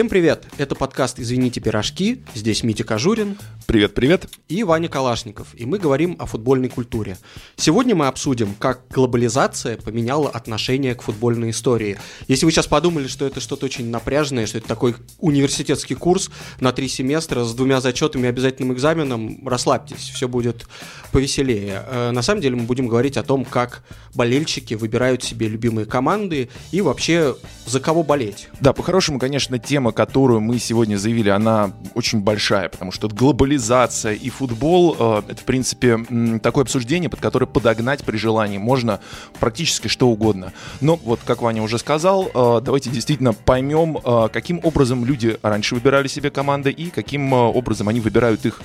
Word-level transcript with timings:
Всем 0.00 0.08
привет! 0.08 0.46
Это 0.56 0.74
подкаст 0.74 1.20
«Извините, 1.20 1.60
пирожки». 1.60 2.22
Здесь 2.34 2.62
Митя 2.62 2.84
Кожурин. 2.84 3.36
Привет, 3.66 3.92
привет. 3.92 4.26
И 4.48 4.64
Ваня 4.64 4.88
Калашников. 4.88 5.48
И 5.52 5.66
мы 5.66 5.78
говорим 5.78 6.16
о 6.18 6.24
футбольной 6.24 6.70
культуре. 6.70 7.18
Сегодня 7.56 7.94
мы 7.94 8.06
обсудим, 8.06 8.54
как 8.58 8.80
глобализация 8.88 9.76
поменяла 9.76 10.30
отношение 10.30 10.94
к 10.94 11.02
футбольной 11.02 11.50
истории. 11.50 11.98
Если 12.28 12.46
вы 12.46 12.50
сейчас 12.50 12.66
подумали, 12.66 13.08
что 13.08 13.26
это 13.26 13.40
что-то 13.40 13.66
очень 13.66 13.90
напряженное, 13.90 14.46
что 14.46 14.56
это 14.56 14.66
такой 14.66 14.96
университетский 15.18 15.94
курс 15.94 16.30
на 16.60 16.72
три 16.72 16.88
семестра 16.88 17.44
с 17.44 17.52
двумя 17.52 17.82
зачетами 17.82 18.26
и 18.26 18.30
обязательным 18.30 18.72
экзаменом, 18.72 19.46
расслабьтесь, 19.46 20.08
все 20.14 20.28
будет 20.28 20.66
повеселее. 21.12 21.84
Э, 21.86 22.10
на 22.10 22.22
самом 22.22 22.40
деле 22.40 22.56
мы 22.56 22.62
будем 22.62 22.88
говорить 22.88 23.18
о 23.18 23.22
том, 23.22 23.44
как 23.44 23.84
болельщики 24.14 24.72
выбирают 24.72 25.22
себе 25.22 25.46
любимые 25.46 25.84
команды 25.84 26.48
и 26.72 26.80
вообще 26.80 27.36
за 27.66 27.80
кого 27.80 28.02
болеть. 28.02 28.48
Да, 28.60 28.72
по-хорошему, 28.72 29.18
конечно, 29.18 29.58
тема, 29.58 29.89
которую 29.92 30.40
мы 30.40 30.58
сегодня 30.58 30.96
заявили, 30.96 31.28
она 31.28 31.72
очень 31.94 32.20
большая, 32.20 32.68
потому 32.68 32.92
что 32.92 33.08
глобализация 33.08 34.14
и 34.14 34.30
футбол 34.30 34.96
э, 34.98 35.22
это, 35.28 35.40
в 35.40 35.44
принципе, 35.44 35.98
такое 36.42 36.64
обсуждение, 36.64 37.08
под 37.08 37.20
которое 37.20 37.46
подогнать 37.46 38.04
при 38.04 38.16
желании 38.16 38.58
можно 38.58 39.00
практически 39.38 39.88
что 39.88 40.08
угодно. 40.08 40.52
Но 40.80 40.96
вот, 40.96 41.20
как 41.24 41.42
Ваня 41.42 41.62
уже 41.62 41.78
сказал, 41.78 42.30
э, 42.32 42.60
давайте 42.62 42.90
действительно 42.90 43.32
поймем, 43.32 43.98
э, 43.98 44.28
каким 44.32 44.60
образом 44.62 45.04
люди 45.04 45.38
раньше 45.42 45.74
выбирали 45.74 46.08
себе 46.08 46.30
команды 46.30 46.70
и 46.70 46.90
каким 46.90 47.32
образом 47.32 47.88
они 47.88 48.00
выбирают 48.00 48.44
их 48.46 48.60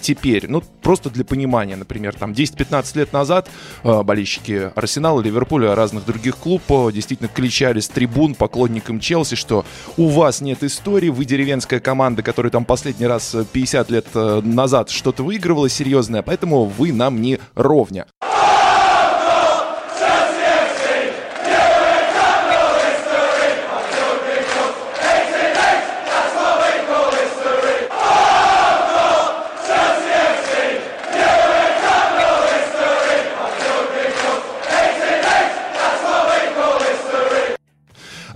теперь. 0.00 0.46
Ну, 0.48 0.62
просто 0.82 1.10
для 1.10 1.24
понимания, 1.24 1.76
например, 1.76 2.14
там 2.14 2.32
10-15 2.32 2.98
лет 2.98 3.12
назад 3.12 3.48
болельщики 3.82 4.70
Арсенала, 4.74 5.20
Ливерпуля, 5.20 5.74
разных 5.74 6.04
других 6.04 6.36
клубов 6.36 6.92
действительно 6.92 7.28
кричали 7.28 7.80
с 7.80 7.88
трибун 7.88 8.34
поклонникам 8.34 9.00
Челси, 9.00 9.36
что 9.36 9.64
у 9.96 10.08
вас 10.08 10.40
нет 10.40 10.59
истории, 10.62 11.08
вы 11.08 11.24
деревенская 11.24 11.80
команда, 11.80 12.22
которая 12.22 12.50
там 12.50 12.64
последний 12.64 13.06
раз 13.06 13.34
50 13.52 13.90
лет 13.90 14.06
назад 14.14 14.90
что-то 14.90 15.22
выигрывала 15.22 15.68
серьезное, 15.68 16.22
поэтому 16.22 16.64
вы 16.64 16.92
нам 16.92 17.20
не 17.20 17.38
ровня. 17.54 18.06
А, 18.20 18.30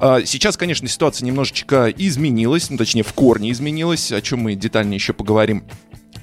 сейчас, 0.00 0.56
конечно, 0.56 0.88
ситуация 0.88 1.26
немножечко 1.26 1.88
изменилась, 1.96 2.70
ну, 2.70 2.76
точнее, 2.76 3.02
в 3.02 3.12
корне 3.12 3.50
изменилась, 3.50 4.12
о 4.12 4.20
чем 4.20 4.40
мы 4.40 4.54
детальнее 4.54 4.96
еще 4.96 5.12
поговорим 5.12 5.64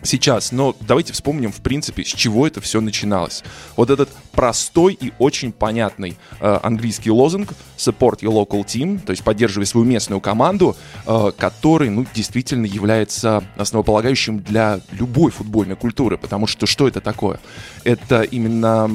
сейчас, 0.04 0.52
но 0.52 0.76
давайте 0.82 1.14
вспомним, 1.14 1.52
в 1.52 1.62
принципе, 1.62 2.04
с 2.04 2.08
чего 2.08 2.48
это 2.48 2.62
все 2.62 2.82
начиналось. 2.82 3.44
Вот 3.76 3.90
этот 3.90 4.10
простой 4.32 4.98
и 5.00 5.14
очень 5.20 5.52
понятный 5.52 6.18
э, 6.40 6.60
английский 6.64 7.12
лозунг 7.12 7.54
«Support 7.78 8.20
your 8.20 8.34
local 8.34 8.66
team», 8.66 9.00
то 9.00 9.12
есть 9.12 9.24
поддерживай 9.24 9.66
свою 9.66 9.86
местную 9.86 10.22
команду, 10.22 10.76
э, 11.06 11.32
который, 11.38 11.90
ну, 11.90 12.06
действительно 12.14 12.66
является 12.66 13.44
основополагающим 13.58 14.40
для 14.40 14.80
любой 14.92 15.32
футбольной 15.32 15.76
культуры, 15.76 16.18
потому 16.18 16.48
что 16.48 16.66
что 16.66 16.88
это 16.88 17.02
такое? 17.02 17.40
Это 17.84 18.22
именно 18.22 18.90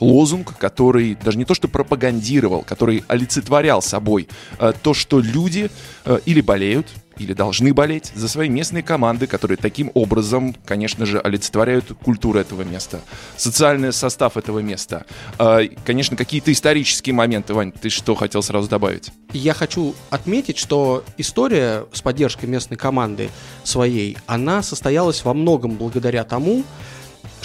лозунг, 0.00 0.56
который 0.58 1.14
даже 1.14 1.38
не 1.38 1.44
то 1.44 1.54
что 1.54 1.68
пропагандировал, 1.68 2.62
который 2.62 3.04
олицетворял 3.08 3.82
собой 3.82 4.28
э, 4.58 4.72
то, 4.82 4.94
что 4.94 5.20
люди 5.20 5.70
э, 6.04 6.20
или 6.24 6.40
болеют, 6.40 6.88
или 7.18 7.32
должны 7.32 7.72
болеть 7.72 8.12
за 8.14 8.28
свои 8.28 8.48
местные 8.48 8.82
команды, 8.82 9.26
которые 9.26 9.56
таким 9.56 9.90
образом, 9.94 10.54
конечно 10.64 11.06
же, 11.06 11.18
олицетворяют 11.18 11.92
культуру 12.04 12.38
этого 12.38 12.62
места, 12.62 13.00
социальный 13.36 13.92
состав 13.92 14.36
этого 14.36 14.60
места. 14.60 15.06
А, 15.38 15.60
конечно, 15.84 16.16
какие-то 16.16 16.52
исторические 16.52 17.14
моменты. 17.14 17.54
Вань, 17.54 17.72
ты 17.72 17.88
что 17.88 18.14
хотел 18.14 18.42
сразу 18.42 18.68
добавить? 18.68 19.10
Я 19.32 19.54
хочу 19.54 19.94
отметить, 20.10 20.58
что 20.58 21.04
история 21.18 21.86
с 21.92 22.02
поддержкой 22.02 22.46
местной 22.46 22.76
команды 22.76 23.30
своей, 23.64 24.16
она 24.26 24.62
состоялась 24.62 25.24
во 25.24 25.34
многом 25.34 25.72
благодаря 25.72 26.24
тому, 26.24 26.64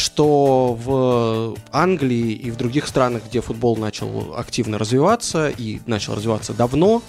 что 0.02 0.78
в 0.84 1.56
Англии 1.72 2.34
и 2.34 2.52
в 2.52 2.58
других 2.58 2.88
странах, 2.88 3.24
где 3.30 3.42
футбол 3.42 3.78
начал 3.78 4.36
активно 4.36 4.78
развиваться 4.78 5.50
и 5.50 5.80
начал 5.86 6.16
развиваться 6.16 6.54
давно, 6.54 7.02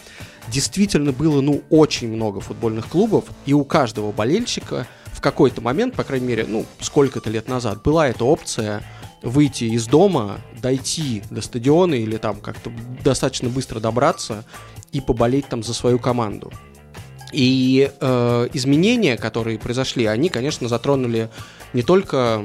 действительно 0.48 1.12
было, 1.12 1.41
ну, 1.41 1.62
очень 1.70 2.08
много 2.08 2.41
футбольных 2.41 2.88
клубов, 2.88 3.25
и 3.47 3.53
у 3.53 3.64
каждого 3.64 4.12
болельщика 4.12 4.86
в 5.06 5.20
какой-то 5.20 5.60
момент, 5.60 5.94
по 5.94 6.04
крайней 6.04 6.26
мере, 6.26 6.47
ну, 6.47 6.66
сколько-то 6.80 7.30
лет 7.30 7.48
назад, 7.48 7.82
была 7.82 8.08
эта 8.08 8.25
опция 8.25 8.82
выйти 9.22 9.64
из 9.64 9.86
дома, 9.86 10.41
дойти 10.60 11.22
до 11.30 11.41
стадиона 11.41 11.94
или 11.94 12.16
там 12.16 12.41
как-то 12.41 12.72
достаточно 13.04 13.48
быстро 13.48 13.80
добраться 13.80 14.44
и 14.91 15.00
поболеть 15.00 15.48
там 15.48 15.62
за 15.62 15.74
свою 15.74 15.98
команду. 15.98 16.53
И 17.32 17.91
э, 17.98 18.48
изменения, 18.53 19.16
которые 19.16 19.59
произошли, 19.59 20.04
они, 20.04 20.28
конечно, 20.28 20.69
затронули 20.69 21.30
не 21.72 21.82
только 21.82 22.44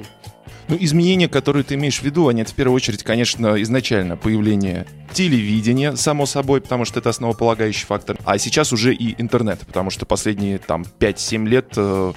ну, 0.68 0.78
изменения, 0.80 1.30
которые 1.30 1.64
ты 1.64 1.76
имеешь 1.76 2.00
в 2.00 2.04
виду, 2.04 2.28
они 2.28 2.44
в 2.44 2.54
первую 2.54 2.76
очередь, 2.76 3.04
конечно, 3.04 3.62
изначально 3.62 4.18
появление 4.18 4.86
телевидения, 5.14 5.96
само 5.96 6.26
собой, 6.26 6.62
потому 6.62 6.86
что 6.86 7.00
это 7.00 7.10
основополагающий 7.10 7.86
фактор. 7.86 8.18
А 8.26 8.38
сейчас 8.38 8.74
уже 8.74 8.94
и 8.94 9.20
интернет, 9.22 9.60
потому 9.66 9.90
что 9.90 10.06
последние 10.06 10.58
там 10.58 10.86
5-7 11.00 11.48
лет 11.48 11.74
э, 11.78 12.14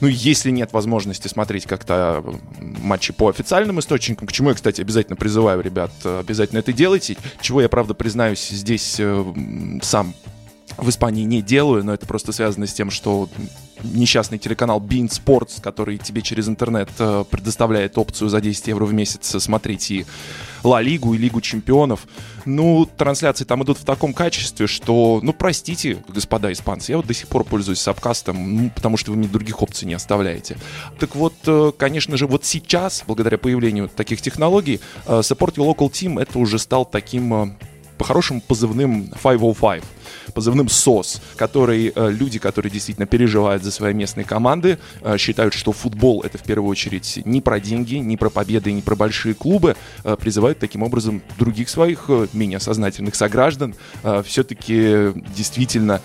ну, 0.00 0.08
если 0.08 0.50
нет 0.50 0.72
возможности 0.72 1.28
смотреть 1.28 1.66
как-то 1.66 2.24
матчи 2.60 3.12
по 3.12 3.28
официальным 3.28 3.80
источникам, 3.80 4.26
к 4.26 4.32
чему 4.32 4.50
я, 4.50 4.54
кстати, 4.54 4.80
обязательно 4.80 5.16
призываю, 5.16 5.60
ребят, 5.62 5.92
обязательно 6.04 6.58
это 6.58 6.72
делайте, 6.72 7.16
чего 7.40 7.60
я, 7.60 7.68
правда, 7.68 7.94
признаюсь, 7.94 8.48
здесь 8.48 8.96
э, 8.98 9.24
сам 9.82 10.14
в 10.76 10.88
Испании 10.88 11.24
не 11.24 11.42
делаю, 11.42 11.84
но 11.84 11.94
это 11.94 12.06
просто 12.06 12.32
связано 12.32 12.66
с 12.66 12.72
тем, 12.72 12.90
что 12.90 13.28
несчастный 13.92 14.38
телеканал 14.38 14.80
Bean 14.80 15.08
Sports, 15.08 15.60
который 15.60 15.98
тебе 15.98 16.22
через 16.22 16.48
интернет 16.48 16.88
э, 16.98 17.24
предоставляет 17.30 17.98
опцию 17.98 18.28
за 18.28 18.40
10 18.40 18.68
евро 18.68 18.84
в 18.84 18.92
месяц 18.92 19.42
смотреть 19.42 19.90
и 19.90 20.06
Ла 20.62 20.80
Лигу, 20.80 21.14
и 21.14 21.18
Лигу 21.18 21.40
Чемпионов. 21.40 22.06
Ну, 22.46 22.86
трансляции 22.86 23.44
там 23.44 23.62
идут 23.62 23.78
в 23.78 23.84
таком 23.84 24.14
качестве, 24.14 24.66
что, 24.66 25.20
ну, 25.22 25.32
простите, 25.32 26.02
господа 26.08 26.52
испанцы, 26.52 26.92
я 26.92 26.96
вот 26.96 27.06
до 27.06 27.14
сих 27.14 27.28
пор 27.28 27.44
пользуюсь 27.44 27.80
сабкастом, 27.80 28.56
ну, 28.56 28.70
потому 28.70 28.96
что 28.96 29.10
вы 29.10 29.18
мне 29.18 29.28
других 29.28 29.62
опций 29.62 29.86
не 29.86 29.94
оставляете. 29.94 30.56
Так 30.98 31.14
вот, 31.14 31.34
э, 31.46 31.72
конечно 31.76 32.16
же, 32.16 32.26
вот 32.26 32.44
сейчас, 32.44 33.04
благодаря 33.06 33.38
появлению 33.38 33.88
таких 33.88 34.22
технологий, 34.22 34.80
э, 35.06 35.20
Support 35.20 35.56
Your 35.56 35.74
Local 35.74 35.90
Team 35.90 36.20
это 36.20 36.38
уже 36.38 36.58
стал 36.58 36.84
таким 36.86 37.56
по-хорошему 37.98 38.40
позывным 38.40 39.08
505 39.08 39.82
позывным 40.32 40.68
СОС, 40.68 41.20
который 41.36 41.92
э, 41.94 42.10
люди, 42.10 42.38
которые 42.38 42.70
действительно 42.70 43.06
переживают 43.06 43.62
за 43.62 43.70
свои 43.70 43.94
местные 43.94 44.24
команды, 44.24 44.78
э, 45.02 45.16
считают, 45.18 45.54
что 45.54 45.72
футбол 45.72 46.22
это 46.22 46.38
в 46.38 46.42
первую 46.42 46.70
очередь 46.70 47.20
не 47.24 47.40
про 47.40 47.60
деньги, 47.60 47.96
не 47.96 48.16
про 48.16 48.30
победы, 48.30 48.72
не 48.72 48.82
про 48.82 48.96
большие 48.96 49.34
клубы, 49.34 49.76
э, 50.02 50.16
призывают 50.18 50.58
таким 50.58 50.82
образом 50.82 51.22
других 51.38 51.68
своих 51.68 52.06
э, 52.08 52.26
менее 52.32 52.60
сознательных 52.60 53.14
сограждан 53.14 53.74
э, 54.02 54.22
все-таки 54.26 55.12
действительно 55.36 56.00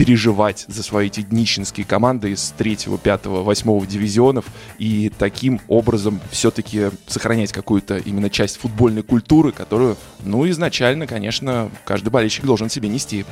переживать 0.00 0.64
за 0.66 0.82
свои 0.82 1.08
эти 1.08 1.20
днищенские 1.20 1.84
команды 1.84 2.30
из 2.30 2.54
3, 2.56 2.78
5, 3.04 3.26
8 3.26 3.86
дивизионов 3.86 4.46
и 4.78 5.12
таким 5.18 5.60
образом 5.68 6.22
все-таки 6.30 6.88
сохранять 7.06 7.52
какую-то 7.52 7.98
именно 7.98 8.30
часть 8.30 8.56
футбольной 8.56 9.02
культуры, 9.02 9.52
которую, 9.52 9.98
ну, 10.24 10.48
изначально, 10.48 11.06
конечно, 11.06 11.70
каждый 11.84 12.08
болельщик 12.08 12.46
должен 12.46 12.70
себе 12.70 12.88
нести. 12.88 13.26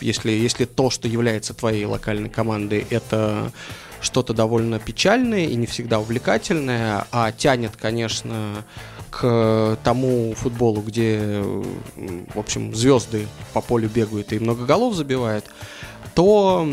Если, 0.00 0.30
если 0.30 0.64
то, 0.64 0.88
что 0.88 1.06
является 1.06 1.52
твоей 1.52 1.84
локальной 1.84 2.30
командой, 2.30 2.86
это 2.88 3.52
что-то 4.00 4.32
довольно 4.32 4.78
печальное 4.78 5.44
и 5.44 5.54
не 5.54 5.66
всегда 5.66 6.00
увлекательное, 6.00 7.04
а 7.12 7.30
тянет, 7.30 7.76
конечно, 7.76 8.64
к 9.10 9.76
тому 9.84 10.34
футболу, 10.34 10.80
где, 10.80 11.42
в 12.34 12.38
общем, 12.38 12.74
звезды 12.74 13.26
по 13.52 13.60
полю 13.60 13.90
бегают 13.90 14.32
и 14.32 14.38
много 14.38 14.64
голов 14.64 14.94
забивают, 14.94 15.44
то 16.14 16.66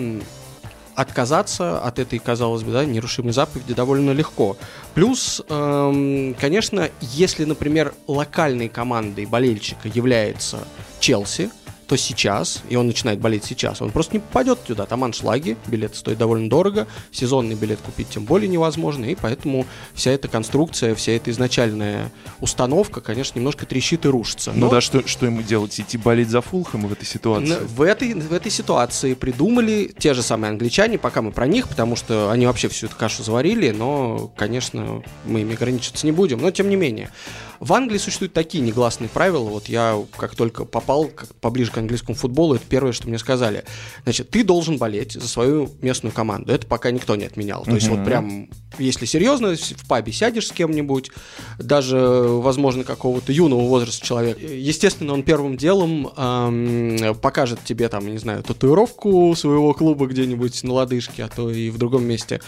отказаться 0.95 1.79
от 1.79 1.99
этой, 1.99 2.17
казалось 2.17 2.63
бы, 2.63 2.71
да, 2.71 2.83
нерушимой 2.83 3.31
заповеди 3.31 3.75
довольно 3.75 4.11
легко. 4.11 4.57
Плюс, 4.95 5.43
эм, 5.47 6.35
конечно, 6.39 6.89
если, 7.01 7.45
например, 7.45 7.93
локальной 8.07 8.67
командой 8.67 9.27
болельщика 9.27 9.87
является 9.87 10.57
Челси, 10.99 11.51
то 11.87 11.95
сейчас, 11.95 12.61
и 12.69 12.75
он 12.75 12.87
начинает 12.87 13.19
болеть 13.19 13.45
сейчас, 13.45 13.81
он 13.81 13.91
просто 13.91 14.13
не 14.13 14.19
попадет 14.19 14.61
туда. 14.63 14.85
Там 14.85 15.03
аншлаги, 15.03 15.57
билеты 15.67 15.95
стоят 15.95 16.19
довольно 16.19 16.49
дорого, 16.49 16.87
сезонный 17.11 17.55
билет 17.55 17.79
купить 17.79 18.09
тем 18.09 18.25
более 18.25 18.49
невозможно, 18.49 19.05
и 19.05 19.15
поэтому 19.15 19.65
вся 19.93 20.11
эта 20.11 20.27
конструкция, 20.27 20.95
вся 20.95 21.13
эта 21.13 21.31
изначальная 21.31 22.11
установка, 22.41 23.01
конечно, 23.01 23.39
немножко 23.39 23.65
трещит 23.65 24.05
и 24.05 24.09
рушится. 24.09 24.51
Ну 24.51 24.59
Но... 24.59 24.65
Ну 24.67 24.71
да, 24.71 24.81
что, 24.81 25.07
что 25.07 25.25
ему 25.25 25.41
делать? 25.41 25.79
Идти 25.79 25.97
болеть 25.97 26.29
за 26.29 26.41
Фулхэм 26.41 26.87
в 26.87 26.91
этой 26.91 27.05
ситуации? 27.05 27.57
В 27.61 27.81
этой, 27.81 28.13
в 28.13 28.33
этой 28.33 28.51
ситуации 28.51 29.13
придумали 29.13 29.93
те 29.97 30.13
же 30.13 30.21
самые 30.21 30.49
англичане, 30.49 30.97
пока 30.97 31.21
мы 31.21 31.31
про 31.31 31.47
них, 31.47 31.69
потому 31.69 31.95
что 31.95 32.31
они 32.31 32.45
вообще 32.45 32.67
всю 32.67 32.87
эту 32.87 32.97
кашу 32.97 33.23
заварили, 33.23 33.71
но, 33.71 34.29
конечно, 34.35 35.01
мы 35.25 35.41
ими 35.41 35.53
ограничиваться 35.53 36.05
не 36.05 36.11
будем, 36.11 36.39
но 36.39 36.51
тем 36.51 36.69
не 36.69 36.75
менее. 36.75 37.09
В 37.59 37.73
Англии 37.73 37.97
существуют 37.97 38.33
такие 38.33 38.63
негласные 38.63 39.09
правила. 39.09 39.49
Вот 39.49 39.67
я 39.67 39.99
как 40.17 40.35
только 40.35 40.65
попал 40.65 41.05
как 41.05 41.33
поближе 41.35 41.71
к 41.71 41.77
английскому 41.77 42.15
футболу, 42.15 42.55
это 42.55 42.65
первое, 42.67 42.91
что 42.91 43.07
мне 43.07 43.17
сказали. 43.17 43.63
Значит, 44.03 44.29
ты 44.29 44.43
должен 44.43 44.77
болеть 44.77 45.13
за 45.13 45.27
свою 45.27 45.69
местную 45.81 46.13
команду. 46.13 46.51
Это 46.51 46.67
пока 46.67 46.91
никто 46.91 47.15
не 47.15 47.25
отменял. 47.25 47.63
То 47.63 47.75
есть 47.75 47.87
вот 47.87 48.03
прям, 48.05 48.49
если 48.77 49.05
серьезно, 49.05 49.55
в 49.55 49.87
пабе 49.87 50.11
сядешь 50.11 50.47
с 50.47 50.51
кем-нибудь, 50.51 51.11
даже, 51.57 51.97
возможно, 51.97 52.83
какого-то 52.83 53.31
юного 53.31 53.61
возраста 53.61 54.05
человека, 54.05 54.45
естественно, 54.45 55.13
он 55.13 55.23
первым 55.23 55.57
делом 55.57 56.11
эм, 56.15 57.15
покажет 57.15 57.59
тебе 57.63 57.89
там, 57.89 58.07
не 58.07 58.17
знаю, 58.17 58.43
татуировку 58.43 59.33
своего 59.35 59.73
клуба 59.73 60.07
где-нибудь 60.07 60.63
на 60.63 60.73
лодыжке, 60.73 61.23
а 61.23 61.27
то 61.27 61.49
и 61.49 61.69
в 61.69 61.77
другом 61.77 62.05
месте, 62.05 62.41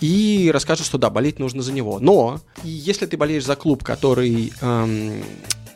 и 0.00 0.50
расскажет, 0.52 0.86
что 0.86 0.98
да, 0.98 1.10
болеть 1.10 1.38
нужно 1.38 1.62
за 1.62 1.72
него. 1.72 1.98
Но 2.00 2.40
если 2.62 3.06
ты 3.06 3.16
болеешь 3.16 3.44
за 3.44 3.56
клуб, 3.56 3.84
который 3.84 4.52
эм, 4.60 5.22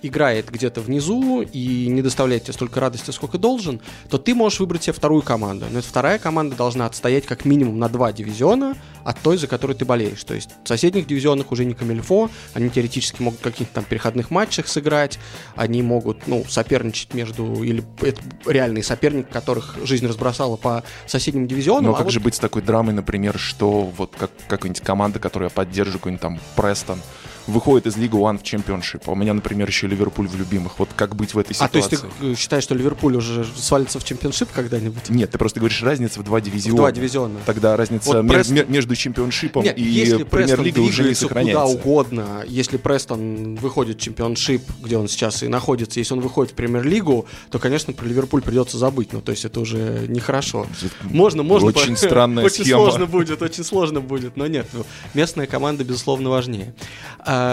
играет 0.03 0.51
где-то 0.51 0.81
внизу 0.81 1.43
и 1.43 1.89
не 1.89 2.03
доставляет 2.03 2.45
тебе 2.45 2.53
столько 2.53 2.81
радости, 2.81 3.11
сколько 3.11 3.39
должен, 3.39 3.81
то 4.09 4.19
ты 4.19 4.35
можешь 4.35 4.61
выбрать 4.61 4.85
себе 4.85 4.93
вторую 4.93 5.23
команду. 5.23 5.67
Но 5.71 5.79
эта 5.81 5.89
вторая 5.89 6.19
команда 6.19 6.57
должна 6.57 6.87
отстоять 6.87 7.27
как 7.27 7.45
минимум 7.45 7.79
на 7.79 7.89
два 7.89 8.13
дивизиона 8.13 8.77
от 9.05 9.19
той, 9.21 9.39
за 9.39 9.47
которой 9.47 9.75
ты 9.75 9.85
болеешь. 9.85 10.23
То 10.25 10.35
есть 10.35 10.51
в 10.65 10.69
соседних 10.69 11.07
дивизионах 11.07 11.51
уже 11.53 11.65
не 11.65 11.75
камильфо, 11.75 12.31
они 12.55 12.71
теоретически 12.71 13.23
могут 13.23 13.41
в 13.41 13.43
каких-то 13.43 13.75
там 13.75 13.85
переходных 13.85 14.31
матчах 14.31 14.69
сыграть, 14.69 15.19
они 15.57 15.83
могут, 15.83 16.27
ну, 16.27 16.45
соперничать 16.49 17.15
между, 17.15 17.63
или 17.63 17.83
это 18.01 18.21
реальный 18.47 18.83
соперник, 18.83 19.29
которых 19.29 19.77
жизнь 19.85 20.07
разбросала 20.07 20.57
по 20.57 20.85
соседним 21.07 21.47
дивизионам. 21.47 21.85
Но 21.85 21.91
а 21.93 21.95
как 21.95 22.05
вот... 22.05 22.13
же 22.13 22.21
быть 22.21 22.35
с 22.35 22.39
такой 22.39 22.63
драмой, 22.63 22.95
например, 22.95 23.39
что 23.39 23.83
вот 23.97 24.15
как, 24.17 24.31
какая-нибудь 24.47 24.83
команда, 24.83 25.19
которую 25.19 25.49
я 25.49 25.55
поддерживаю, 25.55 25.99
какой-нибудь 25.99 26.23
там 26.23 26.41
Престон, 26.57 27.01
выходит 27.49 27.87
из 27.87 27.97
Лиги 27.97 28.15
One 28.15 28.39
в 28.39 28.43
чемпионшип. 28.43 29.03
А 29.07 29.13
у 29.13 29.15
меня, 29.15 29.35
например, 29.35 29.69
еще 29.69 29.87
Ливерпуль 29.87 30.29
в 30.29 30.37
любимых. 30.37 30.79
Вот 30.79 30.91
как 30.95 31.17
быть 31.17 31.35
в 31.35 31.39
этой 31.39 31.55
ситуации? 31.55 31.65
А 31.65 31.69
то 31.69 31.79
есть 31.79 32.05
ты 32.21 32.35
считаешь, 32.37 32.65
что 32.65 32.75
Ливерпуль 32.75 33.17
уже 33.17 33.45
свалится 33.57 33.99
в 33.99 34.05
чемпионшип 34.05 34.51
когда-нибудь? 34.53 35.09
Нет, 35.09 35.31
ты 35.31 35.39
просто 35.39 35.61
говоришь 35.61 35.83
разница 35.83 36.21
в 36.21 36.25
два 36.25 36.41
дивизиона. 36.41 36.75
В 36.75 36.77
два 36.77 36.93
дивизиона. 36.93 37.39
Тогда 37.47 37.77
разница 37.77 38.23
вот 38.23 38.29
Престон... 38.29 38.55
между, 38.55 38.73
между 38.73 38.97
чемпионшипом 38.97 39.65
Нет, 39.65 39.79
и 39.79 40.25
премьер-лигой 40.31 40.85
уже 40.85 41.05
не 41.05 41.15
сохраняется. 41.15 41.63
куда 41.63 41.81
угодно, 41.81 42.45
если 42.47 42.77
Престон 42.77 43.57
выходит 43.57 43.99
в 43.99 44.01
чемпионшип, 44.01 44.63
где 44.83 44.99
он 44.99 45.09
сейчас 45.09 45.43
и 45.43 45.49
находится, 45.49 45.99
если 45.99 46.15
он 46.15 46.21
выходит 46.21 46.53
в 46.53 46.55
премьер-лигу, 46.55 47.27
то, 47.51 47.59
конечно, 47.59 47.93
про 47.93 48.07
Ливерпуль 48.07 48.43
придется 48.43 48.79
забыть. 48.79 49.13
Ну, 49.13 49.21
то 49.21 49.33
есть 49.33 49.45
это 49.45 49.61
уже 49.61 50.07
нехорошо. 50.09 50.67
Можно, 51.03 51.43
можно. 51.43 51.69
Очень 51.69 51.95
по... 51.95 52.01
странная 52.01 52.45
очень 52.45 52.65
схема. 52.65 52.83
Очень 52.83 52.91
сложно 52.91 53.07
будет, 53.07 53.43
очень 53.43 53.65
сложно 53.65 54.01
будет. 54.01 54.37
Но 54.37 54.47
нет, 54.47 54.67
местная 55.15 55.47
команда, 55.47 55.85
безусловно, 55.85 56.31
важнее. 56.31 56.75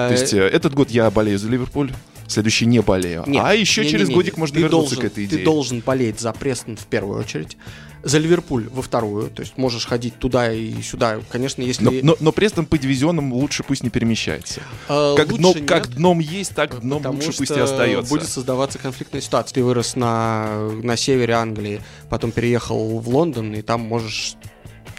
То 0.10 0.12
есть 0.12 0.34
э, 0.34 0.48
это 0.48 0.66
этот 0.66 0.74
год 0.74 0.90
я 0.90 1.12
болею 1.12 1.38
за 1.38 1.48
Ливерпуль, 1.48 1.92
следующий 2.28 2.66
не 2.66 2.82
болею. 2.82 3.24
Нет, 3.28 3.44
а 3.46 3.54
еще 3.54 3.84
не, 3.84 3.90
через 3.90 4.08
не, 4.08 4.14
не, 4.14 4.16
годик 4.16 4.38
можно 4.38 4.58
вернуться 4.58 4.96
должен, 4.96 5.02
к 5.02 5.04
этой 5.04 5.26
идее. 5.26 5.38
Ты 5.38 5.44
должен 5.46 5.80
болеть 5.82 6.20
за 6.20 6.34
Престон 6.34 6.76
в 6.76 6.86
первую 6.88 7.20
очередь, 7.20 7.56
за 8.02 8.18
Ливерпуль 8.18 8.68
во 8.70 8.82
вторую, 8.82 9.30
то 9.30 9.42
есть 9.42 9.58
можешь 9.58 9.86
ходить 9.86 10.18
туда 10.18 10.52
и 10.52 10.82
сюда, 10.82 11.20
конечно, 11.30 11.62
если... 11.62 11.84
Но, 11.84 11.92
но, 12.02 12.18
но 12.20 12.32
Престон 12.32 12.66
по 12.66 12.78
дивизионам 12.78 13.34
лучше 13.34 13.64
пусть 13.64 13.84
не 13.84 13.90
перемещается. 13.90 14.62
А, 14.88 15.16
как, 15.16 15.36
дно, 15.36 15.54
нет, 15.54 15.68
как 15.68 15.88
дном 15.90 16.20
есть, 16.20 16.56
так 16.56 16.80
дном 16.82 17.06
лучше 17.06 17.34
пусть 17.38 17.52
и 17.52 17.60
остается. 17.60 18.10
будет 18.10 18.28
создаваться 18.28 18.80
конфликтная 18.80 19.22
ситуация. 19.22 19.56
Ты 19.56 19.64
вырос 19.64 19.96
на, 19.96 20.70
на 20.82 20.98
севере 20.98 21.36
Англии, 21.36 21.82
потом 22.10 22.32
переехал 22.32 23.00
в 23.00 23.10
Лондон, 23.10 23.54
и 23.54 23.62
там 23.62 23.82
можешь 23.82 24.36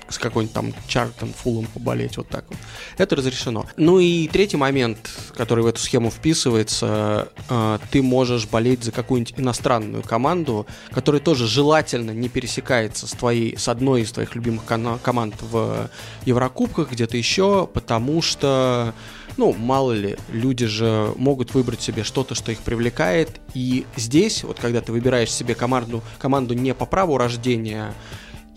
с 0.09 0.19
какой-нибудь 0.19 0.55
там 0.55 0.75
Чартон, 0.87 1.33
Фулом 1.33 1.67
поболеть, 1.67 2.17
вот 2.17 2.29
так 2.29 2.45
вот. 2.49 2.59
Это 2.99 3.17
разрешено. 3.17 3.67
Ну 3.77 3.99
и 3.99 4.29
третий 4.29 4.57
момент, 4.57 5.11
который 5.37 5.65
в 5.65 5.67
эту 5.67 5.81
схему 5.81 6.11
вписывается, 6.11 7.29
э, 7.49 7.79
ты 7.91 8.03
можешь 8.03 8.47
болеть 8.47 8.85
за 8.85 8.93
какую-нибудь 8.93 9.35
иностранную 9.39 10.03
команду, 10.03 10.67
которая 10.91 11.21
тоже 11.21 11.47
желательно 11.47 12.13
не 12.13 12.29
пересекается 12.29 13.07
с 13.07 13.11
твоей, 13.11 13.57
с 13.57 13.69
одной 13.69 14.03
из 14.03 14.13
твоих 14.13 14.35
любимых 14.35 14.65
команд 14.65 15.35
в 15.41 15.91
Еврокубках, 16.25 16.93
где-то 16.93 17.17
еще, 17.17 17.69
потому 17.73 18.23
что 18.23 18.95
ну, 19.37 19.53
мало 19.53 19.93
ли, 19.93 20.17
люди 20.33 20.67
же 20.67 21.13
могут 21.17 21.55
выбрать 21.55 21.83
себе 21.83 22.05
что-то, 22.05 22.35
что 22.35 22.53
их 22.53 22.61
привлекает. 22.61 23.41
И 23.55 23.85
здесь, 23.97 24.45
вот 24.45 24.59
когда 24.59 24.81
ты 24.81 24.93
выбираешь 24.93 25.31
себе 25.31 25.55
команду, 25.55 26.03
команду 26.19 26.55
не 26.55 26.75
по 26.75 26.87
праву 26.87 27.19
рождения, 27.19 27.93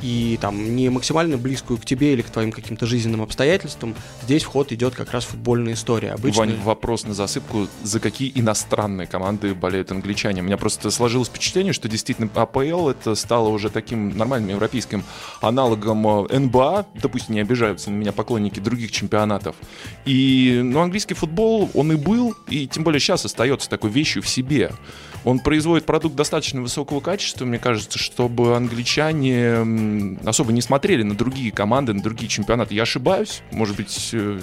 и 0.02 0.38
там 0.42 0.76
не 0.76 0.90
максимально 0.90 1.38
близкую 1.38 1.78
к 1.78 1.86
тебе 1.86 2.14
или 2.14 2.22
к 2.22 2.30
твоим 2.30 2.52
каким-то 2.52 2.86
жизненным 2.86 3.22
обстоятельствам, 3.22 3.96
здесь 4.24 4.44
вход 4.44 4.72
идет 4.72 4.96
как 4.96 5.12
раз 5.12 5.26
футбольная 5.26 5.74
история. 5.74 6.12
Обычно... 6.12 6.40
Вань, 6.40 6.56
вопрос 6.62 7.06
на 7.06 7.14
засыпку. 7.14 7.68
За 7.84 8.00
какие 8.00 8.32
иностранные 8.36 9.08
команды 9.08 9.54
болеют 9.54 9.92
англичане? 9.92 10.42
У 10.42 10.46
меня 10.46 10.58
просто 10.58 10.92
сложилось 10.92 11.28
впечатление, 11.28 11.74
что 11.74 11.88
действительно 11.88 12.30
АПЛ 12.34 12.90
это 12.90 13.16
стало 13.16 13.50
уже 13.50 13.70
таким 13.70 14.18
нормальным 14.18 14.52
европейским 14.52 15.04
аналогом 15.42 16.26
э, 16.30 16.40
НБА. 16.40 16.88
Допустим, 17.02 17.36
не 17.36 17.42
обижаются 17.42 17.92
на 17.92 17.96
меня 17.96 18.12
поклонники 18.12 18.60
других 18.60 18.92
чемпионатов. 18.92 19.56
И, 20.06 20.62
ну, 20.64 20.80
английский 20.80 21.14
футбол, 21.14 21.70
он 21.74 21.92
и 21.92 21.96
был, 21.96 22.36
и 22.48 22.68
тем 22.68 22.84
более 22.84 23.00
сейчас 23.00 23.26
остается 23.26 23.70
такой 23.70 23.90
вещью 23.90 24.22
в 24.22 24.28
себе. 24.28 24.72
Он 25.26 25.40
производит 25.40 25.86
продукт 25.86 26.16
достаточно 26.16 26.62
высокого 26.62 27.00
качества, 27.00 27.46
мне 27.46 27.60
кажется, 27.60 28.00
чтобы 28.00 28.56
англичане 28.56 30.18
особо 30.26 30.52
не 30.54 30.62
смотрели 30.62 31.04
на 31.04 31.16
другие 31.16 31.52
команды, 31.52 31.94
на 31.94 32.02
другие 32.02 32.30
чемпионаты. 32.30 32.74
Я 32.76 32.84
ошибаюсь? 32.84 33.42
Может 33.52 33.76
быть, 33.76 34.10
э, 34.14 34.40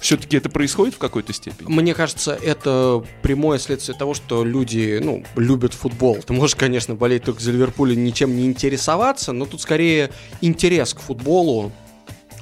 все-таки 0.00 0.36
это 0.36 0.48
происходит 0.48 0.94
в 0.94 0.98
какой-то 0.98 1.32
степени? 1.32 1.68
Мне 1.68 1.94
кажется, 1.94 2.34
это 2.34 3.04
прямое 3.22 3.58
следствие 3.58 3.98
того, 3.98 4.14
что 4.14 4.44
люди, 4.44 5.00
ну, 5.02 5.24
любят 5.36 5.74
футбол. 5.74 6.16
Ты 6.16 6.32
можешь, 6.32 6.56
конечно, 6.56 6.94
болеть 6.94 7.24
только 7.24 7.42
за 7.42 7.52
Ливерпуль 7.52 7.92
и 7.92 7.96
ничем 7.96 8.36
не 8.36 8.46
интересоваться, 8.46 9.32
но 9.32 9.44
тут 9.44 9.60
скорее 9.60 10.10
интерес 10.40 10.94
к 10.94 11.00
футболу, 11.00 11.72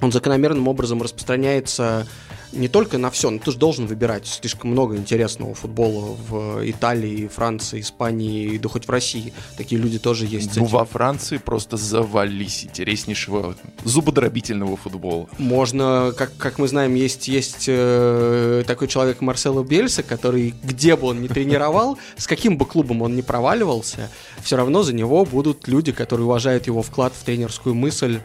он 0.01 0.13
закономерным 0.13 0.69
образом 0.69 1.03
распространяется 1.03 2.07
не 2.53 2.69
только 2.69 2.99
на 2.99 3.11
все, 3.11 3.31
но 3.31 3.39
ты 3.39 3.53
же 3.53 3.59
должен 3.59 3.87
выбирать. 3.87 4.27
Слишком 4.27 4.71
много 4.71 4.97
интересного 4.97 5.55
футбола 5.55 6.17
в 6.29 6.69
Италии, 6.69 7.29
Франции, 7.29 7.81
Испании, 7.81 8.59
да 8.59 8.69
хоть 8.69 8.87
в 8.87 8.91
России. 8.91 9.33
Такие 9.57 9.81
люди 9.81 9.99
тоже 9.99 10.27
есть. 10.27 10.57
Ну, 10.57 10.65
во 10.65 10.85
Франции 10.85 11.39
просто 11.39 11.77
завались 11.77 12.65
интереснейшего 12.65 13.55
зубодробительного 13.85 14.77
футбола. 14.77 15.29
Можно, 15.39 16.13
как, 16.17 16.37
как 16.37 16.59
мы 16.59 16.69
знаем, 16.69 16.95
есть, 16.95 17.29
есть 17.29 17.67
э, 17.69 18.65
такой 18.67 18.89
человек 18.89 19.21
Марсело 19.21 19.63
Бельса, 19.63 20.03
который, 20.03 20.55
где 20.63 20.97
бы 20.97 21.09
он 21.09 21.23
ни 21.23 21.29
тренировал, 21.29 21.99
с 22.17 22.27
каким 22.27 22.57
бы 22.57 22.67
клубом 22.67 23.03
он 23.03 23.17
ни 23.17 23.23
проваливался, 23.23 24.11
все 24.43 24.57
равно 24.57 24.83
за 24.83 24.95
него 24.95 25.25
будут 25.25 25.69
люди, 25.69 25.93
которые 25.93 26.27
уважают 26.27 26.67
его 26.67 26.83
вклад 26.83 27.13
в 27.15 27.25
тренерскую 27.25 27.75
мысль, 27.75 28.21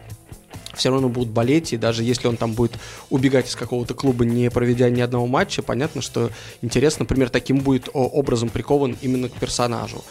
все 0.73 0.89
равно 0.89 1.09
будут 1.09 1.29
болеть, 1.29 1.73
и 1.73 1.77
даже 1.77 2.03
если 2.03 2.27
он 2.27 2.37
там 2.37 2.53
будет 2.53 2.73
убегать 3.09 3.47
из 3.49 3.55
какого-то 3.55 3.93
клуба, 3.93 4.25
не 4.25 4.49
проведя 4.49 4.89
ни 4.89 5.01
одного 5.01 5.27
матча, 5.27 5.61
понятно, 5.61 6.01
что 6.01 6.29
интерес, 6.61 6.99
например, 6.99 7.29
таким 7.29 7.59
будет 7.59 7.89
образом 7.93 8.49
прикован 8.49 8.97
именно 9.01 9.29
к 9.29 9.33
персонажу. 9.33 10.03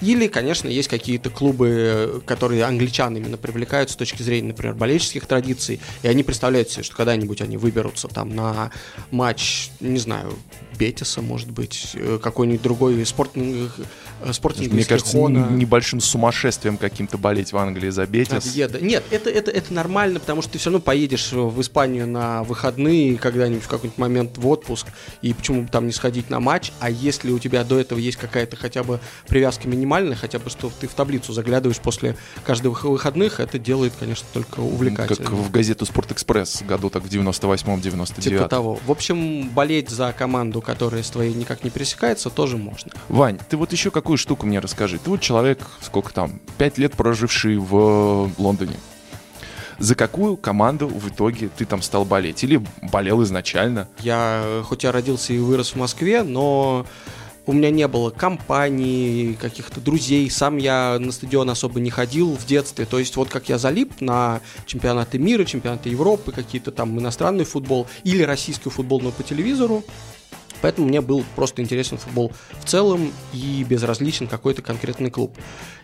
Или, 0.00 0.28
конечно, 0.28 0.68
есть 0.68 0.88
какие-то 0.88 1.28
клубы, 1.28 2.22
которые 2.24 2.64
англичан 2.64 3.16
именно 3.16 3.36
привлекают 3.36 3.90
с 3.90 3.96
точки 3.96 4.22
зрения, 4.22 4.48
например, 4.48 4.74
болельческих 4.74 5.26
традиций, 5.26 5.80
и 6.02 6.08
они 6.08 6.22
представляют 6.22 6.70
себе, 6.70 6.84
что 6.84 6.94
когда-нибудь 6.94 7.42
они 7.42 7.56
выберутся 7.56 8.06
там 8.06 8.34
на 8.34 8.70
матч, 9.10 9.70
не 9.80 9.98
знаю, 9.98 10.32
Бетиса, 10.78 11.22
может 11.22 11.50
быть, 11.50 11.90
э, 11.94 12.18
какой-нибудь 12.22 12.62
другой 12.62 13.04
спорт, 13.04 13.32
э, 13.34 13.68
спортинг 14.32 14.72
Мне 14.72 14.84
кажется, 14.84 15.16
Хона. 15.16 15.48
небольшим 15.50 16.00
сумасшествием 16.00 16.76
каким-то 16.76 17.18
болеть 17.18 17.52
в 17.52 17.56
Англии 17.56 17.90
за 17.90 18.06
Бетис. 18.06 18.54
Еда. 18.54 18.78
Нет, 18.80 19.04
это, 19.10 19.30
это, 19.30 19.50
это 19.50 19.72
нормально, 19.74 20.20
потому 20.20 20.42
что 20.42 20.52
ты 20.52 20.58
все 20.58 20.70
равно 20.70 20.80
поедешь 20.80 21.32
в 21.32 21.60
Испанию 21.60 22.06
на 22.06 22.44
выходные 22.44 23.16
когда-нибудь 23.16 23.64
в 23.64 23.68
какой-нибудь 23.68 23.98
момент 23.98 24.38
в 24.38 24.46
отпуск, 24.46 24.86
и 25.22 25.32
почему 25.32 25.62
бы 25.62 25.68
там 25.68 25.86
не 25.86 25.92
сходить 25.92 26.30
на 26.30 26.40
матч, 26.40 26.72
а 26.80 26.90
если 26.90 27.30
у 27.30 27.38
тебя 27.38 27.64
до 27.64 27.78
этого 27.78 27.98
есть 27.98 28.16
какая-то 28.16 28.56
хотя 28.56 28.82
бы 28.82 29.00
привязка 29.26 29.68
минимальная 29.68 30.16
хотя 30.16 30.38
бы 30.38 30.50
что 30.50 30.70
ты 30.80 30.86
в 30.86 30.94
таблицу 30.94 31.32
заглядываешь 31.32 31.80
после 31.80 32.16
каждых 32.44 32.84
выходных, 32.84 33.40
это 33.40 33.58
делает, 33.58 33.92
конечно, 33.98 34.26
только 34.32 34.60
увлекательно. 34.60 35.24
Как 35.24 35.30
в 35.30 35.50
газету 35.50 35.86
«Спортэкспресс» 35.86 36.62
году 36.62 36.90
так 36.90 37.02
в 37.02 37.06
98-м, 37.06 37.80
99 37.80 38.38
Типа 38.38 38.48
того. 38.48 38.78
В 38.86 38.90
общем, 38.90 39.48
болеть 39.50 39.88
за 39.88 40.12
команду, 40.12 40.60
которая 40.68 41.02
с 41.02 41.08
твоей 41.08 41.32
никак 41.32 41.64
не 41.64 41.70
пересекается, 41.70 42.28
тоже 42.28 42.58
можно. 42.58 42.92
Вань, 43.08 43.38
ты 43.48 43.56
вот 43.56 43.72
еще 43.72 43.90
какую 43.90 44.18
штуку 44.18 44.44
мне 44.44 44.58
расскажи. 44.58 44.98
Ты 44.98 45.08
вот 45.08 45.22
человек, 45.22 45.60
сколько 45.80 46.12
там, 46.12 46.42
пять 46.58 46.76
лет 46.76 46.92
проживший 46.92 47.56
в 47.56 48.30
Лондоне. 48.36 48.76
За 49.78 49.94
какую 49.94 50.36
команду 50.36 50.86
в 50.86 51.08
итоге 51.08 51.48
ты 51.56 51.64
там 51.64 51.80
стал 51.80 52.04
болеть? 52.04 52.44
Или 52.44 52.62
болел 52.82 53.22
изначально? 53.22 53.88
Я, 54.00 54.62
хоть 54.66 54.84
я 54.84 54.92
родился 54.92 55.32
и 55.32 55.38
вырос 55.38 55.70
в 55.70 55.76
Москве, 55.76 56.22
но 56.22 56.84
у 57.46 57.54
меня 57.54 57.70
не 57.70 57.88
было 57.88 58.10
компаний, 58.10 59.38
каких-то 59.40 59.80
друзей, 59.80 60.30
сам 60.30 60.58
я 60.58 60.98
на 61.00 61.12
стадион 61.12 61.48
особо 61.48 61.80
не 61.80 61.88
ходил 61.88 62.36
в 62.36 62.44
детстве, 62.44 62.84
то 62.84 62.98
есть 62.98 63.16
вот 63.16 63.30
как 63.30 63.48
я 63.48 63.56
залип 63.56 64.02
на 64.02 64.42
чемпионаты 64.66 65.18
мира, 65.18 65.46
чемпионаты 65.46 65.88
Европы, 65.88 66.30
какие-то 66.30 66.72
там 66.72 66.98
иностранный 66.98 67.44
футбол 67.46 67.86
или 68.04 68.22
российский 68.22 68.68
футбол, 68.68 69.00
но 69.00 69.12
по 69.12 69.22
телевизору, 69.22 69.82
Поэтому 70.60 70.88
мне 70.88 71.00
был 71.00 71.24
просто 71.36 71.62
интересен 71.62 71.98
футбол 71.98 72.32
в 72.60 72.64
целом 72.64 73.12
и 73.32 73.64
безразличен 73.68 74.26
какой-то 74.26 74.62
конкретный 74.62 75.10
клуб. 75.10 75.36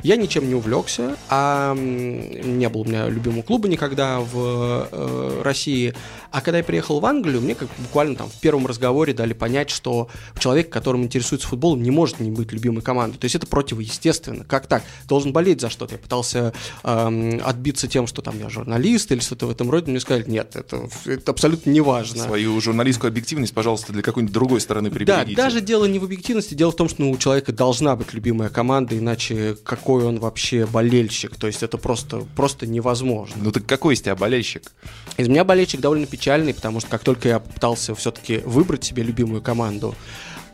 Я 0.03 0.17
ничем 0.17 0.49
не 0.49 0.55
увлекся, 0.55 1.17
а 1.29 1.75
не 1.75 2.69
было 2.69 2.83
у 2.83 2.85
меня 2.85 3.09
любимого 3.09 3.43
клуба 3.43 3.69
никогда 3.69 4.21
в 4.21 4.89
э, 4.91 5.43
России. 5.43 5.95
А 6.31 6.41
когда 6.41 6.59
я 6.59 6.65
приехал 6.65 7.01
в 7.01 7.07
Англию, 7.07 7.41
мне 7.41 7.55
как 7.55 7.69
буквально 7.79 8.17
там 8.17 8.29
в 8.29 8.41
первом 8.41 8.67
разговоре 8.67 9.15
дали 9.15 9.33
понять, 9.33 9.71
что 9.71 10.09
человек, 10.39 10.71
которым 10.71 11.05
интересуется 11.05 11.49
футболом, 11.49 11.83
не 11.83 11.91
может 11.91 12.21
не 12.21 12.31
быть 12.31 12.53
любимой 12.53 12.83
командой. 12.83 13.19
То 13.19 13.25
есть 13.25 13.37
это 13.37 13.47
противоестественно. 13.47 14.45
Как 14.45 14.67
так? 14.67 14.83
Должен 15.09 15.33
болеть 15.33 15.61
за 15.61 15.71
что-то. 15.71 15.95
Я 15.95 15.99
пытался 15.99 16.53
э, 16.83 17.39
отбиться 17.43 17.89
тем, 17.89 18.07
что 18.07 18.21
там 18.21 18.39
я 18.39 18.51
журналист 18.51 19.11
или 19.13 19.21
что-то 19.21 19.47
в 19.47 19.51
этом 19.51 19.71
роде. 19.71 19.91
Мне 19.91 20.01
сказали, 20.01 20.25
нет, 20.29 20.57
это, 20.57 20.89
это 21.07 21.33
абсолютно 21.33 21.71
не 21.71 21.81
важно. 21.81 22.25
Свою 22.25 22.61
журналистскую 22.61 23.09
объективность, 23.09 23.55
пожалуйста, 23.55 23.93
для 23.93 24.03
какой-нибудь 24.03 24.35
другой 24.35 24.61
стороны 24.65 24.91
приберегите. 24.91 25.37
Да, 25.37 25.45
даже 25.45 25.61
дело 25.61 25.85
не 25.85 25.99
в 25.99 26.05
объективности, 26.05 26.55
дело 26.55 26.73
в 26.73 26.77
том, 26.77 26.89
что 26.89 27.03
ну, 27.03 27.11
у 27.11 27.19
человека 27.19 27.53
должна 27.53 27.95
быть 27.97 28.13
любимая 28.13 28.49
команда, 28.49 28.99
иначе 28.99 29.57
какой 29.65 30.05
он 30.05 30.19
вообще 30.19 30.67
болельщик, 30.67 31.37
то 31.37 31.47
есть 31.47 31.63
это 31.63 31.79
просто, 31.79 32.25
просто 32.35 32.67
невозможно. 32.67 33.37
Ну 33.43 33.53
так 33.53 33.67
какой 33.67 33.95
из 33.95 34.03
тебя 34.03 34.17
болельщик? 34.17 34.73
Из 35.17 35.29
меня 35.29 35.45
болельщик 35.45 35.81
довольно 35.81 36.07
печальный, 36.07 36.55
потому 36.55 36.81
что 36.81 36.89
как 36.89 37.03
только 37.03 37.29
я 37.29 37.39
попытался 37.39 37.95
все-таки 37.95 38.39
выбрать 38.45 38.85
себе 38.85 39.03
любимую 39.03 39.43
команду, 39.43 39.95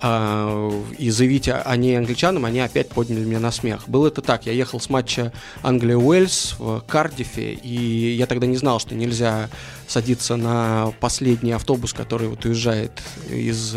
и 0.02 1.10
заявить 1.10 1.48
о 1.48 1.76
ней 1.76 1.98
англичанам, 1.98 2.46
они 2.46 2.60
опять 2.60 2.88
подняли 2.88 3.24
меня 3.24 3.40
на 3.40 3.50
смех. 3.52 3.88
Было 3.88 4.08
это 4.08 4.22
так, 4.22 4.46
я 4.46 4.52
ехал 4.52 4.80
с 4.80 4.88
матча 4.88 5.32
Англия-Уэльс 5.62 6.54
в 6.58 6.80
Кардифе, 6.86 7.52
и 7.52 8.14
я 8.14 8.26
тогда 8.26 8.46
не 8.46 8.56
знал, 8.56 8.80
что 8.80 8.94
нельзя 8.94 9.50
садиться 9.86 10.36
на 10.36 10.92
последний 11.00 11.52
автобус, 11.52 11.92
который 11.92 12.28
вот 12.28 12.44
уезжает 12.44 12.92
из 13.28 13.76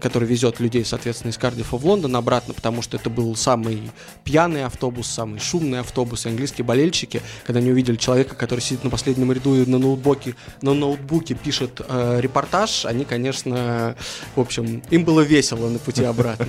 который 0.00 0.28
везет 0.28 0.60
людей, 0.60 0.84
соответственно, 0.84 1.30
из 1.30 1.38
Кардифа 1.38 1.76
в 1.76 1.84
Лондон 1.84 2.16
обратно, 2.16 2.54
потому 2.54 2.82
что 2.82 2.96
это 2.96 3.10
был 3.10 3.34
самый 3.36 3.90
пьяный 4.24 4.64
автобус, 4.64 5.06
самый 5.08 5.40
шумный 5.40 5.80
автобус. 5.80 6.26
И 6.26 6.28
английские 6.28 6.64
болельщики, 6.64 7.22
когда 7.46 7.60
они 7.60 7.70
увидели 7.70 7.96
человека, 7.96 8.34
который 8.34 8.60
сидит 8.60 8.84
на 8.84 8.90
последнем 8.90 9.32
ряду 9.32 9.54
и 9.54 9.68
на 9.68 9.78
ноутбуке, 9.78 10.34
на 10.62 10.74
ноутбуке 10.74 11.34
пишет 11.34 11.80
э, 11.86 12.18
репортаж, 12.20 12.84
они, 12.84 13.04
конечно, 13.04 13.96
в 14.36 14.40
общем, 14.40 14.82
им 14.90 15.04
было 15.04 15.20
весело 15.20 15.68
на 15.68 15.78
пути 15.78 16.04
обратно. 16.04 16.48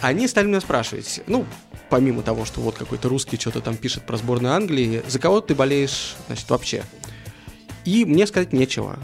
Они 0.00 0.28
стали 0.28 0.46
меня 0.46 0.60
спрашивать, 0.60 1.22
ну, 1.26 1.46
помимо 1.88 2.22
того, 2.22 2.44
что 2.44 2.60
вот 2.60 2.76
какой-то 2.76 3.08
русский 3.08 3.38
что-то 3.38 3.60
там 3.60 3.76
пишет 3.76 4.04
про 4.04 4.16
сборную 4.16 4.54
Англии, 4.54 5.02
за 5.06 5.18
кого 5.18 5.40
ты 5.40 5.54
болеешь, 5.54 6.16
значит, 6.26 6.48
вообще? 6.50 6.82
И 7.84 8.04
мне 8.04 8.26
сказать 8.26 8.52
нечего. 8.52 8.98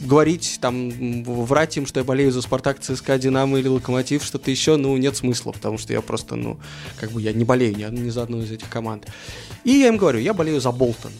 Говорить, 0.00 0.58
там, 0.60 1.22
врать 1.24 1.76
им, 1.76 1.86
что 1.86 2.00
я 2.00 2.04
болею 2.04 2.32
за 2.32 2.42
Спартак, 2.42 2.80
ЦСКА, 2.80 3.18
Динамо 3.18 3.58
или 3.58 3.68
Локомотив, 3.68 4.24
что-то 4.24 4.50
еще, 4.50 4.76
ну, 4.76 4.96
нет 4.96 5.16
смысла, 5.16 5.52
потому 5.52 5.78
что 5.78 5.92
я 5.92 6.00
просто, 6.00 6.36
ну, 6.36 6.58
как 6.98 7.10
бы 7.12 7.20
я 7.20 7.32
не 7.32 7.44
болею 7.44 7.76
ни, 7.76 7.84
ни 7.98 8.10
за 8.10 8.22
одну 8.22 8.40
из 8.40 8.50
этих 8.50 8.68
команд. 8.68 9.06
И 9.64 9.72
я 9.72 9.88
им 9.88 9.96
говорю, 9.98 10.18
я 10.18 10.32
болею 10.32 10.60
за 10.60 10.72
Болтон. 10.72 11.12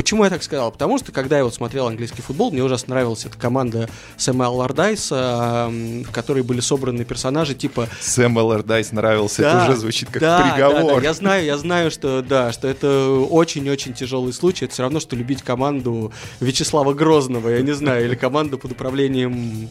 Почему 0.00 0.24
я 0.24 0.30
так 0.30 0.42
сказал? 0.42 0.72
Потому 0.72 0.96
что, 0.96 1.12
когда 1.12 1.36
я 1.36 1.44
вот 1.44 1.52
смотрел 1.52 1.86
английский 1.86 2.22
футбол, 2.22 2.50
мне 2.50 2.64
ужасно 2.64 2.94
нравилась 2.94 3.26
эта 3.26 3.36
команда 3.36 3.86
Сэма 4.16 4.46
Аллардайса, 4.46 5.68
в 5.70 6.10
которой 6.10 6.42
были 6.42 6.60
собраны 6.60 7.04
персонажи 7.04 7.54
типа... 7.54 7.86
Сэм 8.00 8.38
Аллардайс 8.38 8.92
нравился, 8.92 9.42
да, 9.42 9.64
это 9.64 9.70
уже 9.70 9.78
звучит 9.78 10.08
как 10.10 10.22
да, 10.22 10.52
приговор. 10.54 10.94
Да, 10.94 11.00
да, 11.00 11.02
я 11.02 11.12
знаю, 11.12 11.44
я 11.44 11.58
знаю, 11.58 11.90
что 11.90 12.22
да, 12.22 12.50
что 12.50 12.66
это 12.66 13.10
очень-очень 13.10 13.92
тяжелый 13.92 14.32
случай. 14.32 14.64
Это 14.64 14.72
все 14.72 14.84
равно, 14.84 15.00
что 15.00 15.16
любить 15.16 15.42
команду 15.42 16.14
Вячеслава 16.40 16.94
Грозного, 16.94 17.50
я 17.50 17.60
не 17.60 17.72
знаю, 17.72 18.06
или 18.06 18.14
команду 18.14 18.56
под 18.56 18.72
управлением, 18.72 19.68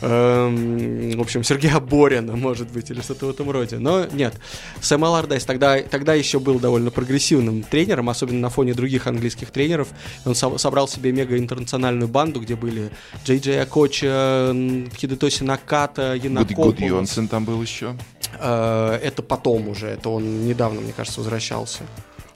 эм, 0.00 1.10
в 1.16 1.20
общем, 1.20 1.44
Сергея 1.44 1.80
Борина, 1.80 2.36
может 2.36 2.70
быть, 2.70 2.90
или 2.90 3.00
что-то 3.00 3.26
в 3.26 3.30
этом 3.30 3.50
роде. 3.50 3.78
Но 3.78 4.06
нет, 4.06 4.34
Сэм 4.80 5.04
Аллардайс 5.04 5.44
тогда, 5.44 5.80
тогда 5.82 6.14
еще 6.14 6.38
был 6.40 6.58
довольно 6.58 6.90
прогрессивным 6.90 7.62
тренером, 7.62 8.08
особенно 8.08 8.40
на 8.40 8.50
фоне 8.50 8.74
других 8.74 9.06
английских 9.06 9.50
тренеров. 9.50 9.88
Он 10.24 10.34
со- 10.34 10.58
собрал 10.58 10.88
себе 10.88 11.12
мега-интернациональную 11.12 12.08
банду, 12.08 12.40
где 12.40 12.56
были 12.56 12.90
Джей 13.24 13.38
Джей 13.38 13.60
Акоча, 13.62 14.52
Хидетоси 14.96 15.42
Наката, 15.44 16.14
Янакопо. 16.14 16.54
Гуд 16.62 16.80
Йонсен 16.80 17.28
там 17.28 17.44
был 17.44 17.60
еще. 17.62 17.96
Э, 18.38 18.98
это 19.02 19.22
потом 19.22 19.68
уже, 19.68 19.88
это 19.88 20.08
он 20.08 20.46
недавно, 20.46 20.80
мне 20.80 20.92
кажется, 20.92 21.20
возвращался 21.20 21.82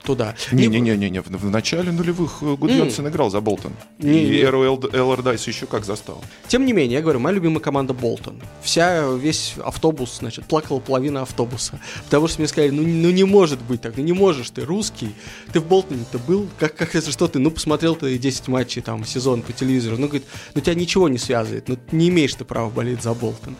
туда. 0.04 0.34
Не-не-не, 0.52 1.22
в, 1.22 1.26
в 1.26 1.50
начале 1.50 1.90
нулевых 1.90 2.38
э, 2.42 2.54
Гудьонсен 2.56 3.06
mm. 3.06 3.10
играл 3.10 3.30
за 3.30 3.40
Болтон. 3.40 3.72
Не, 3.98 4.22
и 4.22 4.40
Эру 4.40 4.62
Эллардайс 4.92 5.46
еще 5.46 5.66
как 5.66 5.84
застал. 5.84 6.22
Тем 6.48 6.66
не 6.66 6.72
менее, 6.72 6.96
я 6.96 7.02
говорю, 7.02 7.18
моя 7.18 7.34
любимая 7.34 7.60
команда 7.60 7.94
Болтон. 7.94 8.40
Вся, 8.62 9.08
весь 9.12 9.54
автобус, 9.64 10.18
значит, 10.18 10.44
плакала 10.44 10.78
половина 10.78 11.22
автобуса. 11.22 11.80
Потому 12.04 12.28
что 12.28 12.40
мне 12.40 12.48
сказали, 12.48 12.70
ну, 12.70 12.82
ну 12.82 13.10
не 13.10 13.24
может 13.24 13.60
быть 13.62 13.80
так, 13.80 13.96
ну 13.96 14.02
не 14.02 14.12
можешь 14.12 14.50
ты, 14.50 14.64
русский. 14.64 15.14
Ты 15.52 15.60
в 15.60 15.66
Болтоне-то 15.66 16.18
был, 16.18 16.48
как, 16.58 16.76
как 16.76 16.94
это 16.94 17.10
что 17.10 17.26
ты, 17.26 17.38
ну 17.38 17.50
посмотрел 17.50 17.96
ты 17.96 18.16
10 18.18 18.48
матчей 18.48 18.82
там 18.82 19.04
сезон 19.04 19.42
по 19.42 19.52
телевизору, 19.52 19.96
ну 19.96 20.06
говорит, 20.06 20.26
ну 20.54 20.60
тебя 20.60 20.74
ничего 20.74 21.08
не 21.08 21.18
связывает, 21.18 21.68
ну 21.68 21.78
не 21.92 22.08
имеешь 22.08 22.34
ты 22.34 22.44
права 22.44 22.70
болеть 22.70 23.02
за 23.02 23.14
Болтон. 23.14 23.56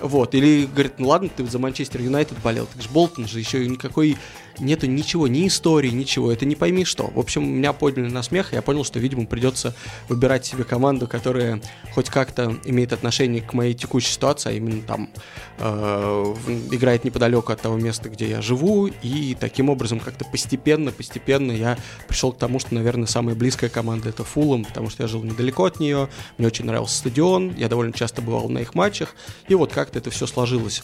Вот, 0.00 0.34
или 0.34 0.66
говорит, 0.66 0.94
ну 0.98 1.08
ладно, 1.08 1.28
ты 1.34 1.44
за 1.46 1.58
Манчестер 1.58 2.00
Юнайтед 2.02 2.38
болел, 2.42 2.68
ты 2.72 2.80
же 2.80 2.88
Болтон 2.88 3.26
же 3.26 3.40
еще 3.40 3.66
никакой 3.66 4.16
нету 4.60 4.86
ничего, 4.86 5.28
ни 5.28 5.46
истории, 5.46 5.90
ничего, 5.90 6.32
это 6.32 6.44
не 6.44 6.56
пойми 6.56 6.84
что. 6.84 7.10
В 7.14 7.18
общем, 7.18 7.48
меня 7.48 7.72
подняли 7.72 8.10
на 8.10 8.22
смех, 8.22 8.52
и 8.52 8.56
я 8.56 8.62
понял, 8.62 8.84
что, 8.84 8.98
видимо, 8.98 9.26
придется 9.26 9.74
выбирать 10.08 10.46
себе 10.46 10.64
команду, 10.64 11.06
которая 11.06 11.60
хоть 11.94 12.08
как-то 12.10 12.56
имеет 12.64 12.92
отношение 12.92 13.42
к 13.42 13.52
моей 13.52 13.74
текущей 13.74 14.12
ситуации, 14.12 14.50
а 14.50 14.52
именно 14.52 14.82
там 14.82 15.10
э, 15.58 16.34
играет 16.70 17.04
неподалеку 17.04 17.52
от 17.52 17.60
того 17.60 17.76
места, 17.76 18.08
где 18.08 18.28
я 18.28 18.42
живу, 18.42 18.86
и 18.86 19.36
таким 19.38 19.70
образом 19.70 20.00
как-то 20.00 20.24
постепенно, 20.24 20.92
постепенно 20.92 21.52
я 21.52 21.78
пришел 22.06 22.32
к 22.32 22.38
тому, 22.38 22.58
что, 22.58 22.74
наверное, 22.74 23.06
самая 23.06 23.34
близкая 23.34 23.70
команда 23.70 24.08
это 24.08 24.24
Фулом, 24.24 24.64
потому 24.64 24.90
что 24.90 25.02
я 25.02 25.08
жил 25.08 25.22
недалеко 25.22 25.64
от 25.64 25.80
нее, 25.80 26.08
мне 26.36 26.46
очень 26.46 26.64
нравился 26.64 26.98
стадион, 26.98 27.54
я 27.56 27.68
довольно 27.68 27.92
часто 27.92 28.22
бывал 28.22 28.48
на 28.48 28.58
их 28.58 28.74
матчах, 28.74 29.14
и 29.48 29.54
вот 29.54 29.72
как-то 29.72 29.98
это 29.98 30.10
все 30.10 30.26
сложилось. 30.26 30.82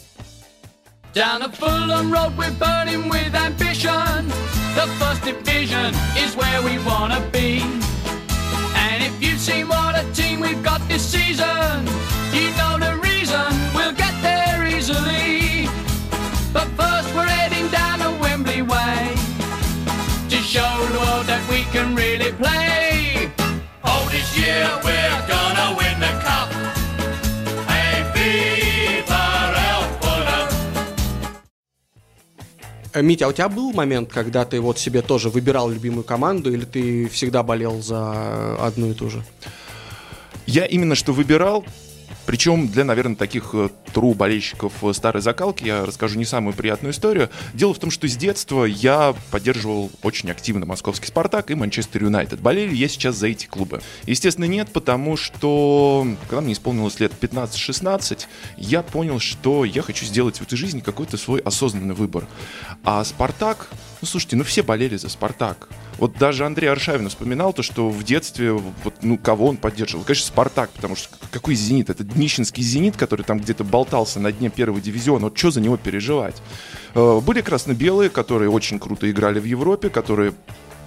Down 1.15 1.43
a 1.43 1.49
Fulham 1.49 2.13
road 2.13 2.37
we're 2.37 2.51
burning 2.59 3.09
with 3.09 3.37
ambition. 3.37 4.27
The 4.75 4.87
first 4.99 5.23
division 5.23 5.95
is 6.17 6.35
where 6.35 6.61
we 6.61 6.77
wanna 6.85 7.21
be. 7.31 7.63
And 8.75 9.01
if 9.01 9.23
you've 9.23 9.39
seen 9.39 9.69
what 9.69 9.95
a 9.95 10.05
team 10.13 10.41
we've 10.41 10.61
got 10.65 10.81
this 10.89 11.07
season, 11.07 11.87
you 12.33 12.51
know 12.59 12.79
the 12.81 12.99
reason 13.01 13.64
Митя, 32.95 33.27
а 33.27 33.29
у 33.29 33.33
тебя 33.33 33.49
был 33.49 33.73
момент, 33.73 34.13
когда 34.13 34.45
ты 34.45 34.61
вот 34.61 34.79
себе 34.79 35.03
тоже 35.03 35.29
выбирал 35.29 35.69
любимую 35.69 36.05
команду, 36.05 36.53
или 36.53 36.65
ты 36.65 37.09
всегда 37.09 37.43
болел 37.43 37.83
за 37.83 38.57
одну 38.57 38.91
и 38.91 38.95
ту 38.95 39.11
же? 39.11 39.25
Я 40.47 40.65
именно 40.65 40.95
что 40.95 41.13
выбирал, 41.13 41.65
Причем 42.27 42.69
для, 42.69 42.85
наверное, 42.85 43.17
таких 43.17 43.51
э, 43.53 43.69
тру 43.93 44.15
болельщиков 44.15 44.73
э, 44.83 44.93
старой 44.93 45.23
закалки 45.23 45.65
я 45.65 45.85
расскажу 45.85 46.19
не 46.19 46.25
самую 46.25 46.55
приятную 46.55 46.93
историю. 46.93 47.31
Дело 47.53 47.75
в 47.75 47.79
том, 47.79 47.91
что 47.91 48.09
с 48.09 48.17
детства 48.17 48.65
я 48.65 49.15
поддерживал 49.31 49.91
очень 50.03 50.31
активно 50.31 50.67
московский 50.67 51.07
«Спартак» 51.07 51.51
и 51.51 51.55
Манчестер 51.55 52.05
Юнайтед. 52.05 52.41
Болели 52.41 52.75
я 52.75 52.89
сейчас 52.89 53.17
за 53.17 53.29
эти 53.29 53.47
клубы. 53.47 53.83
Естественно, 54.07 54.47
нет, 54.47 54.69
потому 54.73 55.17
что 55.17 56.07
когда 56.29 56.41
мне 56.41 56.55
исполнилось 56.55 56.99
лет 57.01 57.13
15-16, 57.21 58.27
я 58.57 58.83
понял, 58.83 59.19
что 59.19 59.65
я 59.65 59.83
хочу 59.83 60.05
сделать 60.05 60.39
в 60.39 60.43
этой 60.43 60.57
жизни 60.57 60.81
какой-то 60.81 61.17
свой 61.17 61.41
осознанный 61.41 61.95
выбор. 61.95 62.27
А 62.85 63.05
«Спартак», 63.05 63.69
ну 64.05 64.07
слушайте, 64.07 64.37
ну 64.37 64.45
все 64.45 64.63
болели 64.63 64.97
за 64.97 65.09
«Спартак». 65.09 65.67
Вот 65.97 66.19
даже 66.19 66.45
Андрей 66.45 66.69
Аршавин 66.69 67.09
вспоминал 67.09 67.55
то, 67.55 67.63
что 67.63 67.89
в 67.89 68.05
детстве, 68.05 68.53
вот, 68.53 68.95
ну, 69.01 69.17
кого 69.17 69.47
он 69.47 69.57
поддерживал? 69.57 70.05
Конечно, 70.05 70.27
«Спартак», 70.27 70.69
потому 70.71 70.95
что 70.95 71.09
какой 71.31 71.55
«Зенит»? 71.55 71.89
Это 71.89 72.05
днищенский 72.05 72.63
«Зенит», 72.63 72.99
который 72.99 73.23
там 73.23 73.39
где-то 73.39 73.65
болтался 73.65 74.21
на 74.21 74.31
дне 74.31 74.51
первого 74.51 74.79
дивизиона. 74.79 75.25
Вот 75.27 75.39
что 75.39 75.53
за 75.53 75.63
него 75.63 75.79
переживать? 75.79 76.43
Э, 76.95 77.21
были 77.25 77.41
красно-белые, 77.41 78.11
которые 78.11 78.51
очень 78.51 78.79
круто 78.79 79.11
играли 79.11 79.41
в 79.41 79.45
Европе, 79.45 79.89
которые 79.89 80.35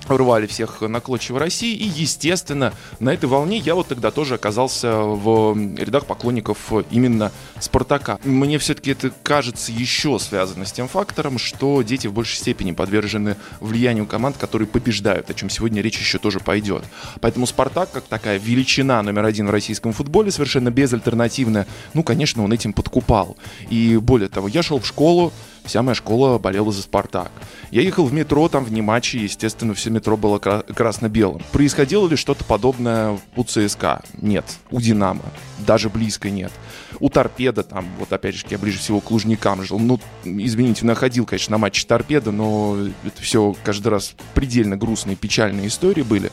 рвали 0.10 0.48
всех 0.48 0.82
на 0.82 1.00
клочья 1.00 1.34
в 1.34 1.38
России. 1.38 1.76
И, 1.76 1.86
естественно, 1.86 2.74
на 3.00 3.14
этой 3.14 3.26
волне 3.26 3.58
я 3.58 3.76
вот 3.76 3.88
тогда 3.88 4.12
тоже 4.12 4.36
оказался 4.36 5.00
в 5.00 5.58
рядах 5.78 6.06
поклонников 6.06 6.72
именно 6.92 7.32
Спартака. 7.60 8.20
Мне 8.24 8.58
все-таки 8.60 8.92
это 8.92 9.12
кажется 9.24 9.72
еще 9.72 10.20
связано 10.20 10.66
с 10.66 10.72
тем 10.72 10.88
фактором, 10.88 11.38
что 11.38 11.82
дети 11.82 12.08
в 12.08 12.14
большей 12.14 12.38
степени 12.38 12.72
подвержены 12.72 13.36
влиянию 13.60 14.06
команд, 14.06 14.38
которые 14.38 14.68
побеждают, 14.68 15.30
о 15.30 15.34
чем 15.34 15.50
сегодня 15.50 15.82
речь 15.82 16.00
еще 16.00 16.18
тоже 16.20 16.40
пойдет. 16.40 16.84
Поэтому 17.22 17.46
Спартак, 17.46 17.92
как 17.92 18.04
такая 18.06 18.38
величина 18.38 19.02
номер 19.02 19.26
один 19.26 19.48
в 19.48 19.52
российском 19.52 19.94
футболе, 19.94 20.32
совершенно 20.32 20.72
безальтернативная, 20.72 21.68
ну, 21.94 22.04
конечно, 22.04 22.44
он 22.44 22.54
этим 22.54 22.74
подкупал. 22.74 23.38
И 23.70 23.98
более 23.98 24.30
того, 24.30 24.48
я 24.48 24.64
шел 24.64 24.80
в 24.80 24.88
школу, 24.88 25.34
Вся 25.68 25.84
моя 25.84 25.96
школа 25.96 26.38
болела 26.38 26.72
за 26.72 26.82
«Спартак». 26.82 27.30
Я 27.72 27.82
ехал 27.82 28.06
в 28.06 28.14
метро, 28.14 28.48
там 28.48 28.64
в 28.64 28.72
Нематче, 28.72 29.20
естественно, 29.20 29.74
все 29.74 29.90
метро 29.90 30.16
было 30.16 30.40
кра- 30.40 30.64
красно-белым. 30.64 31.42
Происходило 31.52 32.08
ли 32.08 32.16
что-то 32.16 32.46
подобное 32.46 33.20
у 33.36 33.44
ЦСКА? 33.44 34.02
Нет. 34.22 34.46
У 34.72 34.80
«Динамо»? 34.80 35.24
Даже 35.60 35.90
близко 35.90 36.30
нет. 36.30 36.54
У 37.02 37.10
«Торпеда» 37.10 37.64
там, 37.64 37.86
вот 38.00 38.14
опять 38.14 38.36
же, 38.36 38.46
я 38.50 38.58
ближе 38.58 38.80
всего 38.80 39.02
к 39.02 39.12
Лужникам 39.12 39.62
жил. 39.64 39.78
Ну, 39.78 40.00
извините, 40.24 40.86
находил, 40.86 41.26
конечно, 41.26 41.52
на 41.52 41.58
матче 41.58 41.86
«Торпеда», 41.86 42.32
но 42.32 42.78
это 43.04 43.22
все 43.22 43.54
каждый 43.66 43.90
раз 43.90 44.14
предельно 44.34 44.78
грустные, 44.78 45.18
печальные 45.18 45.68
истории 45.68 46.02
были 46.04 46.32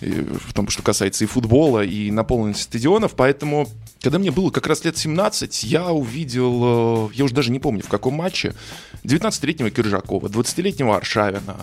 в 0.00 0.52
том, 0.52 0.68
что 0.68 0.82
касается 0.82 1.24
и 1.24 1.26
футбола, 1.28 1.84
и 1.84 2.10
наполненности 2.10 2.62
стадионов, 2.62 3.12
поэтому 3.14 3.68
когда 4.02 4.18
мне 4.18 4.30
было 4.30 4.50
как 4.50 4.66
раз 4.66 4.84
лет 4.84 4.98
17, 4.98 5.62
я 5.64 5.92
увидел, 5.92 7.08
э, 7.08 7.14
я 7.14 7.24
уже 7.24 7.34
даже 7.34 7.52
не 7.52 7.60
помню 7.60 7.82
в 7.82 7.88
каком 7.88 8.14
матче, 8.14 8.54
19-летнего 9.04 9.70
Киржакова, 9.70 10.28
20-летнего 10.28 10.96
Аршавина, 10.96 11.56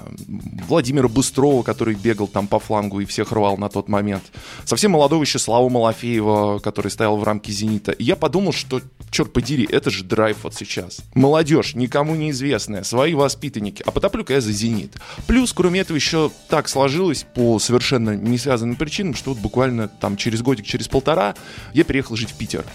Владимира 0.68 1.08
Быстрова, 1.08 1.64
который 1.64 1.96
бегал 1.96 2.28
там 2.28 2.48
по 2.48 2.60
флангу 2.60 3.02
и 3.02 3.06
всех 3.06 3.32
рвал 3.34 3.58
на 3.58 3.70
тот 3.70 3.90
момент, 3.90 4.24
совсем 4.66 4.92
молодого 4.92 5.22
еще 5.22 5.38
Славу 5.38 5.70
Малафеева, 5.70 6.60
который 6.60 6.92
стоял 6.92 7.18
в 7.18 7.24
рамке 7.24 7.52
«Зенита». 7.52 7.92
И 7.92 8.04
я 8.04 8.16
подумал, 8.16 8.54
что, 8.54 8.82
черт 9.12 9.34
подери, 9.34 9.68
это 9.70 9.90
же 9.90 10.04
драйв 10.04 10.38
вот 10.44 10.56
сейчас. 10.56 11.02
Молодежь, 11.14 11.76
никому 11.76 12.16
неизвестная, 12.16 12.84
свои 12.84 13.14
воспитанники, 13.14 13.84
а 13.86 13.92
потоплю-ка 13.92 14.34
я 14.34 14.42
за 14.42 14.54
«Зенит». 14.54 14.94
Плюс, 15.28 15.52
кроме 15.52 15.82
этого, 15.82 15.96
еще 15.96 16.32
так 16.48 16.70
сложилось 16.70 17.26
по 17.36 17.60
совершенно 17.60 18.16
не 18.16 18.38
связанным 18.38 18.78
причинам, 18.78 19.14
что 19.14 19.32
вот 19.34 19.40
буквально 19.40 19.90
там 19.90 20.16
через 20.16 20.42
годик, 20.42 20.66
через 20.66 20.88
полтора 20.88 21.36
я 21.74 21.84
переехал 21.84 22.16
жить 22.16 22.29
в 22.30 22.36
Питер. 22.36 22.66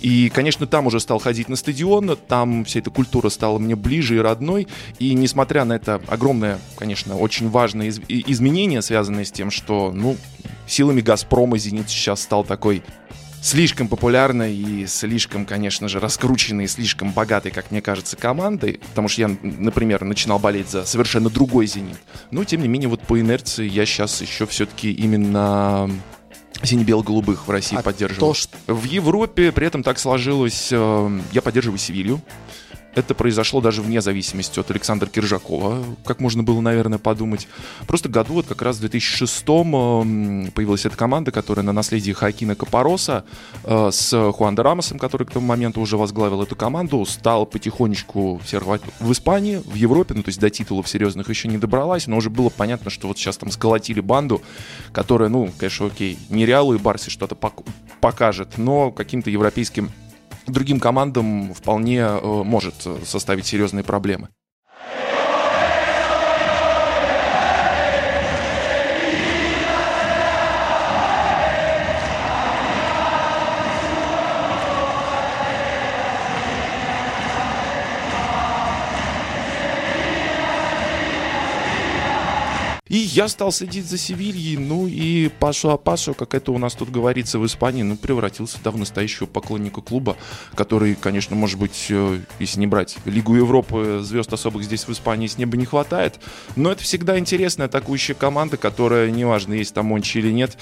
И, 0.00 0.28
конечно, 0.28 0.66
там 0.66 0.86
уже 0.86 1.00
стал 1.00 1.18
ходить 1.18 1.48
на 1.48 1.56
стадион, 1.56 2.18
там 2.28 2.66
вся 2.66 2.80
эта 2.80 2.90
культура 2.90 3.30
стала 3.30 3.58
мне 3.58 3.74
ближе 3.74 4.16
и 4.16 4.18
родной. 4.18 4.68
И 4.98 5.14
несмотря 5.14 5.64
на 5.64 5.72
это 5.72 6.00
огромное, 6.08 6.58
конечно, 6.76 7.16
очень 7.16 7.48
важное 7.48 7.86
из- 7.86 8.00
изменение, 8.08 8.82
связанное 8.82 9.24
с 9.24 9.32
тем, 9.32 9.50
что, 9.50 9.92
ну, 9.92 10.18
силами 10.66 11.00
«Газпрома» 11.00 11.56
«Зенит» 11.56 11.88
сейчас 11.88 12.22
стал 12.22 12.44
такой 12.44 12.82
слишком 13.40 13.88
популярной 13.88 14.54
и 14.54 14.86
слишком, 14.86 15.44
конечно 15.46 15.86
же, 15.88 16.00
раскрученной, 16.00 16.64
и 16.64 16.68
слишком 16.68 17.12
богатой, 17.12 17.52
как 17.52 17.70
мне 17.70 17.82
кажется, 17.82 18.16
командой, 18.16 18.80
потому 18.90 19.08
что 19.08 19.20
я, 19.22 19.30
например, 19.42 20.04
начинал 20.04 20.38
болеть 20.38 20.70
за 20.70 20.84
совершенно 20.84 21.30
другой 21.30 21.66
«Зенит». 21.66 21.98
Но, 22.30 22.44
тем 22.44 22.62
не 22.62 22.68
менее, 22.68 22.88
вот 22.88 23.00
по 23.00 23.20
инерции 23.20 23.68
я 23.68 23.84
сейчас 23.86 24.20
еще 24.22 24.46
все-таки 24.46 24.92
именно 24.92 25.90
сине-бело-голубых 26.62 27.46
в 27.46 27.50
России 27.50 27.76
а 27.76 27.82
поддерживаю. 27.82 28.20
То, 28.20 28.34
что... 28.34 28.56
В 28.66 28.84
Европе 28.84 29.52
при 29.52 29.66
этом 29.66 29.82
так 29.82 29.98
сложилось, 29.98 30.68
э, 30.70 31.20
я 31.32 31.42
поддерживаю 31.42 31.78
Севилью. 31.78 32.20
Это 32.94 33.14
произошло 33.14 33.60
даже 33.60 33.82
вне 33.82 34.00
зависимости 34.00 34.60
от 34.60 34.70
Александра 34.70 35.08
Киржакова, 35.08 35.84
как 36.04 36.20
можно 36.20 36.42
было, 36.42 36.60
наверное, 36.60 36.98
подумать. 36.98 37.48
Просто 37.86 38.08
году, 38.08 38.34
вот 38.34 38.46
как 38.46 38.62
раз 38.62 38.78
в 38.78 38.84
2006-м 38.84 40.52
появилась 40.52 40.86
эта 40.86 40.96
команда, 40.96 41.32
которая 41.32 41.64
на 41.64 41.72
наследии 41.72 42.12
Хакина 42.12 42.54
Капороса 42.54 43.24
э, 43.64 43.90
с 43.90 44.32
Хуан 44.32 44.56
Рамосом, 44.56 44.98
который 44.98 45.26
к 45.26 45.32
тому 45.32 45.46
моменту 45.46 45.80
уже 45.80 45.96
возглавил 45.96 46.42
эту 46.42 46.54
команду, 46.54 47.04
стал 47.04 47.46
потихонечку 47.46 48.40
сервать 48.46 48.82
в 49.00 49.10
Испании, 49.10 49.56
в 49.56 49.74
Европе, 49.74 50.14
ну 50.14 50.22
то 50.22 50.28
есть 50.28 50.40
до 50.40 50.50
титулов 50.50 50.88
серьезных 50.88 51.28
еще 51.28 51.48
не 51.48 51.58
добралась, 51.58 52.06
но 52.06 52.16
уже 52.16 52.30
было 52.30 52.48
понятно, 52.48 52.90
что 52.90 53.08
вот 53.08 53.18
сейчас 53.18 53.36
там 53.36 53.50
сколотили 53.50 54.00
банду, 54.00 54.42
которая, 54.92 55.28
ну, 55.28 55.50
конечно, 55.58 55.86
окей, 55.86 56.18
не 56.28 56.46
Реалу 56.46 56.74
и 56.74 56.78
Барси 56.78 57.10
что-то 57.10 57.36
покажет, 58.00 58.56
но 58.56 58.92
каким-то 58.92 59.30
европейским 59.30 59.90
другим 60.46 60.80
командам 60.80 61.54
вполне 61.54 61.98
э, 61.98 62.20
может 62.22 62.74
составить 63.04 63.46
серьезные 63.46 63.84
проблемы. 63.84 64.28
И 82.94 82.98
я 83.14 83.28
стал 83.28 83.52
следить 83.52 83.86
за 83.86 83.96
Севильей, 83.96 84.56
ну 84.56 84.88
и 84.88 85.28
пасу 85.28 85.70
а 85.70 85.76
пасу, 85.76 86.14
как 86.14 86.34
это 86.34 86.50
у 86.50 86.58
нас 86.58 86.74
тут 86.74 86.90
говорится 86.90 87.38
в 87.38 87.46
Испании, 87.46 87.82
ну 87.82 87.96
превратился 87.96 88.58
да, 88.64 88.72
в 88.72 88.76
настоящего 88.76 89.26
поклонника 89.26 89.80
клуба, 89.80 90.16
который, 90.56 90.96
конечно, 90.96 91.36
может 91.36 91.56
быть, 91.58 91.86
э, 91.90 92.18
если 92.40 92.58
не 92.58 92.66
брать 92.66 92.96
Лигу 93.04 93.36
Европы, 93.36 94.00
звезд 94.02 94.32
особых 94.32 94.64
здесь 94.64 94.88
в 94.88 94.92
Испании 94.92 95.28
с 95.28 95.38
неба 95.38 95.56
не 95.56 95.64
хватает, 95.64 96.18
но 96.56 96.72
это 96.72 96.82
всегда 96.82 97.16
интересная 97.16 97.66
атакующая 97.66 98.16
команда, 98.16 98.56
которая, 98.56 99.08
неважно, 99.10 99.54
есть 99.54 99.74
там 99.74 99.86
Мончи 99.86 100.18
или 100.18 100.32
нет, 100.32 100.58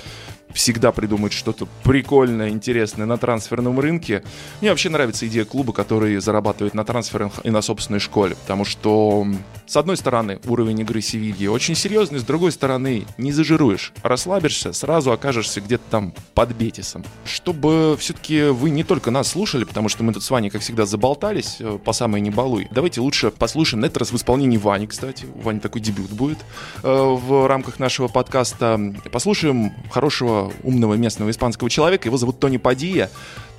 всегда 0.53 0.93
придумает 0.93 1.33
что-то 1.33 1.67
прикольное, 1.83 2.51
интересное 2.51 3.07
на 3.07 3.17
трансферном 3.17 3.79
рынке. 3.81 4.23
Мне 4.61 4.71
вообще 4.71 4.89
нравится 4.89 5.27
идея 5.27 5.45
клуба, 5.45 5.73
который 5.73 6.19
зарабатывает 6.19 6.75
на 6.75 6.85
трансферах 6.85 7.33
и 7.45 7.51
на 7.51 7.63
собственной 7.63 8.01
школе, 8.01 8.37
потому 8.37 8.65
что, 8.65 9.27
с 9.67 9.77
одной 9.77 9.97
стороны, 9.97 10.41
уровень 10.47 10.81
игры 10.81 11.01
Севильи 11.01 11.49
очень 11.49 11.75
серьезный, 11.75 12.21
с 12.21 12.25
другой 12.25 12.42
стороны, 12.51 13.07
не 13.19 13.33
зажируешь, 13.33 13.93
расслабишься, 14.03 14.73
сразу 14.73 15.13
окажешься 15.13 15.61
где-то 15.61 15.85
там 15.91 16.15
под 16.35 16.55
Бетисом. 16.55 17.05
Чтобы 17.25 17.97
все-таки 17.99 18.45
вы 18.45 18.71
не 18.71 18.83
только 18.83 19.11
нас 19.11 19.29
слушали, 19.29 19.65
потому 19.65 19.89
что 19.89 20.03
мы 20.03 20.13
тут 20.13 20.23
с 20.25 20.31
Ваней, 20.31 20.51
как 20.51 20.63
всегда, 20.63 20.87
заболтались 20.87 21.57
э, 21.61 21.79
по 21.79 21.93
самой 21.93 22.21
не 22.21 22.31
балуй. 22.31 22.69
Давайте 22.71 23.01
лучше 23.01 23.31
послушаем 23.31 23.83
на 23.83 23.87
этот 23.87 23.99
раз 23.99 24.13
в 24.13 24.17
исполнении 24.17 24.57
Вани, 24.57 24.87
кстати. 24.87 25.27
У 25.35 25.43
Вани 25.43 25.61
такой 25.61 25.81
дебют 25.81 26.11
будет 26.11 26.39
э, 26.83 26.89
в 26.91 27.47
рамках 27.47 27.79
нашего 27.79 28.09
подкаста. 28.09 28.81
Послушаем 29.13 29.73
хорошего 29.91 30.53
умного 30.63 30.95
местного 30.95 31.31
испанского 31.31 31.71
человека. 31.71 32.09
Его 32.09 32.17
зовут 32.17 32.41
Тони 32.41 32.57
Падия. 32.57 33.11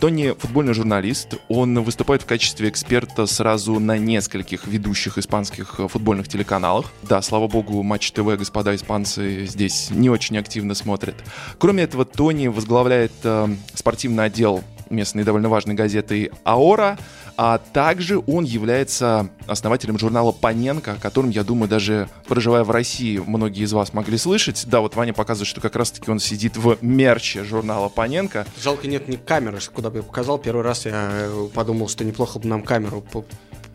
Тони 0.04 0.36
футбольный 0.38 0.74
журналист. 0.74 1.36
Он 1.48 1.82
выступает 1.82 2.24
в 2.24 2.26
качестве 2.26 2.68
эксперта 2.68 3.26
сразу 3.26 3.80
на 3.80 3.98
нескольких 3.98 4.68
ведущих 4.68 5.18
испанских 5.18 5.80
футбольных 5.88 6.28
телеканалах. 6.28 6.92
Да, 7.04 7.22
слава 7.22 7.48
богу, 7.48 7.82
Матч 7.84 8.12
ТВ, 8.12 8.26
господа 8.38 8.76
испанцы, 8.76 9.46
здесь 9.46 9.92
не 9.92 10.10
очень 10.10 10.38
активно 10.38 10.76
смотрят. 10.76 11.16
Кроме 11.58 11.84
этого, 11.84 12.04
Тони 12.04 12.48
возглавляет 12.48 13.14
э, 13.24 13.48
спортивный 13.76 14.26
отдел 14.26 14.62
местной 14.90 15.24
довольно 15.24 15.48
важной 15.48 15.74
газеты 15.74 16.32
«Аора», 16.44 16.98
а 17.38 17.58
также 17.58 18.22
он 18.28 18.44
является 18.44 19.30
основателем 19.48 19.98
журнала 19.98 20.32
«Паненко», 20.32 20.94
о 20.94 20.96
котором, 20.96 21.30
я 21.30 21.44
думаю, 21.44 21.70
даже 21.70 22.10
проживая 22.28 22.64
в 22.64 22.72
России, 22.72 23.18
многие 23.18 23.64
из 23.64 23.74
вас 23.74 23.94
могли 23.94 24.18
слышать. 24.18 24.66
Да, 24.68 24.82
вот 24.82 24.96
Ваня 24.96 25.14
показывает, 25.14 25.48
что 25.48 25.62
как 25.62 25.76
раз-таки 25.76 26.10
он 26.12 26.20
сидит 26.20 26.58
в 26.58 26.78
мерче 26.82 27.44
журнала 27.44 27.90
«Паненко». 27.90 28.46
Жалко, 28.62 28.88
нет 28.88 29.08
ни 29.08 29.16
камеры, 29.16 29.60
куда 29.74 29.90
бы 29.90 29.98
я 29.98 30.04
показал. 30.04 30.38
Первый 30.38 30.64
раз 30.64 30.86
я 30.86 31.10
э, 31.12 31.50
подумал, 31.54 31.88
что 31.88 32.04
неплохо 32.04 32.40
бы 32.40 32.48
нам 32.48 32.64
камеру 32.64 33.04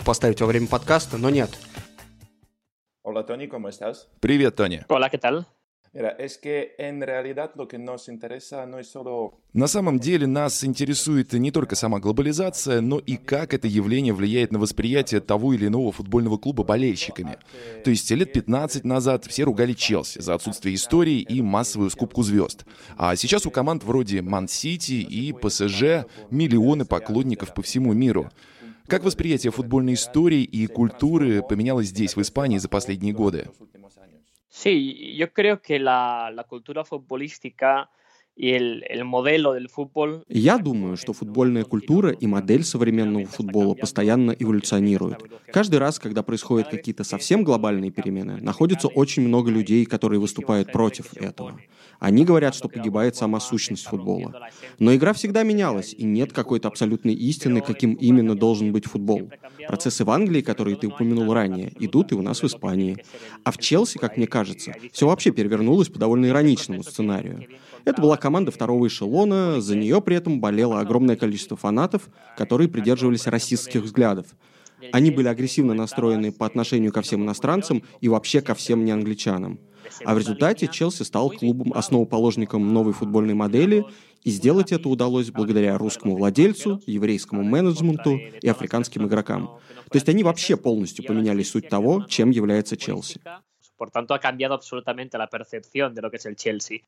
поставить 0.04 0.40
во 0.40 0.46
время 0.46 0.66
подкаста, 0.66 1.18
но 1.18 1.30
нет. 1.30 1.50
Hola, 3.04 3.24
Тони, 5.92 6.08
¿cómo 6.08 6.18
estás? 6.18 6.38
Привет, 6.38 7.54
Тони. 7.56 7.82
Hola, 7.82 8.78
¿qué 8.80 8.94
tal? 8.94 9.30
На 9.54 9.66
самом 9.66 9.98
деле 9.98 10.26
нас 10.26 10.62
интересует 10.62 11.32
не 11.32 11.50
только 11.50 11.74
сама 11.74 12.00
глобализация, 12.00 12.80
но 12.80 12.98
и 12.98 13.16
как 13.16 13.54
это 13.54 13.66
явление 13.66 14.12
влияет 14.12 14.52
на 14.52 14.58
восприятие 14.58 15.20
того 15.20 15.54
или 15.54 15.66
иного 15.66 15.90
футбольного 15.90 16.36
клуба 16.36 16.64
болельщиками. 16.64 17.38
То 17.82 17.90
есть 17.90 18.10
лет 18.10 18.32
15 18.32 18.84
назад 18.84 19.24
все 19.24 19.44
ругали 19.44 19.72
Челси 19.72 20.20
за 20.20 20.34
отсутствие 20.34 20.74
истории 20.74 21.20
и 21.20 21.40
массовую 21.42 21.90
скупку 21.90 22.22
звезд. 22.22 22.66
А 22.96 23.16
сейчас 23.16 23.46
у 23.46 23.50
команд 23.50 23.84
вроде 23.84 24.20
Ман-Сити 24.22 24.92
и 24.92 25.32
ПСЖ 25.32 26.06
миллионы 26.30 26.84
поклонников 26.84 27.54
по 27.54 27.62
всему 27.62 27.94
миру. 27.94 28.30
Как 28.86 29.04
восприятие 29.04 29.50
футбольной 29.50 29.94
истории 29.94 30.42
и 30.42 30.66
культуры 30.66 31.42
поменялось 31.42 31.88
здесь, 31.88 32.16
в 32.16 32.22
Испании, 32.22 32.58
за 32.58 32.68
последние 32.68 33.12
годы? 33.12 33.48
Sí, 34.48 35.16
yo 35.16 35.32
creo 35.32 35.60
que 35.62 35.78
la, 35.78 36.30
la 36.34 36.44
cultura 36.44 36.84
futbolística 36.84 37.90
Я 40.28 40.58
думаю, 40.58 40.96
что 40.96 41.12
футбольная 41.12 41.64
культура 41.64 42.10
и 42.10 42.26
модель 42.28 42.62
современного 42.62 43.26
футбола 43.26 43.74
постоянно 43.74 44.30
эволюционируют. 44.30 45.24
Каждый 45.52 45.80
раз, 45.80 45.98
когда 45.98 46.22
происходят 46.22 46.68
какие-то 46.68 47.02
совсем 47.02 47.42
глобальные 47.42 47.90
перемены, 47.90 48.36
находится 48.40 48.86
очень 48.86 49.22
много 49.26 49.50
людей, 49.50 49.84
которые 49.86 50.20
выступают 50.20 50.70
против 50.70 51.16
этого. 51.16 51.58
Они 51.98 52.24
говорят, 52.24 52.54
что 52.54 52.68
погибает 52.68 53.16
сама 53.16 53.40
сущность 53.40 53.86
футбола. 53.86 54.48
Но 54.78 54.94
игра 54.94 55.12
всегда 55.14 55.42
менялась, 55.42 55.92
и 55.92 56.04
нет 56.04 56.32
какой-то 56.32 56.68
абсолютной 56.68 57.14
истины, 57.14 57.60
каким 57.60 57.94
именно 57.94 58.36
должен 58.36 58.70
быть 58.70 58.86
футбол. 58.86 59.32
Процессы 59.66 60.04
в 60.04 60.10
Англии, 60.10 60.42
которые 60.42 60.76
ты 60.76 60.86
упомянул 60.86 61.34
ранее, 61.34 61.72
идут 61.80 62.12
и 62.12 62.14
у 62.14 62.22
нас 62.22 62.40
в 62.42 62.46
Испании. 62.46 62.98
А 63.42 63.50
в 63.50 63.58
Челси, 63.58 63.98
как 63.98 64.16
мне 64.16 64.28
кажется, 64.28 64.74
все 64.92 65.08
вообще 65.08 65.32
перевернулось 65.32 65.88
по 65.88 65.98
довольно 65.98 66.26
ироничному 66.26 66.84
сценарию. 66.84 67.48
Это 67.88 68.02
была 68.02 68.18
команда 68.18 68.50
второго 68.50 68.86
эшелона, 68.86 69.62
за 69.62 69.74
нее 69.74 70.02
при 70.02 70.14
этом 70.16 70.42
болело 70.42 70.78
огромное 70.78 71.16
количество 71.16 71.56
фанатов, 71.56 72.10
которые 72.36 72.68
придерживались 72.68 73.26
расистских 73.26 73.80
взглядов. 73.80 74.26
Они 74.92 75.10
были 75.10 75.26
агрессивно 75.26 75.72
настроены 75.72 76.30
по 76.30 76.44
отношению 76.44 76.92
ко 76.92 77.00
всем 77.00 77.24
иностранцам 77.24 77.82
и 78.02 78.10
вообще 78.10 78.42
ко 78.42 78.54
всем 78.54 78.84
неангличанам. 78.84 79.58
А 80.04 80.14
в 80.14 80.18
результате 80.18 80.68
Челси 80.68 81.02
стал 81.04 81.30
клубом, 81.30 81.72
основоположником 81.72 82.74
новой 82.74 82.92
футбольной 82.92 83.32
модели, 83.32 83.86
и 84.22 84.30
сделать 84.30 84.70
это 84.70 84.90
удалось 84.90 85.30
благодаря 85.30 85.78
русскому 85.78 86.14
владельцу, 86.14 86.82
еврейскому 86.84 87.42
менеджменту 87.42 88.18
и 88.42 88.48
африканским 88.48 89.06
игрокам. 89.06 89.46
То 89.90 89.96
есть 89.96 90.10
они 90.10 90.22
вообще 90.24 90.58
полностью 90.58 91.06
поменяли 91.06 91.42
суть 91.42 91.70
того, 91.70 92.04
чем 92.06 92.28
является 92.28 92.76
Челси. 92.76 93.22
Por 93.78 93.90
tanto, 93.92 94.12
ha 94.12 94.18
cambiado 94.18 94.54
absolutamente 94.54 95.16
la 95.18 95.28
percepción 95.28 95.94
de 95.94 96.02
lo 96.02 96.10
que 96.10 96.16
es 96.16 96.26
el 96.26 96.34
Chelsea. 96.34 96.80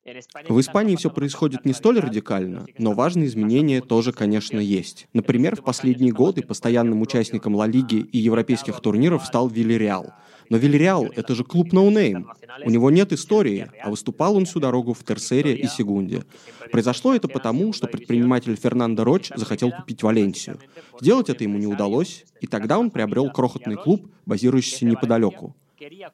В 0.49 0.59
Испании 0.59 0.97
все 0.97 1.09
происходит 1.09 1.65
не 1.65 1.73
столь 1.73 2.01
радикально, 2.01 2.67
но 2.79 2.95
важные 2.95 3.29
изменения 3.29 3.81
тоже, 3.81 4.13
конечно, 4.13 4.59
есть. 4.59 5.07
Например, 5.13 5.55
в 5.55 5.63
последние 5.63 6.13
годы 6.13 6.43
постоянным 6.43 7.01
участником 7.01 7.55
Ла 7.55 7.69
Лиги 7.69 7.99
и 7.99 8.19
европейских 8.19 8.81
турниров 8.81 9.25
стал 9.25 9.49
Вильяреал. 9.49 10.13
Но 10.49 10.57
Вильяреал— 10.57 11.05
это 11.17 11.37
же 11.37 11.45
клуб 11.45 11.73
no 11.73 12.27
name. 12.27 12.65
У 12.67 12.71
него 12.71 12.91
нет 12.91 13.13
истории, 13.13 13.71
а 13.81 13.89
выступал 13.89 14.37
он 14.37 14.47
всю 14.47 14.59
дорогу 14.59 14.93
в 14.93 15.05
Терсере 15.05 15.55
и 15.55 15.69
Сегунде. 15.69 16.25
Произошло 16.73 17.15
это 17.15 17.29
потому, 17.29 17.73
что 17.73 17.87
предприниматель 17.87 18.57
Фернандо 18.57 19.05
Роч 19.05 19.31
захотел 19.37 19.71
купить 19.71 20.03
Валенсию. 20.03 20.59
Сделать 21.01 21.29
это 21.29 21.45
ему 21.45 21.57
не 21.57 21.69
удалось, 21.69 22.25
и 22.41 22.49
тогда 22.49 22.81
он 22.81 22.91
приобрел 22.91 23.31
крохотный 23.31 23.77
клуб, 23.77 24.11
базирующийся 24.27 24.87
неподалеку. 24.87 25.55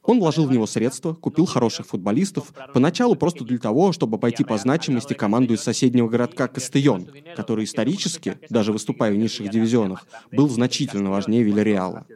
Он 0.02 0.20
вложил 0.20 0.46
в 0.46 0.52
него 0.52 0.66
средства, 0.66 1.14
купил 1.14 1.46
хороших 1.46 1.86
футболистов, 1.86 2.52
поначалу 2.72 3.16
просто 3.16 3.44
для 3.44 3.58
того, 3.58 3.92
чтобы 3.92 4.18
обойти 4.18 4.44
по 4.44 4.56
значимости 4.58 5.14
команду 5.14 5.54
из 5.54 5.60
соседнего 5.62 6.08
городка 6.08 6.48
Кастейон, 6.48 7.08
который 7.34 7.64
исторически, 7.64 8.38
даже 8.48 8.72
выступая 8.72 9.12
в 9.12 9.16
низших 9.16 9.50
дивизионах, 9.50 10.06
был 10.32 10.48
значительно 10.48 11.10
важнее 11.10 11.42
Вильяреала. 11.42 12.06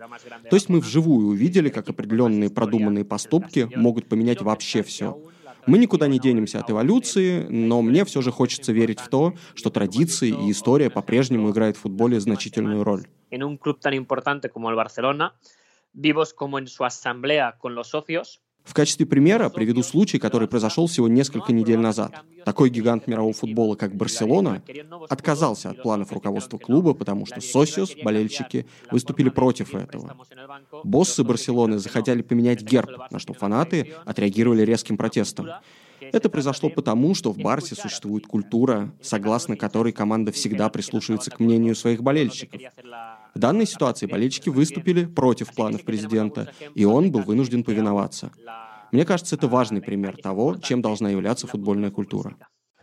То 0.48 0.56
есть 0.56 0.68
мы 0.68 0.80
вживую 0.80 1.28
увидели, 1.28 1.68
как 1.68 1.88
определенные 1.88 2.50
продуманные 2.50 3.04
поступки 3.04 3.68
могут 3.74 4.08
поменять 4.08 4.42
вообще 4.42 4.82
все. 4.82 5.20
Мы 5.66 5.78
никуда 5.78 6.08
не 6.08 6.18
денемся 6.18 6.60
от 6.60 6.70
эволюции, 6.70 7.46
но 7.48 7.82
мне 7.82 8.04
все 8.04 8.22
же 8.22 8.30
хочется 8.30 8.72
верить 8.72 8.98
в 8.98 9.08
то, 9.08 9.34
что 9.54 9.70
традиции 9.70 10.28
и 10.28 10.50
история 10.50 10.88
по-прежнему 10.88 11.50
играют 11.50 11.76
в 11.76 11.80
футболе 11.80 12.18
значительную 12.18 12.82
роль 12.82 13.06
vivos 15.92 16.32
como 16.32 16.58
en 16.58 16.66
su 16.66 16.84
asamblea 16.84 17.56
con 17.58 17.74
los 17.74 17.88
socios. 17.88 18.40
В 18.64 18.74
качестве 18.74 19.06
примера 19.06 19.48
приведу 19.48 19.82
случай, 19.82 20.18
который 20.18 20.46
произошел 20.46 20.86
всего 20.86 21.08
несколько 21.08 21.52
недель 21.52 21.78
назад. 21.78 22.22
Такой 22.44 22.70
гигант 22.70 23.06
мирового 23.06 23.32
футбола, 23.32 23.74
как 23.74 23.94
Барселона, 23.96 24.62
отказался 25.08 25.70
от 25.70 25.82
планов 25.82 26.12
руководства 26.12 26.58
клуба, 26.58 26.94
потому 26.94 27.26
что 27.26 27.40
Сосиос, 27.40 27.94
болельщики, 28.02 28.66
выступили 28.90 29.30
против 29.30 29.74
этого. 29.74 30.16
Боссы 30.84 31.24
Барселоны 31.24 31.78
захотели 31.78 32.22
поменять 32.22 32.62
герб, 32.62 33.10
на 33.10 33.18
что 33.18 33.32
фанаты 33.32 33.94
отреагировали 34.04 34.62
резким 34.62 34.96
протестом. 34.96 35.48
Это 36.00 36.28
произошло 36.28 36.70
потому, 36.70 37.14
что 37.14 37.32
в 37.32 37.38
Барсе 37.38 37.74
существует 37.74 38.26
культура, 38.26 38.92
согласно 39.02 39.56
которой 39.56 39.92
команда 39.92 40.32
всегда 40.32 40.68
прислушивается 40.68 41.30
к 41.30 41.40
мнению 41.40 41.74
своих 41.74 42.02
болельщиков. 42.02 42.60
В 43.34 43.38
данной 43.38 43.66
ситуации 43.66 44.06
болельщики 44.06 44.48
выступили 44.48 45.04
против 45.04 45.54
планов 45.54 45.84
президента, 45.84 46.52
и 46.74 46.84
он 46.84 47.10
был 47.10 47.22
вынужден 47.22 47.64
повиноваться. 47.64 48.32
Мне 48.92 49.04
кажется, 49.04 49.36
это 49.36 49.46
важный 49.46 49.80
пример 49.80 50.16
того, 50.20 50.56
чем 50.56 50.82
должна 50.82 51.10
являться 51.10 51.46
футбольная 51.46 51.90
культура. 51.90 52.36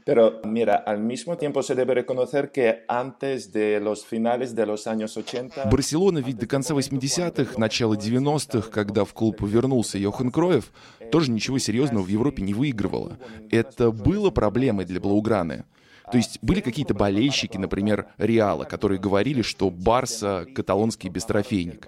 Pero 0.07 0.39
mira, 0.45 0.77
al 0.77 0.99
mismo 1.01 1.35
tiempo 1.35 1.61
se 1.61 1.75
debe 1.75 1.93
reconocer 1.93 2.49
que 2.49 2.85
antes 2.87 3.51
de 3.51 3.81
los 3.81 4.05
finales 4.05 4.55
de 4.55 4.65
los 4.65 4.87
años 4.87 5.17
80... 5.17 5.65
Барселона 5.69 6.19
ведь 6.19 6.37
до 6.37 6.47
конца 6.47 6.73
80-х, 6.73 7.57
начала 7.57 7.95
90-х, 7.95 8.69
когда 8.69 9.03
в 9.03 9.13
клуб 9.13 9.41
вернулся 9.41 9.97
Йохан 9.97 10.31
Кроев, 10.31 10.71
тоже 11.11 11.29
ничего 11.29 11.57
серьезного 11.57 12.03
в 12.03 12.07
Европе 12.07 12.41
не 12.41 12.53
выигрывала. 12.53 13.17
Это 13.51 13.91
было 13.91 14.29
проблемой 14.29 14.85
для 14.85 15.01
Блауграны. 15.01 15.65
То 16.11 16.17
есть 16.17 16.39
были 16.41 16.61
какие-то 16.61 16.93
болельщики, 16.93 17.57
например, 17.57 18.07
Реала, 18.17 18.63
которые 18.63 18.99
говорили, 18.99 19.41
что 19.41 19.69
Барса— 19.69 20.45
каталонский 20.55 21.09
бестрофейник. 21.09 21.87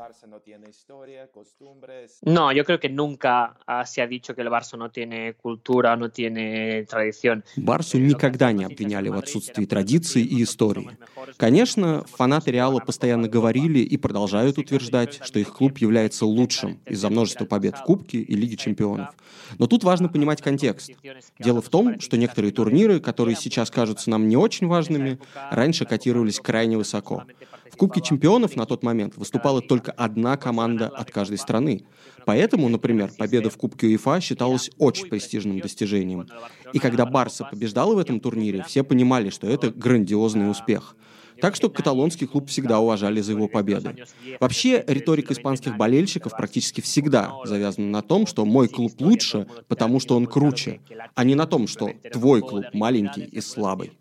No, 2.22 2.52
yo 2.52 2.64
creo 2.64 2.80
que 2.80 2.90
nunca 2.90 3.58
se 3.86 4.02
ha 4.02 4.08
dicho 4.08 4.36
que 4.36 4.42
el 4.42 4.50
Barça 4.50 4.78
no 4.78 4.90
tiene 4.90 5.34
cultura, 5.34 5.96
no 5.96 6.10
tiene 6.10 6.86
tradición. 6.86 7.44
Барсу 7.56 7.98
никогда 7.98 8.52
не 8.52 8.66
обвиняли 8.66 9.10
в 9.10 9.18
отсутствии 9.18 9.66
традиций 9.66 10.24
и 10.24 10.44
истории. 10.44 10.98
Конечно, 11.38 12.04
фанаты 12.06 12.52
Реала 12.52 12.80
постоянно 12.80 13.28
говорили 13.28 13.80
и 13.80 13.98
продолжают 13.98 14.58
утверждать, 14.58 15.20
что 15.24 15.40
их 15.40 15.54
клуб 15.54 15.78
является 15.80 16.26
лучшим 16.26 16.80
из-за 16.86 17.10
множества 17.10 17.46
побед 17.46 17.78
в 17.78 17.84
Кубке 17.84 18.20
и 18.20 18.36
Лиге 18.36 18.58
чемпионов. 18.58 19.10
Но 19.58 19.68
тут 19.68 19.84
важно 19.84 20.10
понимать 20.10 20.42
контекст. 20.42 20.92
Дело 21.40 21.62
в 21.62 21.70
том, 21.70 22.00
что 22.00 22.18
некоторые 22.18 22.52
турниры, 22.52 23.00
которые 23.00 23.36
сейчас 23.36 23.72
кажутся 23.72 24.09
нам 24.10 24.28
не 24.28 24.38
очень 24.38 24.67
важными, 24.67 25.19
раньше 25.52 25.86
котировались 25.86 26.39
крайне 26.39 26.78
высоко. 26.78 27.24
В 27.72 27.78
Кубке 27.78 28.02
чемпионов 28.02 28.56
на 28.56 28.65
тот 28.65 28.84
момент 28.84 29.15
выступала 29.15 29.62
только 29.62 29.91
одна 29.91 30.36
команда 30.38 30.88
от 30.88 31.12
каждой 31.12 31.38
страны. 31.38 31.86
Поэтому, 32.26 32.67
например, 32.67 33.12
победа 33.17 33.50
в 33.50 33.58
Кубке 33.58 33.88
УЕФА 33.88 34.19
считалась 34.19 34.69
очень 34.78 35.08
престижным 35.08 35.60
достижением. 35.60 36.28
И 36.74 36.80
когда 36.80 37.06
Барса 37.06 37.45
побеждала 37.45 37.95
в 37.95 38.00
этом 38.00 38.19
турнире, 38.19 38.63
все 38.67 38.84
понимали, 38.84 39.30
что 39.30 39.48
это 39.48 39.72
грандиозный 39.72 40.50
успех. 40.52 40.95
Так 41.41 41.56
что 41.56 41.69
каталонский 41.69 42.28
клуб 42.28 42.50
всегда 42.50 42.80
уважали 42.80 43.22
за 43.22 43.32
его 43.32 43.48
победы. 43.48 43.95
Вообще, 44.39 44.84
риторика 44.88 45.34
испанских 45.34 45.78
болельщиков 45.78 46.34
практически 46.36 46.82
всегда 46.82 47.32
завязана 47.45 47.88
на 47.88 48.02
том, 48.02 48.28
что 48.28 48.45
мой 48.45 48.67
клуб 48.67 48.93
лучше, 49.00 49.48
потому 49.67 50.00
что 50.00 50.15
он 50.15 50.26
круче, 50.26 50.82
а 51.15 51.24
не 51.24 51.36
на 51.36 51.45
том, 51.45 51.67
что 51.67 51.91
твой 52.12 52.41
клуб 52.41 52.65
маленький 52.74 53.24
и 53.24 53.41
слабый. 53.41 53.91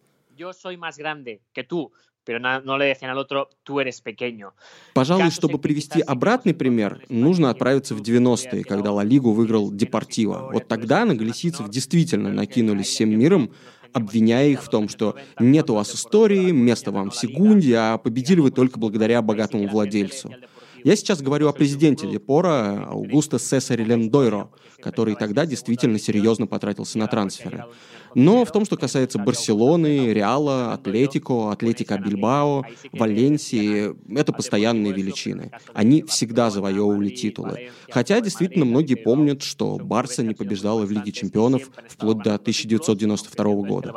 Пожалуй, 4.92 5.30
чтобы 5.30 5.58
привести 5.58 6.02
обратный 6.02 6.52
пример, 6.52 7.02
нужно 7.08 7.48
отправиться 7.48 7.94
в 7.94 8.02
90-е, 8.02 8.64
когда 8.64 8.92
Ла 8.92 9.02
Лигу 9.02 9.32
выиграл 9.32 9.72
Депортиво. 9.72 10.50
Вот 10.52 10.68
тогда 10.68 11.06
на 11.06 11.14
галисийцев 11.14 11.70
действительно 11.70 12.30
накинулись 12.30 12.88
всем 12.88 13.18
миром, 13.18 13.50
обвиняя 13.94 14.48
их 14.48 14.62
в 14.62 14.68
том, 14.68 14.90
что 14.90 15.16
нет 15.40 15.70
у 15.70 15.74
вас 15.74 15.94
истории, 15.94 16.50
место 16.50 16.92
вам 16.92 17.10
в 17.10 17.16
секунде, 17.16 17.76
а 17.76 17.96
победили 17.96 18.40
вы 18.40 18.50
только 18.50 18.78
благодаря 18.78 19.22
богатому 19.22 19.66
владельцу. 19.66 20.34
Я 20.84 20.94
сейчас 20.96 21.22
говорю 21.22 21.48
о 21.48 21.52
президенте 21.52 22.06
Депора, 22.06 22.86
Аугусто 22.88 23.38
Сесаре 23.38 23.84
Лендойро, 23.84 24.50
который 24.80 25.16
тогда 25.16 25.44
действительно 25.44 25.98
серьезно 25.98 26.46
потратился 26.46 26.98
на 26.98 27.08
трансферы. 27.08 27.64
Но 28.14 28.44
в 28.44 28.52
том, 28.52 28.64
что 28.64 28.76
касается 28.76 29.18
Барселоны, 29.18 30.12
Реала, 30.12 30.72
Атлетико, 30.72 31.50
Атлетика 31.50 31.98
Бильбао, 31.98 32.64
Валенсии, 32.92 33.94
это 34.18 34.32
постоянные 34.32 34.92
величины. 34.92 35.52
Они 35.74 36.02
всегда 36.02 36.50
завоевывали 36.50 37.10
титулы. 37.10 37.70
Хотя 37.90 38.20
действительно 38.20 38.64
многие 38.64 38.94
помнят, 38.94 39.42
что 39.42 39.76
Барса 39.76 40.22
не 40.22 40.34
побеждала 40.34 40.84
в 40.84 40.90
Лиге 40.90 41.12
чемпионов 41.12 41.70
вплоть 41.88 42.18
до 42.18 42.34
1992 42.34 43.44
года. 43.66 43.92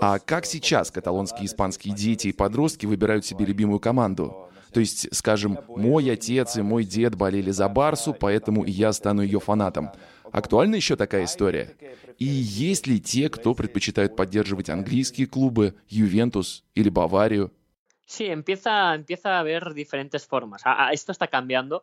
А 0.00 0.18
как 0.18 0.46
сейчас 0.46 0.90
каталонские 0.90 1.46
испанские 1.46 1.94
дети 1.94 2.28
и 2.28 2.32
подростки 2.32 2.86
выбирают 2.86 3.24
себе 3.24 3.44
любимую 3.44 3.78
команду? 3.78 4.48
То 4.72 4.80
есть, 4.80 5.14
скажем, 5.14 5.58
мой 5.68 6.10
отец 6.10 6.56
и 6.56 6.62
мой 6.62 6.84
дед 6.84 7.14
болели 7.14 7.50
за 7.50 7.68
Барсу, 7.68 8.12
поэтому 8.12 8.64
и 8.64 8.70
я 8.70 8.92
стану 8.92 9.22
ее 9.22 9.38
фанатом. 9.38 9.90
Актуальна 10.32 10.74
еще 10.74 10.96
такая 10.96 11.26
история? 11.26 11.76
И 12.18 12.24
есть 12.24 12.86
ли 12.86 13.00
те, 13.00 13.28
кто 13.28 13.54
предпочитают 13.54 14.16
поддерживать 14.16 14.70
английские 14.70 15.26
клубы, 15.28 15.74
Ювентус 15.88 16.64
или 16.74 16.88
Баварию? 16.88 17.52
Sí, 18.06 18.26
empieza, 18.26 18.94
empieza 18.94 19.38
a 19.38 19.40
haber 19.40 19.72
diferentes 19.72 20.26
formas. 20.26 20.60
Esto 20.92 21.12
está 21.12 21.26
cambiando. 21.26 21.82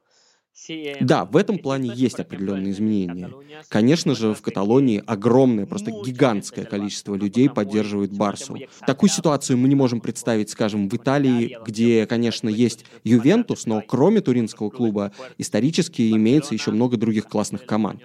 Да, 1.00 1.26
в 1.26 1.38
этом 1.38 1.58
плане 1.58 1.92
есть 1.94 2.20
определенные 2.20 2.72
изменения. 2.72 3.32
Конечно 3.70 4.16
же, 4.16 4.34
в 4.34 4.42
Каталонии 4.42 5.02
огромное, 5.06 5.66
просто 5.66 5.92
гигантское 5.92 6.66
количество 6.66 7.16
людей 7.16 7.50
поддерживает 7.50 8.12
Барсу. 8.14 8.58
Такую 8.86 9.10
ситуацию 9.10 9.58
мы 9.58 9.68
не 9.68 9.76
можем 9.76 10.02
представить, 10.02 10.50
скажем, 10.50 10.90
в 10.90 10.96
Италии, 10.96 11.58
где, 11.66 12.06
конечно, 12.06 12.50
есть 12.50 12.86
Ювентус, 13.04 13.66
но 13.66 13.82
кроме 13.82 14.22
туринского 14.22 14.70
клуба 14.70 15.12
исторически 15.38 16.12
имеется 16.12 16.54
еще 16.54 16.72
много 16.72 16.98
других 16.98 17.28
классных 17.28 17.66
команд. 17.66 18.04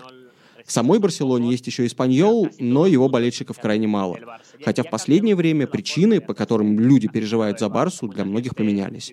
В 0.66 0.72
самой 0.72 0.98
Барселоне 0.98 1.52
есть 1.52 1.66
еще 1.68 1.87
Испаньол, 1.87 2.48
но 2.59 2.87
его 2.87 3.09
болельщиков 3.09 3.59
крайне 3.59 3.87
мало. 3.87 4.18
Хотя 4.64 4.83
в 4.83 4.90
последнее 4.90 5.37
время 5.37 5.68
причины, 5.68 6.20
по 6.20 6.35
которым 6.35 6.81
люди 6.81 7.07
переживают 7.07 7.61
за 7.61 7.68
Барсу, 7.68 8.09
для 8.09 8.24
многих 8.24 8.57
поменялись. 8.57 9.12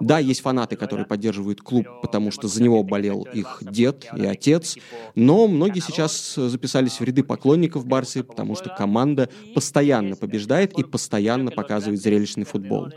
Да, 0.00 0.20
есть 0.20 0.42
фанаты, 0.42 0.76
которые 0.76 1.06
поддерживают 1.06 1.60
клуб, 1.60 1.86
потому 2.02 2.30
что 2.30 2.46
за 2.46 2.62
него 2.62 2.84
болел 2.84 3.26
их 3.32 3.58
дед 3.62 4.06
и 4.16 4.24
отец, 4.24 4.76
но 5.16 5.48
многие 5.48 5.80
сейчас 5.80 6.34
записались 6.36 7.00
в 7.00 7.04
ряды 7.04 7.24
поклонников 7.24 7.84
Барсы, 7.86 8.22
потому 8.22 8.54
что 8.54 8.68
команда 8.70 9.28
постоянно 9.54 10.14
побеждает 10.14 10.78
и 10.78 10.84
постоянно 10.84 11.50
показывает 11.50 12.00
зрелищный 12.00 12.44
футбол. 12.44 12.90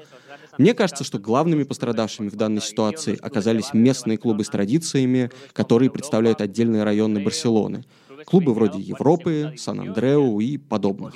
Мне 0.58 0.74
кажется, 0.74 1.04
что 1.04 1.20
главными 1.20 1.64
пострадавшими 1.64 2.30
в 2.30 2.36
данной 2.36 2.62
ситуации 2.62 3.18
оказались 3.22 3.74
местные 3.74 4.18
клубы 4.18 4.44
с 4.44 4.50
традициями, 4.50 5.32
которые 5.54 5.90
представляют 5.90 6.42
отдельные 6.42 6.84
районы 6.84 7.24
Барселоны. 7.24 7.84
Клубы 8.26 8.54
вроде 8.54 8.80
Европы, 8.80 9.54
Сан-Андреу 9.58 10.40
и 10.40 10.58
подобных. 10.58 11.14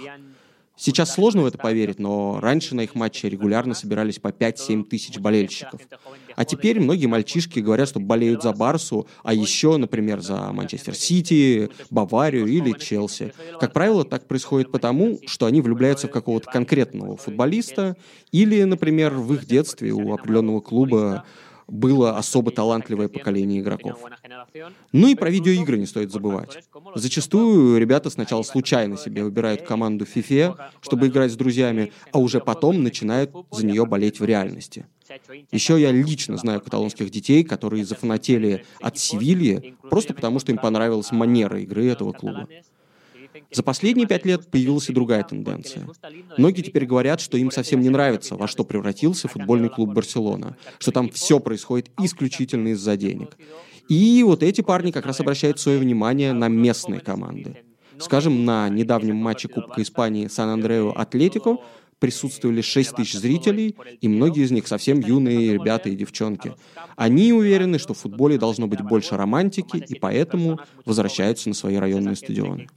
Сейчас 0.77 1.15
сложно 1.15 1.41
в 1.41 1.45
это 1.47 1.57
поверить, 1.57 1.97
но 1.97 2.39
раньше 2.39 2.75
на 2.75 2.81
их 2.81 2.93
матчи 2.93 3.25
регулярно 3.25 3.73
собирались 3.73 4.19
по 4.19 4.27
5-7 4.27 4.83
тысяч 4.83 5.17
болельщиков. 5.17 5.81
А 6.35 6.45
теперь 6.45 6.79
многие 6.79 7.07
мальчишки 7.07 7.59
говорят, 7.59 7.89
что 7.89 7.99
болеют 7.99 8.43
за 8.43 8.53
Барсу, 8.53 9.07
а 9.23 9.33
еще, 9.33 9.77
например, 9.77 10.21
за 10.21 10.51
Манчестер 10.53 10.93
Сити, 10.93 11.71
Баварию 11.89 12.45
или 12.45 12.73
Челси. 12.73 13.33
Как 13.59 13.73
правило, 13.73 14.05
так 14.05 14.27
происходит 14.27 14.71
потому, 14.71 15.19
что 15.25 15.47
они 15.47 15.61
влюбляются 15.61 16.07
в 16.07 16.11
какого-то 16.11 16.51
конкретного 16.51 17.17
футболиста 17.17 17.97
или, 18.31 18.61
например, 18.63 19.15
в 19.15 19.33
их 19.33 19.45
детстве 19.45 19.91
у 19.93 20.13
определенного 20.13 20.61
клуба 20.61 21.25
было 21.67 22.17
особо 22.17 22.51
талантливое 22.51 23.07
поколение 23.07 23.61
игроков. 23.61 23.99
Ну 24.91 25.07
и 25.07 25.15
про 25.15 25.29
видеоигры 25.29 25.77
не 25.77 25.85
стоит 25.85 26.11
забывать. 26.11 26.57
Зачастую 26.95 27.79
ребята 27.79 28.09
сначала 28.09 28.43
случайно 28.43 28.97
себе 28.97 29.23
выбирают 29.23 29.63
команду 29.63 30.05
в 30.05 30.15
FIFA, 30.15 30.57
чтобы 30.81 31.07
играть 31.07 31.31
с 31.31 31.35
друзьями, 31.35 31.91
а 32.11 32.19
уже 32.19 32.39
потом 32.39 32.83
начинают 32.83 33.31
за 33.51 33.65
нее 33.65 33.85
болеть 33.85 34.19
в 34.19 34.25
реальности. 34.25 34.85
Еще 35.51 35.79
я 35.79 35.91
лично 35.91 36.37
знаю 36.37 36.61
каталонских 36.61 37.09
детей, 37.09 37.43
которые 37.43 37.85
зафанатели 37.85 38.65
от 38.81 38.97
Севильи 38.97 39.75
просто 39.89 40.13
потому, 40.13 40.39
что 40.39 40.51
им 40.51 40.57
понравилась 40.57 41.11
манера 41.11 41.59
игры 41.61 41.87
этого 41.87 42.11
клуба. 42.11 42.47
За 43.51 43.63
последние 43.63 44.07
пять 44.07 44.25
лет 44.25 44.49
появилась 44.49 44.89
и 44.89 44.93
другая 44.93 45.23
тенденция. 45.23 45.87
Многие 46.37 46.61
теперь 46.61 46.85
говорят, 46.85 47.19
что 47.19 47.37
им 47.37 47.51
совсем 47.51 47.81
не 47.81 47.89
нравится, 47.89 48.35
во 48.35 48.47
что 48.47 48.63
превратился 48.63 49.27
футбольный 49.27 49.69
клуб 49.69 49.93
Барселона, 49.93 50.57
что 50.79 50.91
там 50.91 51.09
все 51.09 51.39
происходит 51.39 51.89
исключительно 51.99 52.69
из-за 52.69 52.97
денег. 52.97 53.37
И 53.89 54.21
вот 54.23 54.43
эти 54.43 54.61
парни 54.61 54.91
как 54.91 55.05
раз 55.05 55.19
обращают 55.19 55.59
свое 55.59 55.79
внимание 55.79 56.33
на 56.33 56.47
местные 56.49 56.99
команды. 56.99 57.57
Скажем, 57.99 58.45
на 58.45 58.69
недавнем 58.69 59.15
матче 59.15 59.47
Кубка 59.47 59.81
Испании 59.81 60.27
Сан-Андрео 60.27 60.91
Атлетико 60.95 61.57
присутствовали 61.99 62.61
6 62.61 62.95
тысяч 62.95 63.13
зрителей, 63.13 63.75
и 64.01 64.07
многие 64.07 64.43
из 64.43 64.51
них 64.51 64.67
совсем 64.67 64.99
юные 64.99 65.53
ребята 65.53 65.89
и 65.89 65.95
девчонки. 65.95 66.53
Они 66.95 67.33
уверены, 67.33 67.79
что 67.79 67.93
в 67.93 67.99
футболе 67.99 68.37
должно 68.37 68.67
быть 68.67 68.81
больше 68.81 69.17
романтики, 69.17 69.77
и 69.77 69.99
поэтому 69.99 70.59
возвращаются 70.85 71.49
на 71.49 71.55
свои 71.55 71.77
районные 71.77 72.15
стадионы. 72.15 72.67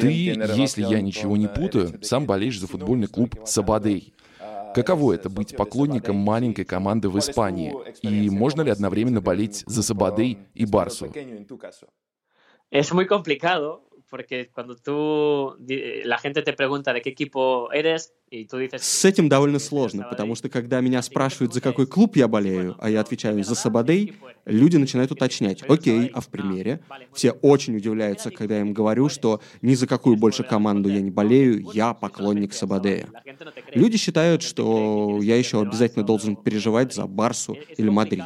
Ты, 0.00 0.10
если 0.60 0.82
я 0.82 1.00
ничего 1.00 1.36
не 1.38 1.48
путаю, 1.48 1.98
сам 2.02 2.26
болеешь 2.26 2.60
за 2.60 2.66
футбольный 2.66 3.06
клуб 3.06 3.34
«Сабадей». 3.46 4.12
Каково 4.74 5.14
это 5.14 5.30
быть 5.30 5.56
поклонником 5.56 6.16
маленькой 6.16 6.66
команды 6.66 7.08
в 7.08 7.18
Испании? 7.18 7.72
И 8.02 8.28
можно 8.28 8.60
ли 8.60 8.70
одновременно 8.70 9.22
болеть 9.22 9.64
за 9.66 9.82
Сабадей 9.82 10.40
и 10.52 10.66
Барсу? 10.66 11.10
Es 12.70 12.92
muy 12.92 13.06
complicado 13.06 13.86
porque 14.08 14.48
cuando 14.52 14.76
tú, 14.76 15.56
la 16.04 16.18
gente 16.18 16.42
te 16.42 16.52
pregunta 16.52 16.92
de 16.92 17.02
qué 17.02 17.10
equipo 17.10 17.72
eres, 17.72 18.12
y 18.30 18.46
tú 18.46 18.58
dices... 18.58 18.82
С 18.82 19.04
этим 19.04 19.28
довольно 19.28 19.58
сложно, 19.58 20.06
потому 20.08 20.34
что 20.34 20.48
когда 20.48 20.80
меня 20.80 21.02
спрашивают, 21.02 21.52
за 21.52 21.60
какой 21.60 21.86
клуб 21.86 22.16
я 22.16 22.28
болею, 22.28 22.76
а 22.78 22.88
я 22.90 23.00
отвечаю 23.00 23.42
за 23.44 23.54
Сабадей, 23.54 24.14
люди 24.44 24.76
начинают 24.76 25.10
уточнять, 25.10 25.62
окей, 25.68 26.10
а 26.12 26.20
в 26.20 26.28
примере? 26.28 26.80
Все 27.12 27.32
очень 27.32 27.76
удивляются, 27.76 28.30
когда 28.30 28.56
я 28.56 28.60
им 28.60 28.72
говорю, 28.72 29.08
что 29.08 29.40
ни 29.62 29.74
за 29.74 29.86
какую 29.86 30.16
больше 30.16 30.44
команду 30.44 30.88
я 30.88 31.00
не 31.00 31.10
болею, 31.10 31.64
я 31.72 31.94
поклонник 31.94 32.52
Сабадея. 32.52 33.08
Люди 33.74 33.96
считают, 33.96 34.42
что 34.42 35.18
я 35.20 35.36
еще 35.36 35.60
обязательно 35.60 36.04
должен 36.04 36.36
переживать 36.36 36.92
за 36.92 37.06
Барсу 37.06 37.56
или 37.76 37.88
Мадрид. 37.88 38.24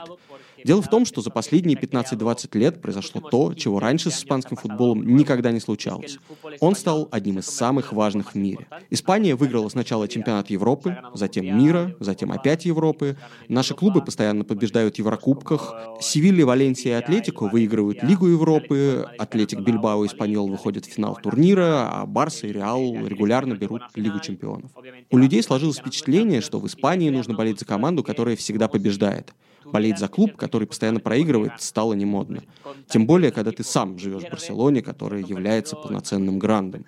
Дело 0.65 0.83
в 0.83 0.89
том, 0.89 1.05
что 1.05 1.21
за 1.21 1.31
последние 1.31 1.77
15-20 1.77 2.59
лет 2.59 2.83
произошло 2.83 3.21
то, 3.21 3.55
чего 3.55 3.81
раньше 3.81 4.11
с 4.11 4.19
испанским 4.19 4.57
футболом 4.57 5.17
никогда 5.17 5.53
не 5.53 5.61
случалось. 5.61 6.19
Он 6.61 6.75
стал 6.75 7.09
одним 7.11 7.39
из 7.39 7.47
самых 7.47 7.93
важных 7.93 8.35
в 8.35 8.35
мире. 8.37 8.67
Испания 8.91 9.35
выиграла 9.35 9.69
сначала 9.69 10.09
чемпионат 10.09 10.51
Европы, 10.51 10.99
затем 11.15 11.47
мира, 11.59 11.97
затем 12.01 12.33
опять 12.33 12.65
Европы. 12.65 13.17
Наши 13.49 13.75
клубы 13.75 14.03
постоянно 14.03 14.45
побеждают 14.45 14.97
в 14.97 14.99
Еврокубках. 14.99 15.75
Севилья, 16.01 16.47
Валенсия 16.47 16.99
и 16.99 17.03
Атлетико 17.03 17.45
выигрывают 17.49 18.03
Лигу 18.03 18.27
Европы, 18.27 19.07
Атлетик 19.19 19.61
Бильбао 19.61 20.05
и 20.05 20.09
Испаньол 20.09 20.49
выходят 20.49 20.87
в 20.87 20.93
финал 20.93 21.17
турнира, 21.23 21.89
а 21.91 22.07
Барса 22.07 22.47
и 22.47 22.53
Реал 22.53 23.07
регулярно 23.07 23.55
берут 23.55 23.83
Лигу 23.95 24.21
чемпионов. 24.21 24.71
У 25.11 25.19
людей 25.19 25.43
сложилось 25.43 25.79
впечатление, 25.79 26.41
что 26.41 26.59
в 26.59 26.67
Испании 26.67 27.11
нужно 27.11 27.35
болеть 27.35 27.59
за 27.59 27.65
команду, 27.67 28.03
которая 28.03 28.37
всегда 28.37 28.69
побеждает. 28.69 29.33
Болеть 29.65 29.99
за 29.99 30.09
клуб, 30.09 30.37
который 30.37 30.67
постоянно 30.67 31.01
проигрывает, 31.01 31.53
стало 31.59 31.95
не 31.95 32.05
модно. 32.05 32.43
Тем 32.89 33.07
более, 33.07 33.31
когда 33.31 33.53
ты 33.53 33.63
сам 33.63 33.99
живешь 33.99 34.25
в 34.25 34.31
Барселоне, 34.31 34.83
которая 34.83 35.23
является 35.23 35.77
полноценным 35.77 36.39
грандом. 36.39 36.85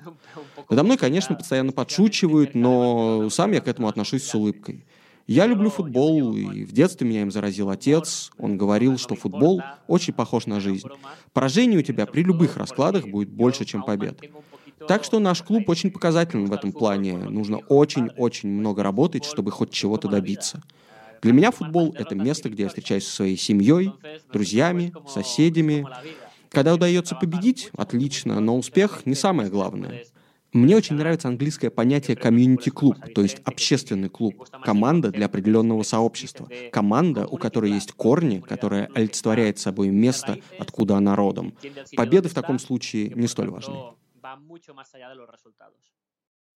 Надо 0.71 0.83
мной, 0.85 0.97
конечно, 0.97 1.35
постоянно 1.35 1.73
подшучивают, 1.73 2.55
но 2.55 3.29
сам 3.31 3.53
я 3.53 3.61
к 3.61 3.69
этому 3.69 3.89
отношусь 3.89 4.25
с 4.25 4.35
улыбкой. 4.35 4.85
Я 5.27 5.47
люблю 5.47 5.71
футбол, 5.71 6.35
и 6.35 6.65
в 6.65 6.73
детстве 6.73 7.07
меня 7.07 7.23
им 7.23 7.31
заразил 7.31 7.71
отец. 7.71 8.31
Он 8.39 8.59
говорил, 8.59 8.99
что 8.99 9.15
футбол 9.15 9.63
очень 9.87 10.13
похож 10.13 10.47
на 10.47 10.61
жизнь. 10.61 10.89
Поражений 11.33 11.79
у 11.79 11.83
тебя 11.83 12.07
при 12.07 12.23
любых 12.23 12.57
раскладах 12.57 13.07
будет 13.07 13.29
больше, 13.31 13.65
чем 13.65 13.85
побед. 13.85 14.21
Так 14.89 15.05
что 15.05 15.21
наш 15.21 15.43
клуб 15.43 15.69
очень 15.69 15.91
показателен 15.91 16.47
в 16.47 16.53
этом 16.53 16.73
плане. 16.73 17.17
Нужно 17.17 17.59
очень-очень 17.59 18.49
много 18.49 18.83
работать, 18.83 19.25
чтобы 19.25 19.53
хоть 19.53 19.71
чего-то 19.71 20.09
добиться. 20.09 20.63
Для 21.23 21.33
меня 21.33 21.53
футбол— 21.53 21.95
это 21.99 22.17
место, 22.17 22.51
где 22.51 22.65
я 22.65 22.69
встречаюсь 22.69 23.07
со 23.07 23.15
своей 23.15 23.37
семьей, 23.37 23.93
друзьями, 24.33 24.93
соседями. 25.09 25.87
Когда 26.51 26.75
удается 26.75 27.15
победить, 27.15 27.71
отлично, 27.77 28.41
но 28.41 28.59
успех 28.59 29.07
не 29.07 29.15
самое 29.15 29.49
главное. 29.49 30.05
Мне 30.53 30.77
очень 30.77 30.97
нравится 30.97 31.29
английское 31.29 31.71
понятие 31.71 32.15
комьюнити-клуб, 32.15 32.97
то 33.15 33.23
есть 33.23 33.39
общественный 33.45 34.11
клуб, 34.11 34.47
команда 34.63 35.11
для 35.11 35.27
определенного 35.27 35.83
сообщества, 35.83 36.47
команда, 36.71 37.27
у 37.27 37.39
которой 37.39 37.71
есть 37.71 37.93
корни, 37.93 38.41
которая 38.41 38.91
олицетворяет 38.95 39.59
собой 39.59 39.89
место, 39.89 40.39
откуда 40.59 40.97
она 40.97 41.17
родом. 41.17 41.55
Победы 41.97 42.29
в 42.29 42.35
таком 42.35 42.59
случае 42.59 43.13
не 43.15 43.29
столь 43.29 43.49
важны. 43.49 43.79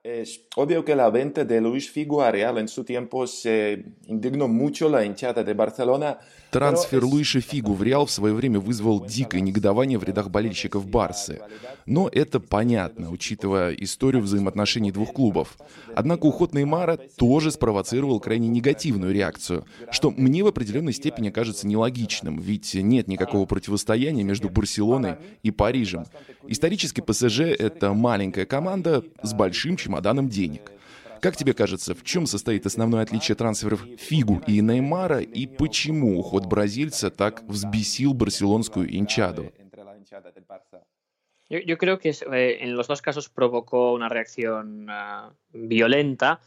Es 0.06 0.40
obvio 0.54 0.84
que 0.84 0.94
la 0.94 1.10
venta 1.10 1.44
de 1.44 1.60
Luis 1.60 1.90
Figo 1.90 2.22
a 2.22 2.30
Real 2.30 2.58
en 2.58 2.68
su 2.68 2.84
tiempo 2.84 3.26
se 3.26 3.84
indignó 4.06 4.46
mucho 4.46 4.88
la 4.88 5.04
hinchada 5.04 5.42
de 5.42 5.52
Barcelona. 5.52 6.20
Трансфер 6.52 7.04
Луиша 7.04 7.40
Фигу 7.40 7.74
в 7.74 7.82
Реал 7.82 8.06
в 8.06 8.10
свое 8.12 8.32
время 8.32 8.60
вызвал 8.60 9.04
дикое 9.04 9.40
негодование 9.40 9.98
в 9.98 10.04
рядах 10.04 10.30
болельщиков 10.30 10.86
Барсы. 10.86 11.40
Но 11.86 12.08
это 12.10 12.38
понятно, 12.38 13.10
учитывая 13.10 13.72
историю 13.72 14.22
взаимоотношений 14.22 14.92
двух 14.92 15.12
клубов. 15.12 15.58
Однако 15.96 16.26
уход 16.26 16.54
Неймара 16.54 16.98
тоже 17.16 17.50
спровоцировал 17.50 18.20
крайне 18.20 18.46
негативную 18.46 19.12
реакцию, 19.12 19.66
что 19.90 20.12
мне 20.12 20.44
в 20.44 20.46
определенной 20.46 20.92
степени 20.92 21.30
кажется 21.30 21.66
нелогичным, 21.66 22.38
ведь 22.38 22.74
нет 22.74 23.08
никакого 23.08 23.44
противостояния 23.44 24.22
между 24.22 24.48
Барселоной 24.48 25.16
и 25.42 25.50
Парижем. 25.50 26.04
Исторически 26.46 27.00
ПСЖ— 27.00 27.40
это 27.58 27.92
маленькая 27.92 28.46
команда 28.46 29.02
с 29.22 29.34
большим 29.34 29.76
чемоданом 29.76 29.95
денег. 30.28 30.72
Как 31.20 31.36
тебе 31.36 31.54
кажется, 31.54 31.94
в 31.94 32.02
чем 32.04 32.26
состоит 32.26 32.66
основное 32.66 33.02
отличие 33.02 33.34
трансферов 33.34 33.84
Фигу 33.98 34.42
и 34.46 34.60
Неймара 34.60 35.20
и 35.20 35.46
почему 35.46 36.18
уход 36.18 36.46
бразильца 36.46 37.10
так 37.10 37.42
взбесил 37.44 38.14
барселонскую 38.14 38.94
инчаду? 38.96 39.52
Yo, 41.48 41.78
creo 41.78 41.98
que 42.00 42.10
eh, 42.10 42.58
en 42.60 42.76
los 42.76 42.88
dos 42.88 43.00
casos 43.00 43.28
provocó 43.28 43.92
una 43.92 44.08
reacción 44.08 44.90
uh, 44.90 45.32
violenta, 45.52 46.40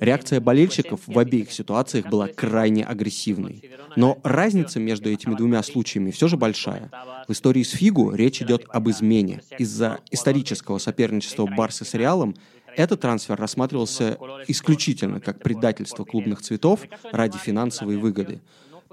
Реакция 0.00 0.40
болельщиков 0.40 1.00
в 1.06 1.18
обеих 1.18 1.52
ситуациях 1.52 2.06
была 2.06 2.26
крайне 2.28 2.84
агрессивной. 2.84 3.62
Но 3.94 4.18
разница 4.24 4.80
между 4.80 5.10
этими 5.10 5.34
двумя 5.34 5.62
случаями 5.62 6.10
все 6.10 6.26
же 6.28 6.36
большая. 6.36 6.90
В 7.28 7.32
истории 7.32 7.62
с 7.62 7.70
Фигу 7.70 8.12
речь 8.12 8.42
идет 8.42 8.64
об 8.68 8.90
измене. 8.90 9.42
Из-за 9.58 10.00
исторического 10.10 10.78
соперничества 10.78 11.46
Барса 11.46 11.84
с 11.84 11.94
Реалом 11.94 12.34
этот 12.76 13.00
трансфер 13.00 13.36
рассматривался 13.36 14.18
исключительно 14.48 15.20
как 15.20 15.40
предательство 15.40 16.04
клубных 16.04 16.42
цветов 16.42 16.80
ради 17.10 17.38
финансовой 17.38 17.96
выгоды. 17.96 18.40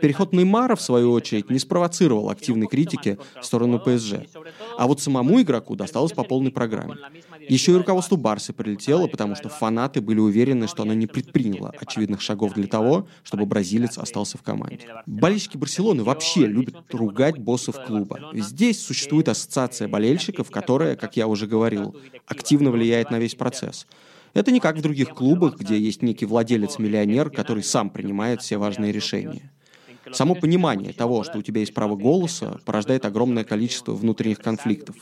Переход 0.03 0.33
Неймара, 0.33 0.75
в 0.75 0.81
свою 0.81 1.13
очередь, 1.13 1.49
не 1.49 1.59
спровоцировал 1.59 2.29
активной 2.29 2.67
критики 2.67 3.17
в 3.39 3.45
сторону 3.45 3.79
ПСЖ. 3.79 4.15
А 4.77 4.85
вот 4.85 4.99
самому 4.99 5.41
игроку 5.41 5.77
досталось 5.77 6.11
по 6.11 6.25
полной 6.25 6.51
программе. 6.51 6.95
Еще 7.47 7.71
и 7.71 7.75
руководству 7.75 8.17
Барсы 8.17 8.51
прилетело, 8.51 9.07
потому 9.07 9.35
что 9.35 9.47
фанаты 9.47 10.01
были 10.01 10.19
уверены, 10.19 10.67
что 10.67 10.83
она 10.83 10.93
не 10.93 11.07
предприняла 11.07 11.71
очевидных 11.79 12.19
шагов 12.19 12.53
для 12.53 12.67
того, 12.67 13.07
чтобы 13.23 13.45
бразилец 13.45 13.97
остался 13.97 14.37
в 14.37 14.41
команде. 14.41 14.89
Болельщики 15.05 15.55
Барселоны 15.55 16.03
вообще 16.03 16.47
любят 16.47 16.75
ругать 16.91 17.37
боссов 17.37 17.81
клуба. 17.85 18.19
Здесь 18.33 18.85
существует 18.85 19.29
ассоциация 19.29 19.87
болельщиков, 19.87 20.51
которая, 20.51 20.97
как 20.97 21.15
я 21.15 21.27
уже 21.27 21.47
говорил, 21.47 21.95
активно 22.27 22.71
влияет 22.71 23.09
на 23.09 23.19
весь 23.19 23.35
процесс. 23.35 23.87
Это 24.33 24.51
не 24.51 24.59
как 24.59 24.75
в 24.75 24.81
других 24.81 25.11
клубах, 25.11 25.57
где 25.57 25.79
есть 25.79 26.01
некий 26.01 26.25
владелец-миллионер, 26.25 27.29
который 27.29 27.63
сам 27.63 27.89
принимает 27.89 28.41
все 28.41 28.57
важные 28.57 28.91
решения. 28.91 29.49
Само 30.11 30.35
понимание 30.35 30.93
того, 30.93 31.23
что 31.23 31.37
у 31.37 31.41
тебя 31.41 31.61
есть 31.61 31.73
право 31.73 31.95
голоса, 31.95 32.59
порождает 32.65 33.05
огромное 33.05 33.43
количество 33.43 33.93
внутренних 33.93 34.39
конфликтов. 34.39 34.95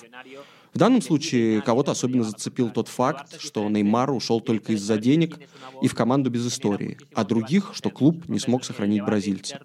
В 0.74 0.78
данном 0.78 1.02
случае 1.02 1.62
кого-то 1.62 1.92
особенно 1.92 2.24
зацепил 2.24 2.70
тот 2.70 2.88
факт, 2.88 3.42
что 3.42 3.68
Неймар 3.68 4.12
ушел 4.12 4.40
только 4.40 4.74
из-за 4.74 4.98
денег 4.98 5.38
и 5.82 5.88
в 5.88 5.96
команду 5.96 6.30
без 6.30 6.48
истории, 6.48 6.98
а 7.14 7.26
других, 7.26 7.72
что 7.74 7.90
клуб 7.90 8.30
не 8.30 8.40
смог 8.40 8.64
сохранить 8.64 9.04
бразильца. 9.04 9.60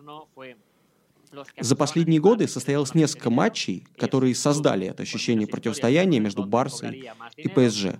За 1.60 1.76
последние 1.76 2.20
годы 2.20 2.48
состоялось 2.48 2.94
несколько 2.94 3.30
матчей, 3.30 3.84
которые 3.98 4.34
создали 4.34 4.86
это 4.88 5.02
ощущение 5.02 5.46
противостояния 5.46 6.20
между 6.20 6.44
Барсой 6.44 7.10
и 7.36 7.48
ПСЖ. 7.48 7.96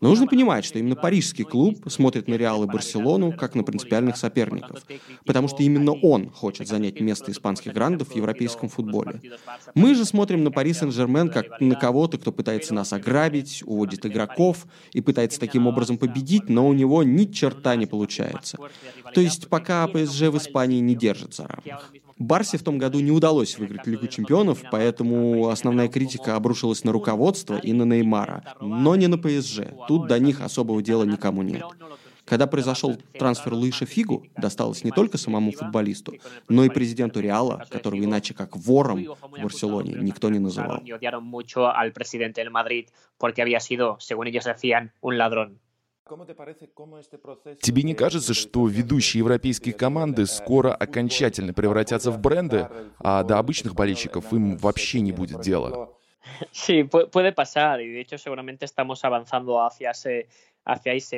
Но 0.00 0.08
нужно 0.10 0.26
понимать, 0.26 0.64
что 0.64 0.78
именно 0.78 0.96
парижский 0.96 1.44
клуб 1.44 1.90
смотрит 1.90 2.28
на 2.28 2.34
Реал 2.34 2.64
и 2.64 2.66
Барселону 2.66 3.32
как 3.32 3.54
на 3.54 3.62
принципиальных 3.62 4.16
соперников, 4.16 4.84
потому 5.24 5.48
что 5.48 5.62
именно 5.62 5.92
он 5.92 6.30
хочет 6.30 6.68
занять 6.68 7.00
место 7.00 7.32
испанских 7.32 7.72
грандов 7.72 8.08
в 8.08 8.16
европейском 8.16 8.68
футболе. 8.68 9.20
Мы 9.74 9.94
же 9.94 10.04
смотрим 10.04 10.44
на 10.44 10.50
Пари 10.50 10.72
Сен-Жермен 10.72 11.30
как 11.30 11.60
на 11.60 11.74
кого-то, 11.74 12.18
кто 12.18 12.32
пытается 12.32 12.74
нас 12.74 12.92
ограбить, 12.92 13.62
уводит 13.66 14.06
игроков 14.06 14.66
и 14.92 15.00
пытается 15.00 15.40
таким 15.40 15.66
образом 15.66 15.98
победить, 15.98 16.48
но 16.48 16.66
у 16.66 16.72
него 16.72 17.02
ни 17.02 17.24
черта 17.24 17.76
не 17.76 17.86
получается. 17.86 18.58
То 19.14 19.20
есть 19.20 19.48
пока 19.48 19.86
ПСЖ 19.86 20.22
в 20.22 20.38
Испании 20.38 20.80
не 20.80 20.94
держит 20.94 21.34
за 21.34 21.46
равных. 21.48 21.92
Барсе 22.18 22.56
в 22.56 22.62
том 22.62 22.75
году 22.78 23.00
не 23.00 23.10
удалось 23.10 23.58
выиграть 23.58 23.86
Лигу 23.86 24.06
чемпионов, 24.06 24.62
поэтому 24.70 25.48
основная 25.48 25.88
критика 25.88 26.36
обрушилась 26.36 26.84
на 26.84 26.92
руководство 26.92 27.56
и 27.56 27.72
на 27.72 27.84
Неймара, 27.84 28.54
но 28.60 28.96
не 28.96 29.06
на 29.06 29.18
ПСЖ. 29.18 29.60
Тут 29.88 30.08
до 30.08 30.18
них 30.18 30.40
особого 30.40 30.82
дела 30.82 31.04
никому 31.04 31.42
нет. 31.42 31.64
Когда 32.26 32.48
произошел 32.48 32.96
трансфер 33.18 33.54
Луиша 33.54 33.86
Фигу, 33.86 34.26
досталось 34.36 34.82
не 34.82 34.90
только 34.90 35.16
самому 35.16 35.52
футболисту, 35.52 36.14
но 36.48 36.64
и 36.64 36.68
президенту 36.68 37.20
Реала, 37.20 37.64
которого 37.70 38.02
иначе 38.02 38.34
как 38.34 38.56
вором 38.56 39.06
в 39.22 39.42
Барселоне 39.42 39.94
никто 39.94 40.28
не 40.28 40.40
называл. 40.40 40.82
Тебе 47.60 47.82
не 47.82 47.94
кажется, 47.94 48.34
что 48.34 48.66
ведущие 48.68 49.18
европейские 49.18 49.74
команды 49.74 50.26
скоро 50.26 50.74
окончательно 50.74 51.52
превратятся 51.52 52.10
в 52.10 52.18
бренды, 52.20 52.68
а 52.98 53.22
до 53.24 53.38
обычных 53.38 53.74
болельщиков 53.74 54.32
им 54.32 54.56
вообще 54.56 55.00
не 55.00 55.12
будет 55.12 55.40
дела? 55.40 55.90
Sí, 56.52 56.82
puede 56.82 57.32
pasar, 57.32 57.80
y 57.80 57.88
de 57.88 58.00
hecho 58.00 58.18
seguramente 58.18 58.64
estamos 58.64 59.04
avanzando 59.04 59.64
hacia 59.64 59.92
ese, 59.92 60.26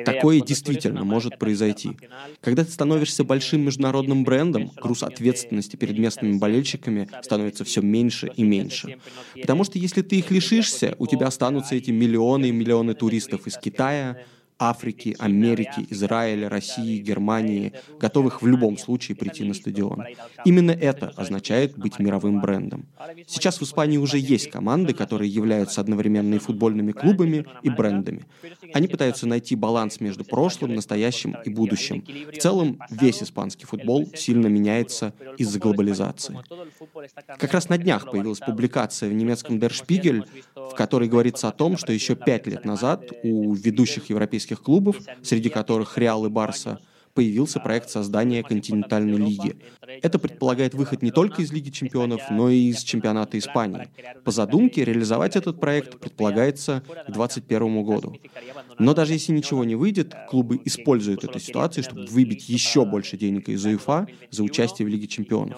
Такое 0.05 0.41
действительно 0.41 1.03
может 1.03 1.39
произойти. 1.39 1.97
Когда 2.39 2.63
ты 2.63 2.71
становишься 2.71 3.23
большим 3.23 3.61
международным 3.61 4.23
брендом, 4.23 4.69
груз 4.79 5.01
ответственности 5.01 5.75
перед 5.75 5.97
местными 5.97 6.37
болельщиками 6.37 7.09
становится 7.23 7.63
все 7.63 7.81
меньше 7.81 8.31
и 8.35 8.43
меньше. 8.43 8.99
Потому 9.33 9.63
что 9.63 9.79
если 9.79 10.03
ты 10.03 10.19
их 10.19 10.29
лишишься, 10.29 10.95
у 10.99 11.07
тебя 11.07 11.25
останутся 11.25 11.73
эти 11.73 11.89
миллионы 11.89 12.49
и 12.49 12.51
миллионы 12.51 12.93
туристов 12.93 13.47
из 13.47 13.57
Китая, 13.57 14.19
Африки, 14.59 15.15
Америки, 15.19 15.87
Израиля, 15.89 16.49
России, 16.49 16.99
Германии, 16.99 17.71
готовых 17.97 18.41
в 18.41 18.47
любом 18.47 18.77
случае 18.77 19.15
прийти 19.15 19.45
на 19.45 19.53
стадион. 19.53 20.03
Именно 20.43 20.71
это 20.71 21.13
означает 21.15 21.77
быть 21.77 21.97
мировым 21.97 22.41
брендом. 22.41 22.85
Сейчас 23.25 23.61
в 23.61 23.63
Испании 23.63 23.97
уже 23.97 24.17
есть 24.17 24.51
команды, 24.51 24.93
которые 24.93 25.29
являются 25.29 25.79
одновременно 25.79 26.35
и 26.35 26.39
футбольными 26.39 26.91
клубами, 26.91 27.45
и 27.63 27.69
брендами. 27.69 28.25
Они 28.73 28.87
пытаются 28.87 29.25
найти 29.27 29.55
баланс 29.55 30.01
между 30.01 30.25
прошлым, 30.25 30.75
настоящим 30.75 31.37
и 31.45 31.49
будущим. 31.49 32.03
В 32.31 32.37
целом, 32.37 32.79
весь 32.89 33.23
испанский 33.23 33.65
футбол 33.65 34.11
сильно 34.13 34.47
меняется 34.47 35.13
из-за 35.37 35.59
глобализации. 35.59 36.37
Как 37.37 37.53
раз 37.53 37.69
на 37.69 37.77
днях 37.77 38.11
появилась 38.11 38.39
публикация 38.39 39.09
в 39.09 39.13
немецком 39.13 39.57
Der 39.57 39.71
Spiegel, 39.71 40.25
в 40.55 40.75
которой 40.75 41.07
говорится 41.07 41.47
о 41.47 41.51
том, 41.53 41.77
что 41.77 41.93
еще 41.93 42.15
пять 42.15 42.45
лет 42.45 42.65
назад 42.65 43.03
у 43.23 43.53
ведущих 43.53 44.09
европейских 44.09 44.48
европейских 44.48 44.48
клубов, 44.55 44.97
среди 45.23 45.49
которых 45.49 45.97
Реал 45.97 46.25
и 46.25 46.29
Барса, 46.29 46.79
появился 47.19 47.59
проект 47.59 47.89
создания 47.89 48.43
континентальной 48.43 49.17
лиги. 49.17 49.57
Это 50.01 50.19
предполагает 50.19 50.73
выход 50.73 51.01
не 51.01 51.11
только 51.11 51.41
из 51.41 51.51
Лиги 51.51 51.69
чемпионов, 51.69 52.21
но 52.31 52.49
и 52.49 52.69
из 52.69 52.81
чемпионата 52.81 53.37
Испании. 53.37 53.89
По 54.23 54.31
задумке, 54.31 54.85
реализовать 54.85 55.35
этот 55.35 55.59
проект 55.59 55.99
предполагается 55.99 56.81
к 57.07 57.11
2021 57.11 57.83
году. 57.83 58.15
Но 58.79 58.93
даже 58.93 59.13
если 59.13 59.33
ничего 59.33 59.65
не 59.65 59.75
выйдет, 59.75 60.15
клубы 60.29 60.61
используют 60.63 61.25
эту 61.25 61.39
ситуацию, 61.39 61.83
чтобы 61.83 62.05
выбить 62.05 62.47
еще 62.47 62.85
больше 62.85 63.17
денег 63.17 63.49
из 63.49 63.65
УЕФА 63.65 64.07
за 64.31 64.43
участие 64.43 64.85
в 64.85 64.89
Лиге 64.89 65.07
чемпионов. 65.07 65.57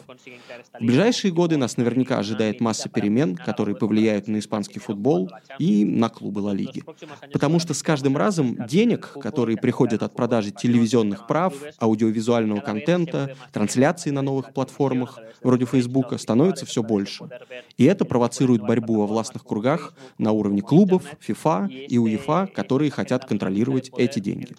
В 0.79 0.83
ближайшие 0.83 1.31
годы 1.31 1.57
нас 1.57 1.77
наверняка 1.77 2.17
ожидает 2.17 2.59
масса 2.59 2.89
перемен, 2.89 3.35
которые 3.35 3.75
повлияют 3.75 4.27
на 4.27 4.39
испанский 4.39 4.79
футбол 4.79 5.29
и 5.59 5.85
на 5.85 6.09
клубы 6.09 6.41
Ла 6.41 6.53
Лиги. 6.53 6.83
Потому 7.31 7.59
что 7.59 7.75
с 7.75 7.83
каждым 7.83 8.17
разом 8.17 8.57
денег, 8.67 9.15
которые 9.21 9.57
приходят 9.57 10.01
от 10.01 10.15
продажи 10.15 10.49
телевизионных 10.49 11.27
прав, 11.27 11.50
прав, 11.59 11.73
аудиовизуального 11.79 12.59
контента, 12.61 13.35
трансляции 13.51 14.09
на 14.11 14.21
новых 14.21 14.53
платформах, 14.53 15.19
вроде 15.43 15.65
Фейсбука, 15.65 16.17
становится 16.17 16.65
все 16.65 16.83
больше. 16.83 17.29
И 17.77 17.85
это 17.85 18.05
провоцирует 18.05 18.61
борьбу 18.61 18.99
во 18.99 19.07
властных 19.07 19.43
кругах 19.43 19.93
на 20.17 20.31
уровне 20.31 20.61
клубов, 20.61 21.03
FIFA 21.27 21.69
и 21.69 21.97
УЕФА, 21.97 22.49
которые 22.53 22.91
хотят 22.91 23.25
контролировать 23.25 23.91
эти 23.97 24.19
деньги. 24.19 24.53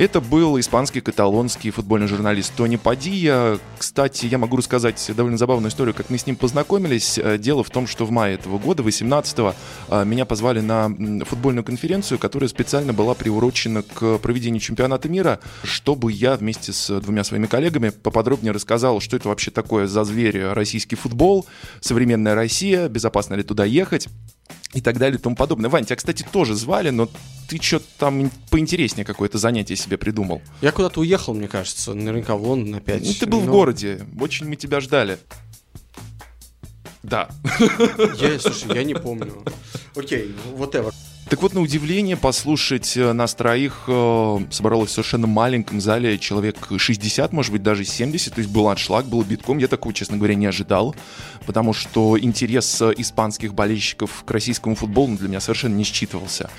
Это 0.00 0.22
был 0.22 0.58
испанский 0.58 1.02
каталонский 1.02 1.70
футбольный 1.70 2.06
журналист 2.06 2.54
Тони 2.56 2.76
Падия. 2.76 3.58
Кстати, 3.76 4.24
я 4.24 4.38
могу 4.38 4.56
рассказать 4.56 5.10
довольно 5.14 5.36
забавную 5.36 5.70
историю, 5.70 5.94
как 5.94 6.08
мы 6.08 6.16
с 6.16 6.24
ним 6.24 6.36
познакомились. 6.36 7.18
Э, 7.18 7.36
дело 7.36 7.62
в 7.62 7.68
том, 7.68 7.86
что 7.86 8.06
в 8.06 8.10
мае 8.10 8.36
этого 8.36 8.56
года, 8.56 8.82
18-го, 8.82 9.54
э, 9.90 10.04
меня 10.06 10.24
позвали 10.24 10.60
на 10.60 10.88
футбольную 11.26 11.64
конференцию, 11.64 12.18
которая 12.18 12.48
специально 12.48 12.94
была 12.94 13.12
приурочена 13.12 13.82
к 13.82 14.16
проведению 14.16 14.62
чемпионата 14.62 15.06
мира, 15.10 15.38
чтобы 15.64 16.12
я 16.12 16.36
вместе 16.36 16.72
с 16.72 16.98
двумя 17.00 17.22
своими 17.22 17.44
коллегами 17.44 17.90
поподробнее 17.90 18.52
рассказал, 18.52 19.00
что 19.00 19.18
это 19.18 19.28
вообще 19.28 19.50
такое 19.50 19.86
за 19.86 20.04
зверь 20.04 20.44
российский 20.52 20.96
футбол, 20.96 21.44
современная 21.82 22.34
Россия, 22.34 22.88
безопасно 22.88 23.34
ли 23.34 23.42
туда 23.42 23.66
ехать 23.66 24.08
и 24.72 24.80
так 24.80 24.98
далее 24.98 25.18
и 25.18 25.22
тому 25.22 25.36
подобное. 25.36 25.70
Вань, 25.70 25.84
тебя, 25.84 25.96
кстати, 25.96 26.24
тоже 26.30 26.54
звали, 26.54 26.90
но 26.90 27.08
ты 27.48 27.60
что-то 27.60 27.86
там 27.98 28.30
поинтереснее 28.50 29.04
какое-то 29.04 29.38
занятие 29.38 29.76
себе 29.76 29.96
придумал. 29.96 30.40
Я 30.62 30.72
куда-то 30.72 31.00
уехал, 31.00 31.34
мне 31.34 31.48
кажется, 31.48 31.94
наверняка 31.94 32.36
в 32.36 32.42
Лондон 32.42 32.76
опять. 32.76 33.04
Ну, 33.04 33.12
ты 33.12 33.26
был 33.26 33.40
но... 33.40 33.46
в 33.46 33.50
городе, 33.50 34.06
очень 34.20 34.48
мы 34.48 34.56
тебя 34.56 34.80
ждали. 34.80 35.18
Да. 37.02 37.28
Я, 38.18 38.38
слушай, 38.38 38.74
я 38.74 38.84
не 38.84 38.94
помню. 38.94 39.42
Окей, 39.96 40.34
okay, 40.34 40.56
whatever. 40.56 40.92
Так 41.30 41.42
вот, 41.42 41.54
на 41.54 41.60
удивление, 41.60 42.16
послушать 42.16 42.96
э, 42.96 43.12
нас 43.12 43.36
троих 43.36 43.84
э, 43.86 44.38
собралось 44.50 44.90
в 44.90 44.92
совершенно 44.94 45.28
маленьком 45.28 45.80
зале 45.80 46.18
человек 46.18 46.56
60, 46.76 47.32
может 47.32 47.52
быть, 47.52 47.62
даже 47.62 47.84
70. 47.84 48.34
То 48.34 48.40
есть 48.40 48.50
был 48.50 48.68
аншлаг, 48.68 49.06
был 49.06 49.22
битком. 49.22 49.58
Я 49.58 49.68
такого, 49.68 49.94
честно 49.94 50.16
говоря, 50.16 50.34
не 50.34 50.46
ожидал, 50.46 50.96
потому 51.50 51.72
что 51.72 52.18
интерес 52.18 52.82
э, 52.82 52.92
испанских 52.98 53.54
болельщиков 53.54 54.24
к 54.26 54.30
российскому 54.30 54.74
футболу 54.74 55.16
для 55.16 55.28
меня 55.28 55.40
совершенно 55.40 55.74
не 55.74 55.84
считывался. 55.84 56.50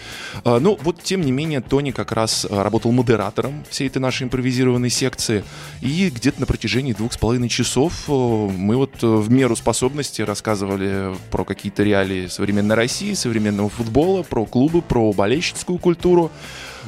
Э, 0.46 0.60
ну, 0.60 0.78
вот, 0.82 1.04
тем 1.04 1.22
не 1.22 1.32
менее, 1.32 1.62
Тони 1.62 1.92
как 1.92 2.12
раз 2.12 2.48
э, 2.50 2.62
работал 2.62 2.92
модератором 2.92 3.64
всей 3.70 3.88
этой 3.88 4.00
нашей 4.00 4.24
импровизированной 4.24 4.90
секции. 4.90 5.44
И 5.82 6.10
где-то 6.10 6.40
на 6.40 6.46
протяжении 6.46 6.94
двух 6.94 7.14
с 7.14 7.18
половиной 7.18 7.50
часов 7.50 8.06
э, 8.08 8.12
мы 8.12 8.78
вот 8.78 9.02
в 9.02 9.30
меру 9.30 9.56
способности 9.56 10.22
рассказывали 10.22 11.14
про 11.30 11.44
какие-то 11.44 11.84
реалии 11.84 12.28
современной 12.28 12.76
России, 12.76 13.14
современного 13.14 13.70
футбола, 13.70 14.24
про 14.24 14.46
клуб 14.46 14.62
клубы, 14.72 14.82
про 14.82 15.12
болельщицкую 15.12 15.80
культуру. 15.80 16.32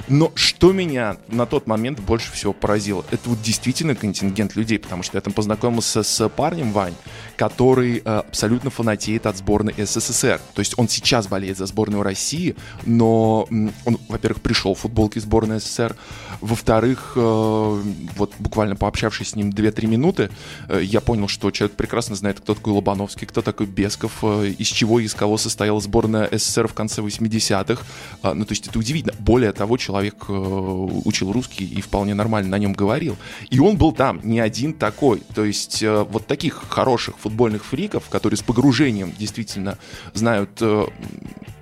Но 0.07 0.31
что 0.35 0.71
меня 0.71 1.17
на 1.27 1.45
тот 1.45 1.67
момент 1.67 1.99
больше 1.99 2.31
всего 2.31 2.53
поразило, 2.53 3.05
это 3.11 3.29
вот 3.29 3.41
действительно 3.41 3.95
контингент 3.95 4.55
людей, 4.55 4.79
потому 4.79 5.03
что 5.03 5.17
я 5.17 5.21
там 5.21 5.33
познакомился 5.33 6.03
с 6.03 6.29
парнем 6.29 6.71
Вань, 6.71 6.95
который 7.35 8.01
э, 8.03 8.17
абсолютно 8.19 8.69
фанатеет 8.69 9.25
от 9.25 9.37
сборной 9.37 9.73
СССР. 9.77 10.39
То 10.53 10.59
есть 10.59 10.73
он 10.77 10.89
сейчас 10.89 11.27
болеет 11.27 11.57
за 11.57 11.65
сборную 11.65 12.03
России, 12.03 12.55
но 12.85 13.47
он, 13.85 13.99
во-первых, 14.09 14.41
пришел 14.41 14.73
в 14.75 14.79
футболке 14.79 15.19
сборной 15.19 15.59
СССР, 15.59 15.95
во-вторых, 16.41 17.13
э, 17.15 17.81
вот 18.15 18.33
буквально 18.39 18.75
пообщавшись 18.75 19.29
с 19.29 19.35
ним 19.35 19.49
2-3 19.49 19.87
минуты, 19.87 20.29
э, 20.67 20.81
я 20.83 21.01
понял, 21.01 21.27
что 21.27 21.51
человек 21.51 21.77
прекрасно 21.77 22.15
знает, 22.15 22.39
кто 22.39 22.53
такой 22.53 22.73
Лобановский, 22.73 23.25
кто 23.27 23.41
такой 23.41 23.65
Бесков, 23.65 24.23
э, 24.23 24.53
из 24.57 24.67
чего 24.67 24.99
и 24.99 25.05
из 25.05 25.13
кого 25.13 25.37
состояла 25.37 25.79
сборная 25.79 26.27
СССР 26.31 26.67
в 26.67 26.73
конце 26.73 27.01
80-х. 27.01 27.83
Э, 28.23 28.33
ну, 28.33 28.45
то 28.45 28.51
есть 28.51 28.67
это 28.67 28.77
удивительно. 28.77 29.13
Более 29.19 29.51
того, 29.53 29.77
человек 29.83 30.25
э, 30.29 30.31
учил 30.31 31.33
русский 31.33 31.65
и 31.65 31.81
вполне 31.81 32.13
нормально 32.13 32.49
на 32.51 32.57
нем 32.57 32.71
говорил. 32.73 33.17
И 33.49 33.59
он 33.59 33.75
был 33.75 33.91
там 33.91 34.21
не 34.23 34.39
один 34.39 34.73
такой. 34.73 35.21
То 35.35 35.43
есть 35.43 35.83
э, 35.83 36.03
вот 36.09 36.25
таких 36.25 36.63
хороших 36.69 37.17
футбольных 37.17 37.65
фриков, 37.65 38.07
которые 38.09 38.37
с 38.37 38.41
погружением 38.41 39.13
действительно 39.19 39.77
знают 40.13 40.51
э, 40.61 40.85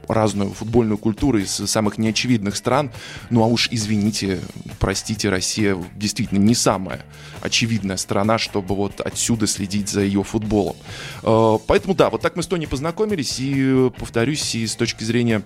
разную 0.08 0.52
футбольную 0.52 1.00
культуру 1.00 1.40
из 1.40 1.50
самых 1.52 1.98
неочевидных 1.98 2.56
стран. 2.56 2.92
Ну 3.32 3.42
а 3.44 3.48
уж 3.48 3.70
извините, 3.72 4.40
простите, 4.80 5.30
Россия 5.30 5.76
действительно 5.96 6.40
не 6.40 6.54
самая 6.54 7.02
очевидная 7.42 7.98
страна, 7.98 8.38
чтобы 8.38 8.76
вот 8.76 9.02
отсюда 9.02 9.48
следить 9.48 9.90
за 9.90 10.02
ее 10.02 10.24
футболом. 10.24 10.76
Поэтому 11.22 11.96
да, 11.96 12.10
вот 12.10 12.22
так 12.22 12.36
мы 12.36 12.44
с 12.44 12.48
Тони 12.48 12.66
познакомились, 12.66 13.40
и 13.40 13.90
повторюсь, 13.98 14.54
и 14.56 14.68
с 14.68 14.76
точки 14.76 15.06
зрения 15.06 15.44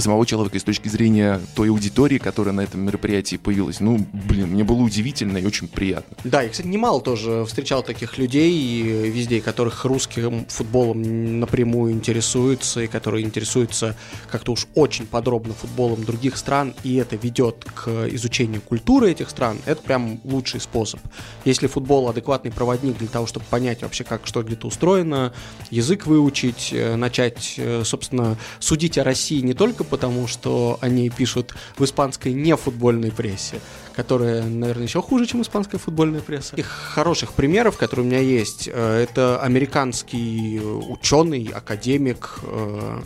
самого 0.00 0.26
человека, 0.26 0.56
и 0.56 0.60
с 0.60 0.64
точки 0.64 0.88
зрения 0.88 1.40
той 1.54 1.70
аудитории, 1.70 2.18
которая 2.18 2.54
на 2.54 2.62
этом 2.62 2.80
мероприятии 2.80 3.36
появилась. 3.36 3.80
Ну, 3.80 4.06
блин, 4.12 4.48
мне 4.48 4.64
было 4.64 4.82
удивительно 4.82 5.38
и 5.38 5.46
очень 5.46 5.68
приятно. 5.68 6.16
Да, 6.24 6.42
я, 6.42 6.48
кстати, 6.48 6.66
немало 6.66 7.00
тоже 7.00 7.44
встречал 7.46 7.82
таких 7.82 8.18
людей 8.18 8.82
везде, 8.82 9.40
которых 9.40 9.84
русским 9.84 10.46
футболом 10.48 11.40
напрямую 11.40 11.92
интересуются, 11.92 12.82
и 12.82 12.86
которые 12.86 13.24
интересуются 13.24 13.96
как-то 14.30 14.52
уж 14.52 14.66
очень 14.74 15.06
подробно 15.06 15.54
футболом 15.54 16.04
других 16.04 16.36
стран, 16.36 16.74
и 16.82 16.96
это 16.96 17.16
ведет 17.16 17.64
к 17.64 18.08
изучению 18.08 18.60
культуры 18.60 19.10
этих 19.10 19.30
стран, 19.30 19.58
это 19.66 19.82
прям 19.82 20.20
лучший 20.24 20.60
способ. 20.60 21.00
Если 21.44 21.66
футбол 21.66 22.08
адекватный 22.08 22.50
проводник 22.50 22.98
для 22.98 23.08
того, 23.08 23.26
чтобы 23.26 23.46
понять 23.46 23.82
вообще, 23.82 24.04
как 24.04 24.26
что 24.26 24.42
где-то 24.42 24.66
устроено, 24.66 25.32
язык 25.70 26.06
выучить, 26.06 26.70
э, 26.72 26.96
начать, 26.96 27.54
э, 27.56 27.82
собственно, 27.84 28.36
судить 28.58 28.98
о 28.98 29.04
России 29.04 29.40
не 29.40 29.54
только 29.54 29.83
только 29.84 29.90
потому, 29.90 30.26
что 30.26 30.78
они 30.80 31.10
пишут 31.10 31.54
в 31.78 31.84
испанской 31.84 32.32
нефутбольной 32.32 33.10
прессе, 33.10 33.60
которая, 33.94 34.42
наверное, 34.42 34.84
еще 34.84 35.00
хуже, 35.00 35.26
чем 35.26 35.42
испанская 35.42 35.78
футбольная 35.78 36.20
пресса. 36.20 36.50
Таких 36.50 36.66
хороших 36.66 37.32
примеров, 37.32 37.76
которые 37.76 38.06
у 38.06 38.08
меня 38.08 38.20
есть, 38.20 38.68
э, 38.72 39.02
это 39.02 39.40
американский 39.40 40.60
ученый, 40.60 41.50
академик, 41.54 42.40
э, 42.42 42.54
Э, 42.84 43.00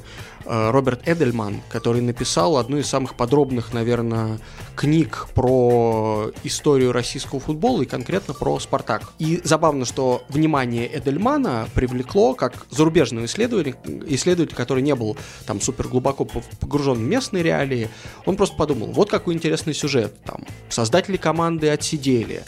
Роберт 0.48 1.06
Эдельман, 1.06 1.60
который 1.68 2.00
написал 2.00 2.56
одну 2.56 2.78
из 2.78 2.86
самых 2.86 3.14
подробных, 3.14 3.74
наверное, 3.74 4.38
книг 4.76 5.28
про 5.34 6.30
историю 6.42 6.92
российского 6.92 7.38
футбола 7.38 7.82
и 7.82 7.86
конкретно 7.86 8.32
про 8.32 8.58
«Спартак». 8.58 9.02
И 9.18 9.40
забавно, 9.44 9.84
что 9.84 10.22
внимание 10.28 10.88
Эдельмана 10.98 11.68
привлекло 11.74 12.34
как 12.34 12.66
зарубежного 12.70 13.26
исследователя, 13.26 13.76
исследователя, 14.06 14.56
который 14.56 14.82
не 14.82 14.94
был 14.94 15.16
там 15.46 15.60
супер 15.60 15.88
глубоко 15.88 16.24
погружен 16.24 16.96
в 16.96 17.02
местные 17.02 17.42
реалии. 17.42 17.90
Он 18.24 18.36
просто 18.36 18.56
подумал, 18.56 18.88
вот 18.88 19.10
какой 19.10 19.34
интересный 19.34 19.74
сюжет. 19.74 20.14
Там, 20.24 20.44
создатели 20.70 21.18
команды 21.18 21.68
отсидели, 21.68 22.42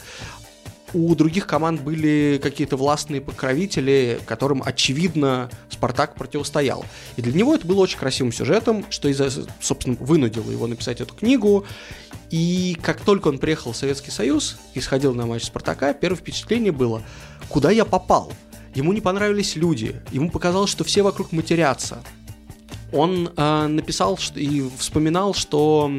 у 0.93 1.15
других 1.15 1.47
команд 1.47 1.81
были 1.81 2.39
какие-то 2.41 2.75
властные 2.77 3.21
покровители, 3.21 4.19
которым, 4.25 4.61
очевидно, 4.65 5.49
Спартак 5.69 6.15
противостоял. 6.15 6.85
И 7.15 7.21
для 7.21 7.33
него 7.33 7.55
это 7.55 7.65
было 7.65 7.81
очень 7.81 7.97
красивым 7.97 8.31
сюжетом, 8.31 8.85
что, 8.89 9.07
из 9.07 9.21
собственно, 9.61 9.95
вынудило 9.99 10.49
его 10.51 10.67
написать 10.67 11.01
эту 11.01 11.13
книгу. 11.13 11.65
И 12.29 12.77
как 12.81 13.01
только 13.01 13.27
он 13.27 13.39
приехал 13.39 13.71
в 13.71 13.77
Советский 13.77 14.11
Союз 14.11 14.57
и 14.73 14.81
сходил 14.81 15.13
на 15.13 15.25
матч 15.25 15.43
Спартака, 15.43 15.93
первое 15.93 16.17
впечатление 16.17 16.71
было, 16.71 17.01
куда 17.49 17.71
я 17.71 17.85
попал? 17.85 18.31
Ему 18.73 18.93
не 18.93 19.01
понравились 19.01 19.57
люди, 19.57 20.01
ему 20.11 20.29
показалось, 20.29 20.69
что 20.69 20.85
все 20.85 21.01
вокруг 21.01 21.33
матерятся 21.33 22.01
он 22.91 23.31
э, 23.35 23.67
написал 23.67 24.17
что, 24.17 24.39
и 24.39 24.63
вспоминал, 24.77 25.33
что 25.33 25.91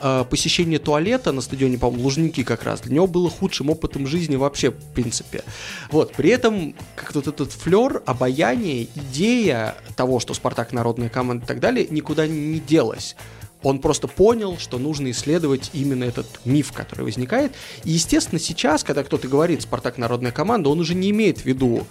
э, 0.00 0.24
посещение 0.28 0.78
туалета 0.78 1.32
на 1.32 1.40
стадионе, 1.40 1.78
по-моему, 1.78 2.04
Лужники 2.04 2.42
как 2.44 2.64
раз, 2.64 2.80
для 2.80 2.94
него 2.94 3.06
было 3.06 3.28
худшим 3.30 3.70
опытом 3.70 4.06
жизни 4.06 4.36
вообще, 4.36 4.70
в 4.70 4.94
принципе. 4.94 5.44
Вот, 5.90 6.12
при 6.12 6.30
этом 6.30 6.74
как 6.96 7.14
вот 7.14 7.26
этот 7.26 7.52
флер, 7.52 8.02
обаяние, 8.06 8.88
идея 8.94 9.74
того, 9.96 10.20
что 10.20 10.34
Спартак 10.34 10.72
народная 10.72 11.08
команда 11.08 11.44
и 11.44 11.48
так 11.48 11.60
далее, 11.60 11.86
никуда 11.90 12.26
не 12.26 12.60
делась 12.60 13.16
он 13.62 13.78
просто 13.78 14.08
понял, 14.08 14.56
что 14.58 14.78
нужно 14.78 15.10
исследовать 15.10 15.70
именно 15.72 16.04
этот 16.04 16.26
миф, 16.44 16.72
который 16.72 17.02
возникает. 17.02 17.52
И, 17.84 17.90
естественно, 17.90 18.38
сейчас, 18.38 18.84
когда 18.84 19.04
кто-то 19.04 19.28
говорит 19.28 19.62
«Спартак– 19.62 19.96
народная 19.98 20.32
команда», 20.32 20.70
он 20.70 20.80
уже 20.80 20.94
не 20.94 21.10
имеет 21.10 21.38
в 21.38 21.44
виду 21.44 21.86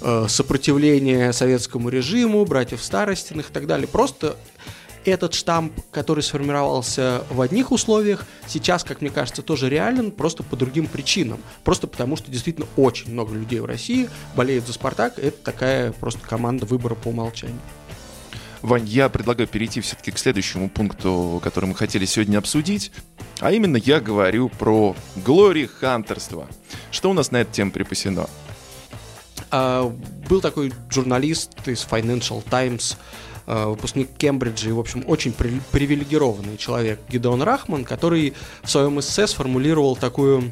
э, 0.00 0.26
сопротивление 0.28 1.32
советскому 1.32 1.88
режиму, 1.88 2.44
братьев 2.44 2.82
Старостиных 2.82 3.50
и 3.50 3.52
так 3.52 3.66
далее. 3.66 3.88
Просто 3.88 4.36
этот 5.04 5.34
штамп, 5.34 5.72
который 5.90 6.22
сформировался 6.22 7.24
в 7.30 7.40
одних 7.40 7.72
условиях, 7.72 8.26
сейчас, 8.46 8.84
как 8.84 9.00
мне 9.00 9.10
кажется, 9.10 9.42
тоже 9.42 9.68
реален, 9.68 10.10
просто 10.10 10.42
по 10.42 10.56
другим 10.56 10.86
причинам. 10.86 11.40
Просто 11.64 11.86
потому, 11.86 12.16
что 12.16 12.30
действительно 12.30 12.66
очень 12.76 13.12
много 13.12 13.34
людей 13.34 13.60
в 13.60 13.64
России 13.64 14.08
болеют 14.36 14.66
за 14.66 14.72
«Спартак». 14.72 15.18
Это 15.18 15.36
такая 15.42 15.92
просто 15.92 16.20
команда 16.26 16.66
выбора 16.66 16.94
по 16.94 17.08
умолчанию. 17.08 17.58
Вань, 18.62 18.86
я 18.86 19.08
предлагаю 19.08 19.48
перейти 19.48 19.80
все-таки 19.80 20.10
к 20.10 20.18
следующему 20.18 20.68
пункту, 20.68 21.40
который 21.42 21.66
мы 21.66 21.74
хотели 21.74 22.04
сегодня 22.04 22.38
обсудить. 22.38 22.90
А 23.40 23.52
именно 23.52 23.76
я 23.76 24.00
говорю 24.00 24.48
про 24.48 24.96
глори-хантерство. 25.16 26.48
Что 26.90 27.10
у 27.10 27.12
нас 27.12 27.30
на 27.30 27.38
эту 27.38 27.52
тему 27.52 27.70
припасено? 27.70 28.28
А, 29.50 29.84
был 30.28 30.40
такой 30.40 30.72
журналист 30.90 31.52
из 31.66 31.86
Financial 31.88 32.42
Times, 32.48 32.98
а, 33.46 33.68
выпускник 33.68 34.10
Кембриджа 34.16 34.70
и, 34.70 34.72
в 34.72 34.80
общем, 34.80 35.04
очень 35.06 35.32
привилегированный 35.32 36.56
человек 36.56 37.00
Гидеон 37.08 37.42
Рахман, 37.42 37.84
который 37.84 38.34
в 38.62 38.70
своем 38.70 38.98
эссе 38.98 39.26
сформулировал 39.26 39.96
такую 39.96 40.50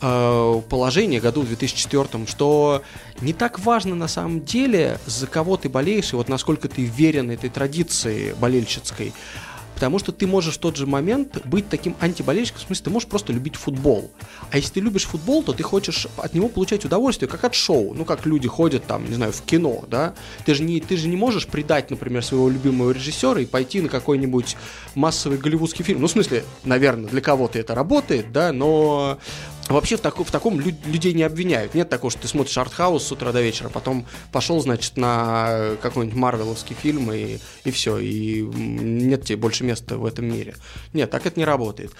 Э, 0.00 0.62
положение 0.68 1.20
году 1.20 1.42
в 1.42 1.46
2004, 1.48 2.26
что 2.26 2.82
не 3.20 3.32
так 3.32 3.58
важно 3.58 3.96
на 3.96 4.06
самом 4.06 4.44
деле, 4.44 5.00
за 5.06 5.26
кого 5.26 5.56
ты 5.56 5.68
болеешь, 5.68 6.12
и 6.12 6.16
вот 6.16 6.28
насколько 6.28 6.68
ты 6.68 6.84
верен 6.84 7.32
этой 7.32 7.50
традиции 7.50 8.32
болельщицкой, 8.38 9.12
потому 9.74 9.98
что 9.98 10.12
ты 10.12 10.28
можешь 10.28 10.54
в 10.54 10.58
тот 10.58 10.76
же 10.76 10.86
момент 10.86 11.44
быть 11.46 11.68
таким 11.68 11.96
антиболельщиком, 12.00 12.60
в 12.60 12.66
смысле, 12.66 12.84
ты 12.84 12.90
можешь 12.90 13.08
просто 13.08 13.32
любить 13.32 13.56
футбол. 13.56 14.08
А 14.52 14.56
если 14.56 14.74
ты 14.74 14.80
любишь 14.80 15.04
футбол, 15.04 15.42
то 15.42 15.52
ты 15.52 15.64
хочешь 15.64 16.06
от 16.16 16.32
него 16.32 16.48
получать 16.48 16.84
удовольствие, 16.84 17.28
как 17.28 17.42
от 17.42 17.56
шоу. 17.56 17.92
Ну, 17.94 18.04
как 18.04 18.24
люди 18.24 18.46
ходят 18.46 18.84
там, 18.86 19.08
не 19.08 19.14
знаю, 19.14 19.32
в 19.32 19.42
кино, 19.42 19.84
да? 19.88 20.14
Ты 20.44 20.54
же 20.54 20.62
не, 20.62 20.80
ты 20.80 20.96
же 20.96 21.08
не 21.08 21.16
можешь 21.16 21.48
предать, 21.48 21.90
например, 21.90 22.24
своего 22.24 22.48
любимого 22.48 22.92
режиссера 22.92 23.40
и 23.40 23.46
пойти 23.46 23.80
на 23.80 23.88
какой-нибудь 23.88 24.56
массовый 24.94 25.38
голливудский 25.38 25.84
фильм. 25.84 26.00
Ну, 26.00 26.06
в 26.06 26.10
смысле, 26.10 26.44
наверное, 26.64 27.08
для 27.08 27.20
кого-то 27.20 27.58
это 27.58 27.74
работает, 27.74 28.32
да, 28.32 28.52
но 28.52 29.18
Вообще 29.68 29.96
в, 29.96 30.00
таку, 30.00 30.24
в 30.24 30.30
таком 30.30 30.58
лю- 30.60 30.76
людей 30.86 31.12
не 31.12 31.22
обвиняют. 31.22 31.74
Нет 31.74 31.88
такого, 31.88 32.10
что 32.10 32.22
ты 32.22 32.28
смотришь 32.28 32.56
артхаус 32.56 33.02
с 33.04 33.12
утра 33.12 33.32
до 33.32 33.42
вечера, 33.42 33.68
потом 33.68 34.06
пошел, 34.32 34.60
значит, 34.60 34.96
на 34.96 35.76
какой-нибудь 35.82 36.16
марвеловский 36.16 36.74
фильм 36.74 37.12
и, 37.12 37.38
и 37.64 37.70
все, 37.70 37.98
и 37.98 38.42
нет 38.42 39.24
тебе 39.24 39.36
больше 39.36 39.64
места 39.64 39.98
в 39.98 40.06
этом 40.06 40.26
мире. 40.26 40.54
Нет, 40.92 41.10
так 41.10 41.26
это 41.26 41.38
не 41.38 41.44
работает. 41.44 41.92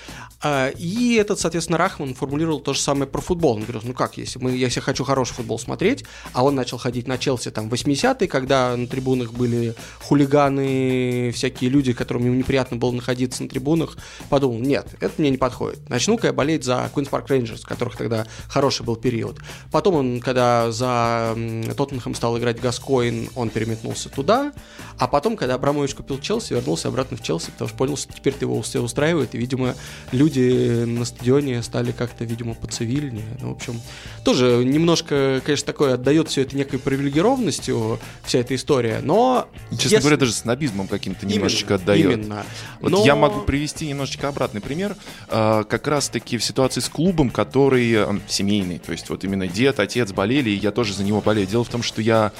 А, 0.42 0.68
и 0.68 1.14
этот, 1.14 1.40
соответственно, 1.40 1.78
Рахман 1.78 2.14
формулировал 2.14 2.60
то 2.60 2.72
же 2.72 2.80
самое 2.80 3.06
про 3.06 3.20
футбол. 3.20 3.56
Он 3.56 3.62
говорил, 3.62 3.82
ну 3.84 3.92
как, 3.92 4.16
если, 4.16 4.38
мы, 4.38 4.52
если 4.52 4.80
хочу 4.80 5.04
хороший 5.04 5.34
футбол 5.34 5.58
смотреть, 5.58 6.04
а 6.32 6.44
он 6.44 6.54
начал 6.54 6.78
ходить 6.78 7.06
на 7.06 7.18
Челси 7.18 7.50
там 7.50 7.68
в 7.68 7.74
80-е, 7.74 8.28
когда 8.28 8.76
на 8.76 8.86
трибунах 8.86 9.32
были 9.32 9.74
хулиганы, 10.02 11.32
всякие 11.34 11.70
люди, 11.70 11.92
которым 11.92 12.24
ему 12.24 12.34
неприятно 12.34 12.76
было 12.76 12.92
находиться 12.92 13.42
на 13.42 13.48
трибунах, 13.48 13.98
подумал, 14.30 14.58
нет, 14.58 14.88
это 15.00 15.12
мне 15.18 15.30
не 15.30 15.38
подходит. 15.38 15.88
Начну-ка 15.88 16.28
я 16.28 16.32
болеть 16.32 16.64
за 16.64 16.90
Park 16.94 17.28
Rangers, 17.28 17.57
Рейнджерс, 17.57 17.57
у 17.64 17.68
которых 17.68 17.96
тогда 17.96 18.26
хороший 18.48 18.84
был 18.84 18.96
период. 18.96 19.38
Потом 19.70 19.94
он, 19.94 20.20
когда 20.20 20.70
за 20.70 21.36
Тоттенхэм 21.76 22.14
стал 22.14 22.38
играть 22.38 22.60
Гаскоин, 22.60 23.30
он 23.34 23.50
переметнулся 23.50 24.08
туда. 24.08 24.52
А 24.98 25.06
потом, 25.06 25.36
когда 25.36 25.54
Абрамович 25.54 25.94
купил 25.94 26.18
Челси, 26.18 26.54
вернулся 26.54 26.88
обратно 26.88 27.16
в 27.16 27.22
Челси, 27.22 27.50
потому 27.52 27.68
что 27.68 27.76
понял, 27.76 27.96
что 27.96 28.12
теперь 28.12 28.34
его 28.40 28.60
все 28.62 28.82
устраивает. 28.82 29.34
И, 29.34 29.38
видимо, 29.38 29.74
люди 30.12 30.84
на 30.84 31.04
стадионе 31.04 31.62
стали 31.62 31.92
как-то, 31.92 32.24
видимо, 32.24 32.54
поцивильнее. 32.54 33.38
Ну, 33.40 33.52
в 33.52 33.56
общем, 33.56 33.80
тоже 34.24 34.64
немножко, 34.64 35.40
конечно, 35.44 35.66
такое 35.66 35.94
отдает 35.94 36.28
все 36.28 36.42
это 36.42 36.56
некой 36.56 36.78
привилегированностью, 36.78 38.00
вся 38.24 38.40
эта 38.40 38.54
история, 38.54 39.00
но... 39.02 39.48
Честно 39.70 39.84
если... 39.84 39.98
говоря, 39.98 40.16
даже 40.16 40.32
снобизмом 40.32 40.88
каким-то 40.88 41.26
немножечко 41.26 41.76
отдает. 41.76 42.18
Именно. 42.18 42.44
Вот 42.80 42.92
но... 42.92 43.04
я 43.04 43.14
могу 43.14 43.40
привести 43.42 43.86
немножечко 43.86 44.28
обратный 44.28 44.60
пример. 44.60 44.96
А, 45.28 45.64
как 45.64 45.86
раз-таки 45.86 46.38
в 46.38 46.44
ситуации 46.44 46.80
с 46.80 46.88
клубом, 46.88 47.30
который 47.30 47.47
э, 47.94 48.18
семейный. 48.28 48.78
То 48.78 48.92
есть 48.92 49.08
вот 49.10 49.24
именно 49.24 49.48
дед, 49.48 49.80
отец 49.80 50.12
болели, 50.12 50.50
и 50.50 50.54
я 50.54 50.70
тоже 50.70 50.94
за 50.94 51.04
него 51.04 51.20
болею. 51.20 51.46
Дело 51.46 51.64
в 51.64 51.68
том, 51.68 51.82
что 51.82 52.00
я 52.00 52.32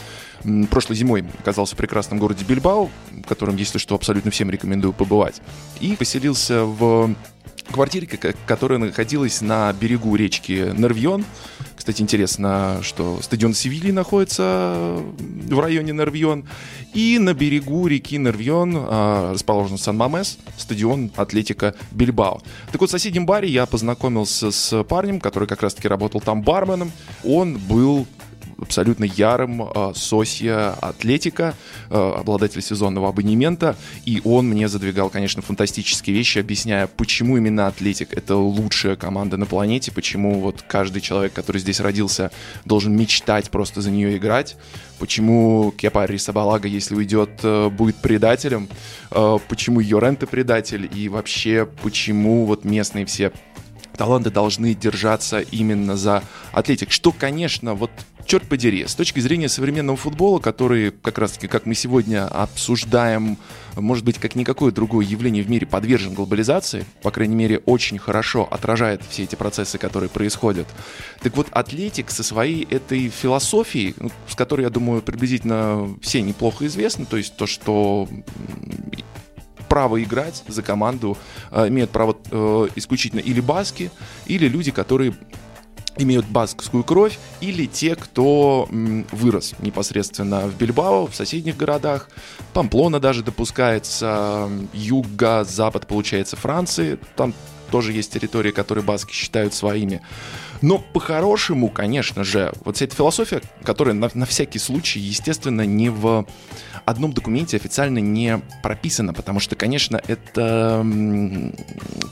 прошлой 0.70 0.97
зимой 0.97 1.24
оказался 1.39 1.74
в 1.74 1.78
прекрасном 1.78 2.18
городе 2.18 2.45
Бильбао, 2.45 2.91
в 3.24 3.26
котором, 3.26 3.57
если 3.57 3.78
что, 3.78 3.95
абсолютно 3.95 4.30
всем 4.30 4.51
рекомендую 4.51 4.93
побывать. 4.93 5.41
И 5.80 5.97
поселился 5.97 6.64
в 6.64 7.14
квартире, 7.72 8.07
которая 8.47 8.78
находилась 8.78 9.41
на 9.41 9.72
берегу 9.72 10.14
речки 10.16 10.72
Нервьон. 10.76 11.24
Кстати, 11.76 12.03
интересно, 12.03 12.80
что 12.82 13.20
стадион 13.22 13.55
Севильи 13.55 13.93
находится 13.93 15.01
в 15.18 15.61
районе 15.61 15.93
Нервьон. 15.93 16.47
И 16.93 17.18
на 17.18 17.34
берегу 17.34 17.86
реки 17.86 18.18
Нервьон 18.18 18.74
а, 18.76 19.32
расположен 19.32 19.78
Сан-Мамес, 19.78 20.39
стадион 20.57 21.11
Атлетика 21.16 21.74
Бильбао. 21.93 22.43
Так 22.72 22.80
вот, 22.80 22.91
в 22.91 22.93
соседнем 22.93 23.26
баре 23.26 23.49
я 23.49 23.66
познакомился 23.66 24.51
с 24.51 24.82
парнем, 24.84 25.20
который 25.20 25.47
как 25.49 25.62
раз-таки 25.62 25.89
работал 25.89 26.20
там 26.20 26.43
барменом. 26.43 26.91
Он 27.24 27.57
был 27.57 28.07
абсолютно 28.61 29.04
ярым 29.04 29.62
э, 29.62 29.92
Сосья 29.94 30.70
Атлетика, 30.80 31.54
э, 31.90 31.94
обладатель 31.94 32.62
сезонного 32.62 33.09
абонемента, 33.09 33.76
и 34.04 34.20
он 34.24 34.48
мне 34.48 34.68
задвигал, 34.68 35.11
конечно, 35.11 35.42
фантастические 35.42 36.16
вещи, 36.16 36.38
объясняя, 36.38 36.86
почему 36.86 37.36
именно 37.36 37.66
Атлетик— 37.68 38.12
это 38.16 38.36
лучшая 38.36 38.96
команда 38.96 39.36
на 39.36 39.46
планете, 39.46 39.92
почему 39.92 40.40
вот 40.40 40.62
каждый 40.66 41.00
человек, 41.00 41.32
который 41.32 41.61
здесь 41.61 41.80
родился, 41.80 42.30
должен 42.64 42.96
мечтать 42.96 43.50
просто 43.50 43.80
за 43.80 43.90
нее 43.90 44.16
играть, 44.16 44.56
почему 44.98 45.72
Кепа 45.76 46.06
Рисабалага, 46.06 46.68
если 46.68 46.94
уйдет, 46.94 47.30
э, 47.42 47.68
будет 47.68 47.96
предателем, 47.96 48.68
э, 49.11 49.38
почему 49.48 49.80
Йоренте 49.80 50.26
предатель, 50.26 50.88
и 50.92 51.09
вообще, 51.09 51.68
почему 51.82 52.44
вот 52.44 52.64
местные 52.64 53.06
все 53.06 53.32
таланты 53.96 54.30
должны 54.30 54.74
держаться 54.74 55.40
именно 55.40 55.96
за 55.96 56.22
атлетик. 56.52 56.90
Что, 56.92 57.12
конечно, 57.12 57.74
вот 57.74 57.90
черт 58.29 58.47
подери, 58.47 58.87
с 58.87 58.95
точки 58.95 59.20
зрения 59.20 59.49
современного 59.49 59.97
футбола, 59.97 60.39
который, 60.39 60.91
как 60.91 61.18
раз-таки, 61.18 61.49
как 61.49 61.64
мы 61.64 61.74
сегодня 61.74 62.29
обсуждаем, 62.29 63.39
может 63.74 64.05
быть, 64.05 64.18
как 64.18 64.37
никакое 64.37 64.70
другое 64.70 65.07
явление 65.07 65.43
в 65.43 65.49
мире 65.49 65.66
подвержен 65.66 66.12
глобализации, 66.12 66.85
по 67.03 67.11
крайней 67.11 67.35
мере, 67.35 67.59
очень 67.64 67.99
хорошо 67.99 68.47
отражает 68.51 69.03
все 69.09 69.24
эти 69.24 69.35
процессы, 69.35 69.79
которые 69.79 70.11
происходят. 70.11 70.68
Так 71.22 71.37
вот, 71.37 71.49
Атлетик 71.53 72.11
со 72.11 72.22
своей 72.22 72.64
этой 72.64 73.09
философией, 73.09 73.95
ну, 73.99 74.11
с 74.29 74.35
которой, 74.35 74.62
я 74.62 74.70
думаю, 74.70 75.01
приблизительно 75.01 75.97
все 76.03 76.20
неплохо 76.20 76.66
известны, 76.66 77.07
то 77.07 77.16
есть 77.16 77.35
то, 77.37 77.47
что 77.47 78.09
право 79.70 80.03
играть 80.03 80.45
за 80.49 80.62
команду 80.62 81.16
э, 81.51 81.68
имеют 81.68 81.91
право 81.91 82.16
э, 82.31 82.68
исключительно 82.76 83.20
или 83.20 83.41
баски, 83.41 83.91
или 84.26 84.49
люди, 84.49 84.70
которые 84.70 85.14
имеют 85.99 86.26
баскскую 86.26 86.84
кровь, 86.84 87.18
или 87.40 87.66
те, 87.66 87.94
кто 87.96 88.68
вырос 88.70 89.55
непосредственно 89.61 90.46
в 90.46 90.57
Бильбао, 90.57 91.07
в 91.07 91.14
соседних 91.14 91.57
городах. 91.57 92.09
Памплона 92.53 93.01
даже 93.01 93.22
допускается, 93.22 94.49
юга, 94.72 95.44
запад, 95.44 95.86
получается, 95.86 96.36
Франции. 96.36 96.99
Там 97.16 97.34
тоже 97.70 97.92
есть 97.92 98.12
территории, 98.12 98.51
которые 98.51 98.84
баски 98.84 99.12
считают 99.12 99.55
своими. 99.55 100.01
Но 100.62 100.78
по-хорошему, 100.78 101.68
конечно 101.68 102.24
же, 102.24 102.53
вот 102.64 102.76
вся 102.76 102.86
эта 102.86 102.96
философия, 102.96 103.42
которая 103.62 103.94
на, 103.94 104.11
на 104.14 104.26
всякий 104.26 104.59
случай, 104.59 104.99
естественно, 104.99 105.62
не 105.66 105.88
в 105.90 106.26
одном 106.91 107.12
документе 107.12 107.57
официально 107.57 107.99
не 107.99 108.41
прописана, 108.62 109.12
потому 109.12 109.41
что, 109.41 109.57
конечно, 109.57 110.01
это 110.07 110.86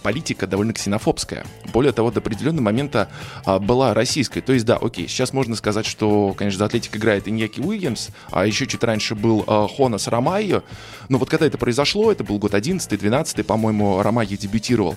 политика 0.02 0.46
довольно 0.46 0.72
ксенофобская. 0.72 1.46
Более 1.72 1.92
того, 1.92 2.10
до 2.10 2.20
определенного 2.20 2.64
момента 2.64 3.08
а, 3.44 3.58
была 3.58 3.94
российской. 3.94 4.40
То 4.40 4.52
есть, 4.52 4.64
да, 4.66 4.76
окей, 4.76 5.08
сейчас 5.08 5.32
можно 5.32 5.56
сказать, 5.56 5.86
что, 5.86 6.34
конечно, 6.36 6.58
за 6.58 6.64
Атлетик 6.66 6.96
играет 6.96 7.28
Иньяки 7.28 7.60
Уильямс, 7.60 8.08
а 8.30 8.46
еще 8.46 8.66
чуть 8.66 8.84
раньше 8.84 9.14
был 9.14 9.44
а, 9.46 9.66
Хонас 9.66 10.08
Ромайо. 10.08 10.62
Но 11.08 11.18
вот 11.18 11.30
когда 11.30 11.46
это 11.46 11.58
произошло, 11.58 12.12
это 12.12 12.24
был 12.24 12.38
год 12.38 12.54
11-12, 12.54 13.44
по-моему, 13.44 14.02
Ромайо 14.02 14.36
дебютировал 14.36 14.94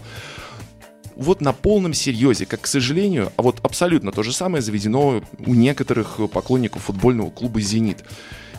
вот 1.15 1.41
на 1.41 1.51
полном 1.51 1.93
серьезе, 1.93 2.45
как, 2.45 2.61
к 2.61 2.67
сожалению, 2.67 3.33
а 3.35 3.41
вот 3.41 3.59
абсолютно 3.61 4.13
то 4.13 4.23
же 4.23 4.31
самое 4.31 4.61
заведено 4.61 5.21
у 5.45 5.53
некоторых 5.53 6.17
поклонников 6.31 6.83
футбольного 6.83 7.29
клуба 7.29 7.59
«Зенит». 7.59 8.05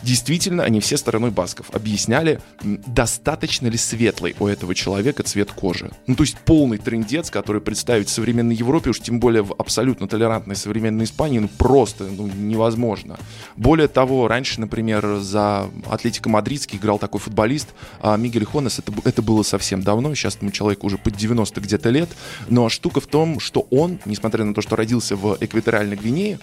Действительно, 0.03 0.63
они 0.63 0.79
все 0.79 0.97
стороной 0.97 1.31
басков 1.31 1.67
объясняли, 1.73 2.39
достаточно 2.63 3.67
ли 3.67 3.77
светлый 3.77 4.35
у 4.39 4.47
этого 4.47 4.75
человека 4.75 5.23
цвет 5.23 5.51
кожи. 5.51 5.91
Ну, 6.07 6.15
то 6.15 6.23
есть 6.23 6.37
полный 6.39 6.77
трендец, 6.77 7.29
который 7.29 7.61
представить 7.61 8.09
в 8.09 8.11
современной 8.11 8.55
Европе, 8.55 8.89
уж 8.89 8.99
тем 8.99 9.19
более 9.19 9.43
в 9.43 9.53
абсолютно 9.57 10.07
толерантной 10.07 10.55
современной 10.55 11.05
Испании, 11.05 11.39
ну, 11.39 11.47
просто 11.47 12.05
ну, 12.05 12.27
невозможно. 12.27 13.17
Более 13.55 13.87
того, 13.87 14.27
раньше, 14.27 14.59
например, 14.59 15.17
за 15.19 15.69
Атлетико 15.89 16.29
Мадридский 16.29 16.77
играл 16.77 16.99
такой 16.99 17.19
футболист 17.19 17.69
а 17.99 18.17
Мигель 18.17 18.45
Хонес, 18.45 18.79
это, 18.79 18.91
это 19.05 19.21
было 19.21 19.43
совсем 19.43 19.83
давно, 19.83 20.13
сейчас 20.15 20.37
ему 20.41 20.51
человеку 20.51 20.87
уже 20.87 20.97
под 20.97 21.15
90 21.15 21.61
где-то 21.61 21.89
лет, 21.89 22.09
но 22.49 22.69
штука 22.69 23.01
в 23.01 23.07
том, 23.07 23.39
что 23.39 23.67
он, 23.69 23.99
несмотря 24.05 24.43
на 24.43 24.53
то, 24.53 24.61
что 24.61 24.75
родился 24.75 25.15
в 25.15 25.37
экваториальной 25.39 25.95
Гвинее, 25.95 26.39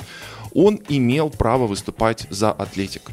он 0.55 0.81
имел 0.89 1.31
право 1.31 1.67
выступать 1.67 2.27
за 2.31 2.53
Атлетик. 2.53 3.11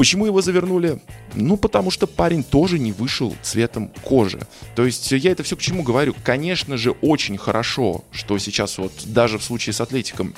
Почему 0.00 0.24
его 0.24 0.40
завернули? 0.40 0.98
Ну, 1.34 1.58
потому 1.58 1.90
что 1.90 2.06
парень 2.06 2.42
тоже 2.42 2.78
не 2.78 2.90
вышел 2.90 3.36
цветом 3.42 3.92
кожи. 4.02 4.40
То 4.74 4.86
есть 4.86 5.12
я 5.12 5.30
это 5.30 5.42
все 5.42 5.56
к 5.56 5.60
чему 5.60 5.82
говорю? 5.82 6.16
Конечно 6.24 6.78
же, 6.78 6.92
очень 7.02 7.36
хорошо, 7.36 8.02
что 8.10 8.38
сейчас 8.38 8.78
вот 8.78 8.92
даже 9.04 9.36
в 9.36 9.44
случае 9.44 9.74
с 9.74 9.80
Атлетиком 9.82 10.32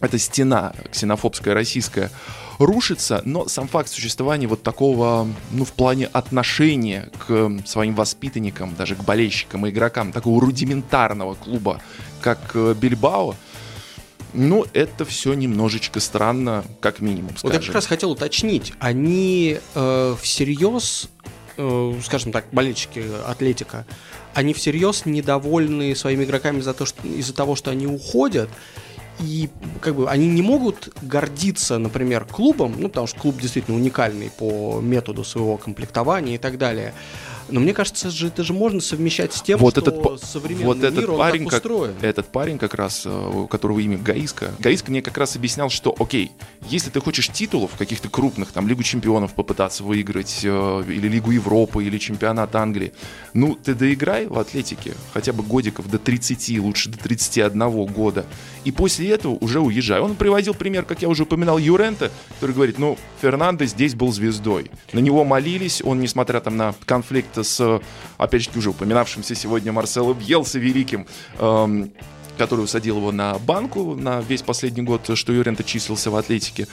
эта 0.00 0.18
стена 0.18 0.72
ксенофобская 0.90 1.54
российская 1.54 2.10
рушится, 2.58 3.22
но 3.24 3.46
сам 3.46 3.68
факт 3.68 3.90
существования 3.90 4.48
вот 4.48 4.64
такого, 4.64 5.28
ну, 5.52 5.64
в 5.64 5.70
плане 5.70 6.06
отношения 6.06 7.08
к 7.28 7.60
своим 7.64 7.94
воспитанникам, 7.94 8.74
даже 8.74 8.96
к 8.96 9.04
болельщикам 9.04 9.66
и 9.66 9.70
игрокам, 9.70 10.10
такого 10.10 10.40
рудиментарного 10.40 11.34
клуба, 11.34 11.80
как 12.20 12.40
э, 12.54 12.74
Бильбао, 12.74 13.36
ну, 14.36 14.66
это 14.72 15.04
все 15.04 15.34
немножечко 15.34 16.00
странно, 16.00 16.64
как 16.80 17.00
минимум, 17.00 17.30
скажем. 17.30 17.50
Вот 17.50 17.54
я 17.54 17.60
как 17.60 17.74
раз 17.74 17.86
хотел 17.86 18.10
уточнить, 18.10 18.72
они 18.78 19.58
э, 19.74 20.16
всерьез, 20.20 21.08
э, 21.56 21.92
скажем 22.04 22.32
так, 22.32 22.46
болельщики 22.52 23.02
Атлетика, 23.26 23.86
они 24.34 24.52
всерьез 24.52 25.06
недовольны 25.06 25.96
своими 25.96 26.24
игроками 26.24 26.60
за 26.60 26.74
то, 26.74 26.84
что, 26.84 27.06
из-за 27.08 27.32
того, 27.32 27.56
что 27.56 27.70
они 27.70 27.86
уходят, 27.86 28.50
и 29.20 29.48
как 29.80 29.96
бы 29.96 30.10
они 30.10 30.28
не 30.28 30.42
могут 30.42 30.90
гордиться, 31.00 31.78
например, 31.78 32.26
клубом, 32.26 32.74
ну, 32.78 32.88
потому 32.88 33.06
что 33.06 33.18
клуб 33.18 33.40
действительно 33.40 33.76
уникальный 33.76 34.30
по 34.30 34.80
методу 34.82 35.24
своего 35.24 35.56
комплектования 35.56 36.34
и 36.34 36.38
так 36.38 36.58
далее, 36.58 36.92
Но 37.48 37.60
мне 37.60 37.72
кажется, 37.72 38.10
же 38.10 38.28
это 38.28 38.42
же 38.42 38.52
можно 38.52 38.80
совмещать 38.80 39.32
с 39.32 39.42
тем, 39.42 39.58
вот 39.58 39.72
что 39.72 39.80
этот, 39.82 40.22
современный 40.22 40.64
вот 40.64 40.78
этот 40.78 40.98
мир, 40.98 41.10
он 41.12 41.18
парень, 41.18 41.44
так 41.44 41.50
как, 41.50 41.64
устроен. 41.64 41.94
этот 42.00 42.26
парень 42.28 42.58
как 42.58 42.74
раз, 42.74 43.06
э, 43.06 43.10
у 43.10 43.46
которого 43.46 43.78
имя 43.78 43.98
Гаиска, 43.98 44.52
Гаиска 44.58 44.90
мне 44.90 45.02
как 45.02 45.16
раз 45.16 45.36
объяснял, 45.36 45.70
что, 45.70 45.94
окей, 45.98 46.32
если 46.68 46.90
ты 46.90 47.00
хочешь 47.00 47.28
титулов 47.28 47.72
каких-то 47.76 48.08
крупных, 48.08 48.52
там, 48.52 48.66
Лигу 48.66 48.82
чемпионов 48.82 49.34
попытаться 49.34 49.84
выиграть, 49.84 50.40
э, 50.42 50.84
или 50.88 51.08
Лигу 51.08 51.30
Европы, 51.30 51.84
или 51.84 51.98
чемпионат 51.98 52.56
Англии, 52.56 52.92
ну, 53.32 53.54
ты 53.54 53.74
доиграй 53.74 54.26
в 54.26 54.38
атлетике 54.38 54.94
хотя 55.12 55.32
бы 55.32 55.42
годиков 55.42 55.88
до 55.88 55.98
30, 55.98 56.58
лучше 56.58 56.90
до 56.90 56.98
31 56.98 57.86
года, 57.86 58.26
и 58.64 58.72
после 58.72 59.10
этого 59.10 59.34
уже 59.40 59.60
уезжай. 59.60 60.00
Он 60.00 60.16
приводил 60.16 60.54
пример, 60.54 60.84
как 60.84 61.02
я 61.02 61.08
уже 61.08 61.22
упоминал, 61.22 61.58
Юрента, 61.58 62.10
который 62.34 62.52
говорит, 62.52 62.78
ну, 62.78 62.98
Фернандо 63.22 63.64
здесь 63.66 63.94
был 63.94 64.12
звездой. 64.12 64.70
На 64.92 64.98
него 64.98 65.24
молились, 65.24 65.82
он, 65.84 66.00
несмотря 66.00 66.40
там 66.40 66.56
на 66.56 66.74
конфликт 66.84 67.35
с, 67.42 67.80
опять 68.18 68.42
же, 68.42 68.50
уже 68.56 68.70
упоминавшимся 68.70 69.34
сегодня 69.34 69.72
Марсело 69.72 70.14
Бьелса 70.14 70.58
великим, 70.58 71.06
эм, 71.38 71.92
который 72.38 72.62
усадил 72.62 72.98
его 72.98 73.12
на 73.12 73.38
банку 73.38 73.94
на 73.94 74.20
весь 74.20 74.42
последний 74.42 74.82
год, 74.82 75.10
что 75.14 75.32
Юрента 75.32 75.64
числился 75.64 76.10
в 76.10 76.16
Атлетике. 76.16 76.68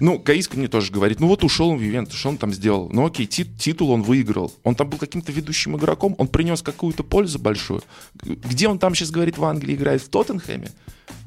Ну, 0.00 0.18
Гаиска 0.18 0.56
мне 0.58 0.68
тоже 0.68 0.90
говорит, 0.90 1.20
ну 1.20 1.28
вот 1.28 1.44
ушел 1.44 1.68
он 1.68 1.78
в 1.78 1.80
Ювентус, 1.80 2.18
что 2.18 2.30
он 2.30 2.38
там 2.38 2.52
сделал? 2.52 2.88
Ну 2.92 3.06
окей, 3.06 3.26
тит- 3.26 3.56
титул 3.58 3.90
он 3.90 4.02
выиграл. 4.02 4.52
Он 4.64 4.74
там 4.74 4.88
был 4.88 4.98
каким-то 4.98 5.30
ведущим 5.30 5.76
игроком, 5.76 6.14
он 6.18 6.28
принес 6.28 6.62
какую-то 6.62 7.04
пользу 7.04 7.38
большую. 7.38 7.82
Где 8.14 8.68
он 8.68 8.78
там 8.78 8.94
сейчас, 8.94 9.10
говорит, 9.10 9.38
в 9.38 9.44
Англии 9.44 9.74
играет? 9.74 10.02
В 10.02 10.08
Тоттенхэме? 10.08 10.70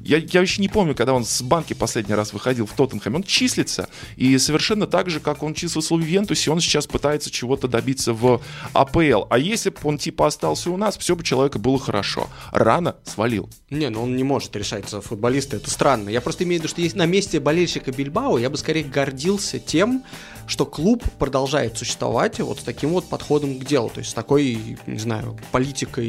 Я, 0.00 0.18
я 0.18 0.40
еще 0.40 0.60
не 0.60 0.68
помню, 0.68 0.94
когда 0.94 1.14
он 1.14 1.24
с 1.24 1.42
банки 1.42 1.74
последний 1.74 2.14
раз 2.14 2.32
выходил 2.32 2.66
в 2.66 2.72
Тоттенхэме. 2.72 3.16
Он 3.16 3.22
числится. 3.22 3.88
И 4.16 4.36
совершенно 4.38 4.86
так 4.86 5.10
же, 5.10 5.20
как 5.20 5.42
он 5.42 5.54
числился 5.54 5.94
в 5.94 6.00
Ювентусе, 6.00 6.50
он 6.50 6.60
сейчас 6.60 6.86
пытается 6.86 7.30
чего-то 7.30 7.68
добиться 7.68 8.12
в 8.12 8.40
АПЛ. 8.72 9.24
А 9.30 9.38
если 9.38 9.70
бы 9.70 9.76
он 9.84 9.98
типа 9.98 10.26
остался 10.26 10.70
у 10.70 10.76
нас, 10.76 10.96
все 10.98 11.16
бы 11.16 11.24
человека 11.24 11.58
было 11.58 11.78
хорошо. 11.78 12.28
Рано 12.52 12.96
свалил. 13.04 13.48
Не, 13.70 13.88
ну 13.90 14.02
он 14.02 14.16
не 14.16 14.24
может 14.24 14.54
решать 14.54 14.88
за 14.88 15.00
футболиста, 15.00 15.56
это 15.56 15.70
странно. 15.70 16.08
Я 16.08 16.20
просто 16.20 16.44
имею 16.44 16.60
в 16.60 16.64
виду, 16.64 16.70
что 16.70 16.80
если 16.80 16.98
на 16.98 17.06
месте 17.06 17.40
болельщика 17.40 17.90
Бильбао, 17.90 18.38
я 18.38 18.50
бы 18.50 18.56
скорее 18.56 18.84
гордился 18.84 19.58
тем, 19.58 20.04
что 20.46 20.66
клуб 20.66 21.02
продолжает 21.18 21.76
существовать 21.76 22.38
вот 22.38 22.60
с 22.60 22.62
таким 22.62 22.90
вот 22.90 23.08
подходом 23.08 23.58
к 23.58 23.64
делу, 23.64 23.90
то 23.90 23.98
есть 23.98 24.10
с 24.10 24.14
такой, 24.14 24.78
не 24.86 24.98
знаю, 24.98 25.36
политикой 25.50 26.08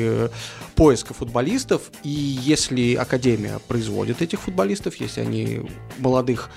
э, 0.00 0.28
поиска 0.74 1.14
футболистов. 1.14 1.90
И 2.02 2.10
если 2.10 2.94
Академия 2.94 3.27
производит 3.68 4.22
этих 4.22 4.40
футболистов, 4.40 4.96
если 4.96 5.20
они 5.20 5.60
молодых 5.98 6.50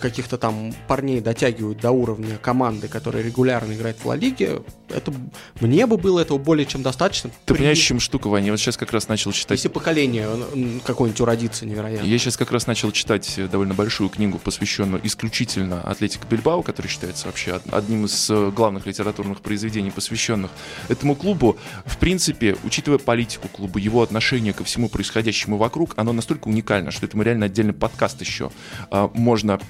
каких-то 0.00 0.38
там 0.38 0.72
парней 0.88 1.20
дотягивают 1.20 1.80
до 1.80 1.90
уровня 1.90 2.36
команды, 2.38 2.88
которая 2.88 3.22
регулярно 3.22 3.72
играет 3.72 3.98
в 3.98 4.06
Ла 4.06 4.16
Лиге, 4.16 4.62
это 4.88 5.12
мне 5.60 5.86
бы 5.86 5.96
было 5.96 6.20
этого 6.20 6.38
более 6.38 6.66
чем 6.66 6.82
достаточно. 6.82 7.30
Ты 7.30 7.36
При- 7.46 7.58
понимаешь, 7.58 7.78
чем 7.78 8.00
штука, 8.00 8.28
Ваня? 8.28 8.46
Я 8.46 8.52
вот 8.52 8.58
сейчас 8.60 8.76
как 8.76 8.92
раз 8.92 9.08
начал 9.08 9.32
читать 9.32 9.58
Если 9.58 9.68
поколение 9.68 10.28
какое-нибудь 10.84 11.20
уродится 11.20 11.66
невероятно. 11.66 12.06
Я 12.06 12.18
сейчас 12.18 12.36
как 12.36 12.50
раз 12.52 12.66
начал 12.66 12.90
читать 12.92 13.34
э, 13.38 13.46
довольно 13.48 13.74
большую 13.74 14.10
книгу, 14.10 14.38
посвященную 14.38 15.00
исключительно 15.06 15.82
Атлетико 15.82 16.26
Бильбао, 16.26 16.62
который 16.62 16.88
считается 16.88 17.26
вообще 17.26 17.54
од- 17.54 17.72
одним 17.72 18.04
из 18.06 18.30
э, 18.30 18.50
главных 18.54 18.86
литературных 18.86 19.40
произведений, 19.40 19.90
посвященных 19.90 20.50
этому 20.88 21.14
клубу. 21.14 21.56
В 21.86 21.98
принципе, 21.98 22.56
учитывая 22.64 22.98
политику 22.98 23.48
клуба, 23.48 23.78
его 23.78 24.02
отношение 24.02 24.52
ко 24.52 24.64
всему 24.64 24.88
происходящему 24.88 25.56
вокруг, 25.56 25.94
оно 25.96 26.12
настолько 26.12 26.48
уникально, 26.48 26.90
что 26.90 27.06
этому 27.06 27.22
реально 27.22 27.46
отдельный 27.46 27.72
подкаст 27.72 28.20
еще 28.20 28.50
а, 28.90 29.10
можно 29.14 29.60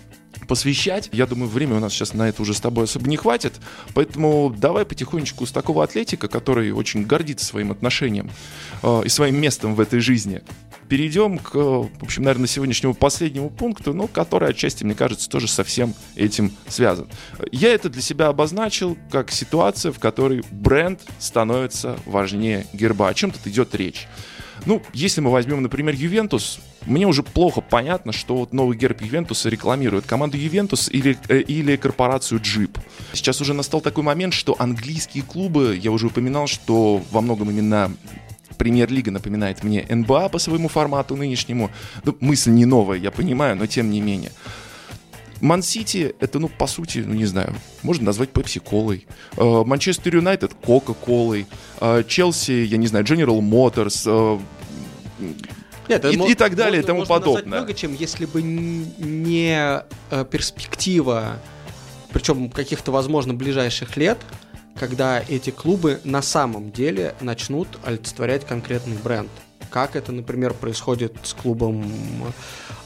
посвящать. 0.48 1.08
Я 1.12 1.26
думаю, 1.26 1.48
время 1.48 1.76
у 1.76 1.80
нас 1.80 1.92
сейчас 1.92 2.14
на 2.14 2.28
это 2.28 2.42
уже 2.42 2.54
с 2.54 2.60
тобой 2.60 2.84
особо 2.84 3.08
не 3.08 3.16
хватит. 3.16 3.54
Поэтому 3.94 4.54
давай 4.56 4.84
потихонечку 4.84 5.46
с 5.46 5.52
такого 5.52 5.84
атлетика, 5.84 6.28
который 6.28 6.72
очень 6.72 7.04
гордится 7.04 7.46
своим 7.46 7.70
отношением 7.70 8.30
э, 8.82 9.02
и 9.04 9.08
своим 9.08 9.40
местом 9.40 9.74
в 9.74 9.80
этой 9.80 10.00
жизни, 10.00 10.42
перейдем 10.88 11.38
к, 11.38 11.54
в 11.54 12.02
общем, 12.02 12.24
наверное, 12.24 12.48
сегодняшнему 12.48 12.94
последнему 12.94 13.48
пункту, 13.48 13.94
ну, 13.94 14.08
который 14.08 14.50
отчасти, 14.50 14.82
мне 14.82 14.94
кажется, 14.94 15.30
тоже 15.30 15.46
со 15.46 15.62
всем 15.62 15.94
этим 16.16 16.52
связан. 16.66 17.08
Я 17.52 17.72
это 17.72 17.88
для 17.88 18.02
себя 18.02 18.26
обозначил 18.26 18.98
как 19.10 19.30
ситуация, 19.30 19.92
в 19.92 20.00
которой 20.00 20.42
бренд 20.50 21.00
становится 21.20 21.96
важнее 22.06 22.66
герба. 22.72 23.08
О 23.08 23.14
чем 23.14 23.30
тут 23.30 23.46
идет 23.46 23.74
речь? 23.74 24.08
Ну, 24.66 24.82
если 24.92 25.20
мы 25.20 25.30
возьмем, 25.30 25.62
например, 25.62 25.94
Ювентус, 25.94 26.60
мне 26.86 27.06
уже 27.06 27.22
плохо 27.22 27.60
понятно, 27.60 28.12
что 28.12 28.36
вот 28.36 28.52
новый 28.52 28.76
герб 28.76 29.00
Ювентуса 29.02 29.48
рекламирует 29.48 30.06
команду 30.06 30.36
Ювентус 30.36 30.88
или, 30.88 31.18
э, 31.28 31.40
или 31.40 31.76
корпорацию 31.76 32.40
Джип. 32.40 32.78
Сейчас 33.12 33.40
уже 33.40 33.54
настал 33.54 33.80
такой 33.80 34.04
момент, 34.04 34.34
что 34.34 34.56
английские 34.58 35.22
клубы, 35.22 35.78
я 35.80 35.90
уже 35.90 36.06
упоминал, 36.06 36.46
что 36.46 37.02
во 37.10 37.20
многом 37.20 37.50
именно 37.50 37.92
Премьер-лига 38.60 39.10
напоминает 39.10 39.64
мне 39.64 39.86
НБА 39.88 40.28
по 40.28 40.38
своему 40.38 40.68
формату 40.68 41.16
нынешнему. 41.16 41.70
Ну, 42.04 42.14
мысль 42.20 42.50
не 42.50 42.66
новая, 42.66 42.98
я 42.98 43.10
понимаю, 43.10 43.56
но 43.56 43.66
тем 43.66 43.90
не 43.90 44.02
менее. 44.02 44.32
Ман-Сити 45.40 46.14
это, 46.20 46.38
ну, 46.38 46.48
по 46.48 46.66
сути, 46.66 46.98
ну, 47.06 47.14
не 47.14 47.26
знаю, 47.26 47.54
можно 47.82 48.04
назвать 48.04 48.30
Пепси-колой. 48.30 49.06
Э, 49.36 49.64
Манчестер 49.64 50.16
Юнайтед 50.16 50.54
Кока-колой. 50.54 51.46
Э, 51.80 52.02
Челси, 52.06 52.52
я 52.64 52.76
не 52.76 52.86
знаю, 52.86 53.04
General 53.04 53.38
Motors. 53.40 54.02
э, 54.06 54.38
Нет, 55.88 56.04
И- 56.04 56.30
и 56.30 56.34
так 56.34 56.54
далее, 56.54 56.82
и 56.82 56.86
тому 56.86 57.00
можно 57.00 57.14
подобное. 57.14 57.44
много 57.46 57.74
чем, 57.74 57.94
если 57.94 58.24
бы 58.24 58.42
не 58.42 59.82
перспектива, 60.30 61.38
причем 62.12 62.48
каких-то, 62.48 62.92
возможно, 62.92 63.34
ближайших 63.34 63.96
лет, 63.96 64.18
когда 64.78 65.20
эти 65.28 65.50
клубы 65.50 66.00
на 66.04 66.22
самом 66.22 66.70
деле 66.70 67.14
начнут 67.20 67.66
олицетворять 67.84 68.46
конкретный 68.46 68.96
бренд. 68.98 69.30
Как 69.70 69.94
это, 69.96 70.12
например, 70.12 70.52
происходит 70.54 71.14
с 71.22 71.32
клубом 71.32 71.84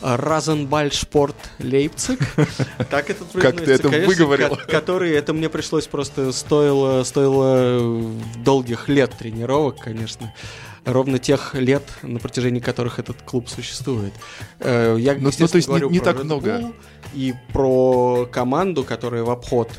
э, 0.02 0.16
Розенбальшпорт 0.16 1.36
Лейпциг. 1.58 2.18
Так 2.90 3.10
это 3.10 3.24
Как 3.40 3.56
ты 3.56 3.72
это 3.72 3.88
конечно, 3.88 4.06
выговорил. 4.06 4.56
ко- 4.56 4.66
Который, 4.66 5.12
это 5.12 5.32
мне 5.32 5.48
пришлось 5.48 5.86
просто, 5.86 6.30
стоило, 6.32 7.02
стоило 7.04 8.12
долгих 8.44 8.88
лет 8.88 9.12
тренировок, 9.18 9.78
конечно. 9.80 10.32
Ровно 10.84 11.18
тех 11.18 11.54
лет, 11.54 11.82
на 12.02 12.18
протяжении 12.18 12.60
которых 12.60 12.98
этот 12.98 13.22
клуб 13.22 13.48
существует. 13.48 14.12
Э, 14.60 14.96
Я, 14.98 15.14
Ну, 15.14 15.30
ну, 15.38 15.48
то 15.48 15.56
есть 15.56 15.68
не- 15.68 15.88
не 15.90 16.00
так 16.00 16.16
Red 16.18 16.24
много. 16.24 16.50
Bull 16.58 16.74
И 17.14 17.34
про 17.54 18.26
команду, 18.30 18.84
которая 18.84 19.22
в 19.24 19.30
обход 19.30 19.70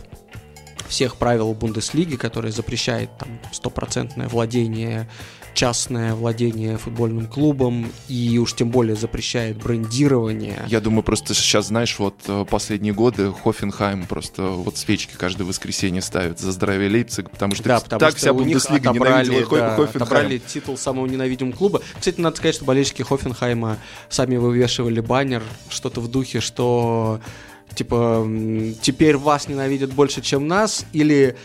всех 0.87 1.17
правил 1.17 1.53
Бундеслиги, 1.53 2.15
которая 2.15 2.51
запрещает 2.51 3.09
там 3.17 3.39
стопроцентное 3.51 4.27
владение, 4.27 5.07
частное 5.55 6.13
владение 6.13 6.77
футбольным 6.77 7.27
клубом 7.27 7.89
и 8.09 8.37
уж 8.37 8.53
тем 8.53 8.69
более 8.69 8.95
запрещает 8.95 9.57
брендирование. 9.57 10.63
Я 10.67 10.81
думаю, 10.81 11.01
просто 11.01 11.33
сейчас, 11.33 11.67
знаешь, 11.67 11.97
вот 11.97 12.15
э, 12.27 12.45
последние 12.49 12.93
годы 12.93 13.31
Хофенхайм 13.31 14.05
просто 14.05 14.43
вот 14.43 14.77
свечки 14.77 15.15
каждое 15.17 15.45
воскресенье 15.45 16.01
ставит 16.01 16.39
за 16.39 16.51
здравие 16.51 16.89
Лейпциг, 16.89 17.31
потому 17.31 17.55
что 17.55 17.63
Да, 17.63 17.79
потому 17.79 17.99
так 17.99 18.11
что 18.11 18.19
вся 18.19 18.33
Бундеслига 18.33 18.91
отобрали, 18.91 19.39
да, 19.49 19.75
Хофенхайм. 19.75 20.03
отобрали 20.03 20.37
титул 20.39 20.77
самого 20.77 21.05
ненавидимого 21.05 21.55
клуба. 21.55 21.81
Кстати, 21.97 22.19
надо 22.19 22.35
сказать, 22.35 22.55
что 22.55 22.65
болельщики 22.65 23.01
Хофенхайма 23.01 23.77
сами 24.09 24.35
вывешивали 24.35 24.99
баннер, 24.99 25.41
что-то 25.69 26.01
в 26.01 26.09
духе, 26.09 26.41
что 26.41 27.21
типа 27.73 28.27
теперь 28.81 29.17
вас 29.17 29.47
ненавидят 29.47 29.93
больше, 29.93 30.21
чем 30.21 30.47
нас, 30.47 30.85
или 30.93 31.35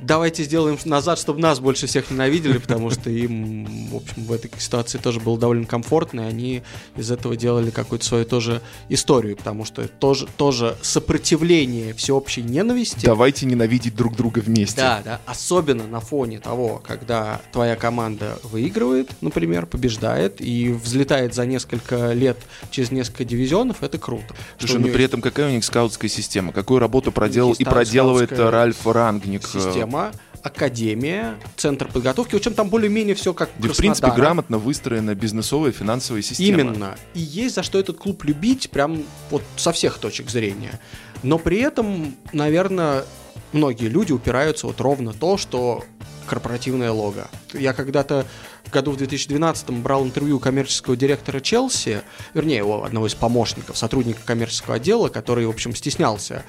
давайте 0.00 0.44
сделаем 0.44 0.78
назад, 0.84 1.18
чтобы 1.18 1.40
нас 1.40 1.60
больше 1.60 1.86
всех 1.86 2.10
ненавидели, 2.10 2.58
потому 2.58 2.90
что 2.90 3.10
им, 3.10 3.86
в 3.86 3.96
общем, 3.96 4.24
в 4.24 4.32
этой 4.32 4.50
ситуации 4.58 4.98
тоже 4.98 5.20
было 5.20 5.38
довольно 5.38 5.66
комфортно, 5.66 6.22
и 6.22 6.24
они 6.24 6.62
из 6.96 7.10
этого 7.10 7.36
делали 7.36 7.70
какую-то 7.70 8.04
свою 8.04 8.24
тоже 8.24 8.62
историю, 8.88 9.36
потому 9.36 9.64
что 9.64 9.82
это 9.82 9.92
тоже, 9.98 10.28
тоже 10.36 10.76
сопротивление 10.82 11.94
всеобщей 11.94 12.42
ненависти. 12.42 13.04
Давайте 13.04 13.46
ненавидеть 13.46 13.94
друг 13.94 14.16
друга 14.16 14.40
вместе. 14.40 14.76
Да, 14.76 15.02
да. 15.04 15.20
Особенно 15.26 15.86
на 15.86 16.00
фоне 16.00 16.40
того, 16.40 16.82
когда 16.86 17.40
твоя 17.52 17.76
команда 17.76 18.38
выигрывает, 18.42 19.10
например, 19.20 19.66
побеждает 19.66 20.40
и 20.40 20.70
взлетает 20.70 21.34
за 21.34 21.46
несколько 21.46 22.12
лет 22.12 22.38
через 22.70 22.90
несколько 22.90 23.24
дивизионов, 23.24 23.82
это 23.82 23.98
круто. 23.98 24.34
Слушай, 24.58 24.76
у 24.76 24.80
ну 24.80 24.88
при 24.88 25.04
этом 25.04 25.20
какая 25.20 25.48
у 25.48 25.50
них 25.50 25.64
скаутская 25.64 26.10
система? 26.10 26.52
Какую 26.52 26.80
работу 26.80 27.12
проделал 27.12 27.52
и 27.52 27.64
проделывает 27.64 28.28
скаутская 28.28 28.48
э, 28.48 28.50
Ральф 28.50 28.86
Рангник? 28.86 29.46
э, 29.54 29.85
система, 29.86 30.12
академия, 30.42 31.34
центр 31.56 31.88
подготовки, 31.88 32.34
в 32.34 32.38
общем 32.38 32.54
там 32.54 32.68
более-менее 32.68 33.14
все 33.14 33.32
как 33.32 33.50
Где, 33.58 33.68
в 33.68 33.76
принципе, 33.76 34.06
Краснодара. 34.06 34.20
грамотно 34.20 34.58
выстроена 34.58 35.14
бизнесовая 35.14 35.72
финансовая 35.72 36.22
система. 36.22 36.60
Именно. 36.60 36.96
И 37.14 37.20
есть 37.20 37.54
за 37.54 37.62
что 37.62 37.78
этот 37.78 37.98
клуб 37.98 38.24
любить, 38.24 38.70
прям 38.70 39.02
вот 39.30 39.42
со 39.56 39.72
всех 39.72 39.98
точек 39.98 40.30
зрения. 40.30 40.80
Но 41.22 41.38
при 41.38 41.58
этом, 41.58 42.16
наверное, 42.32 43.04
многие 43.52 43.88
люди 43.88 44.12
упираются 44.12 44.66
вот 44.66 44.80
ровно 44.80 45.12
то, 45.12 45.36
что 45.36 45.84
корпоративное 46.26 46.90
лого. 46.90 47.28
Я 47.52 47.72
когда-то 47.72 48.26
году 48.70 48.92
в 48.92 48.96
2012 48.96 49.70
брал 49.70 50.04
интервью 50.04 50.38
коммерческого 50.38 50.96
директора 50.96 51.40
Челси, 51.40 52.02
вернее, 52.34 52.58
его 52.58 52.84
одного 52.84 53.06
из 53.06 53.14
помощников, 53.14 53.76
сотрудника 53.76 54.20
коммерческого 54.24 54.76
отдела, 54.76 55.08
который, 55.08 55.46
в 55.46 55.50
общем, 55.50 55.74
стеснялся 55.74 56.44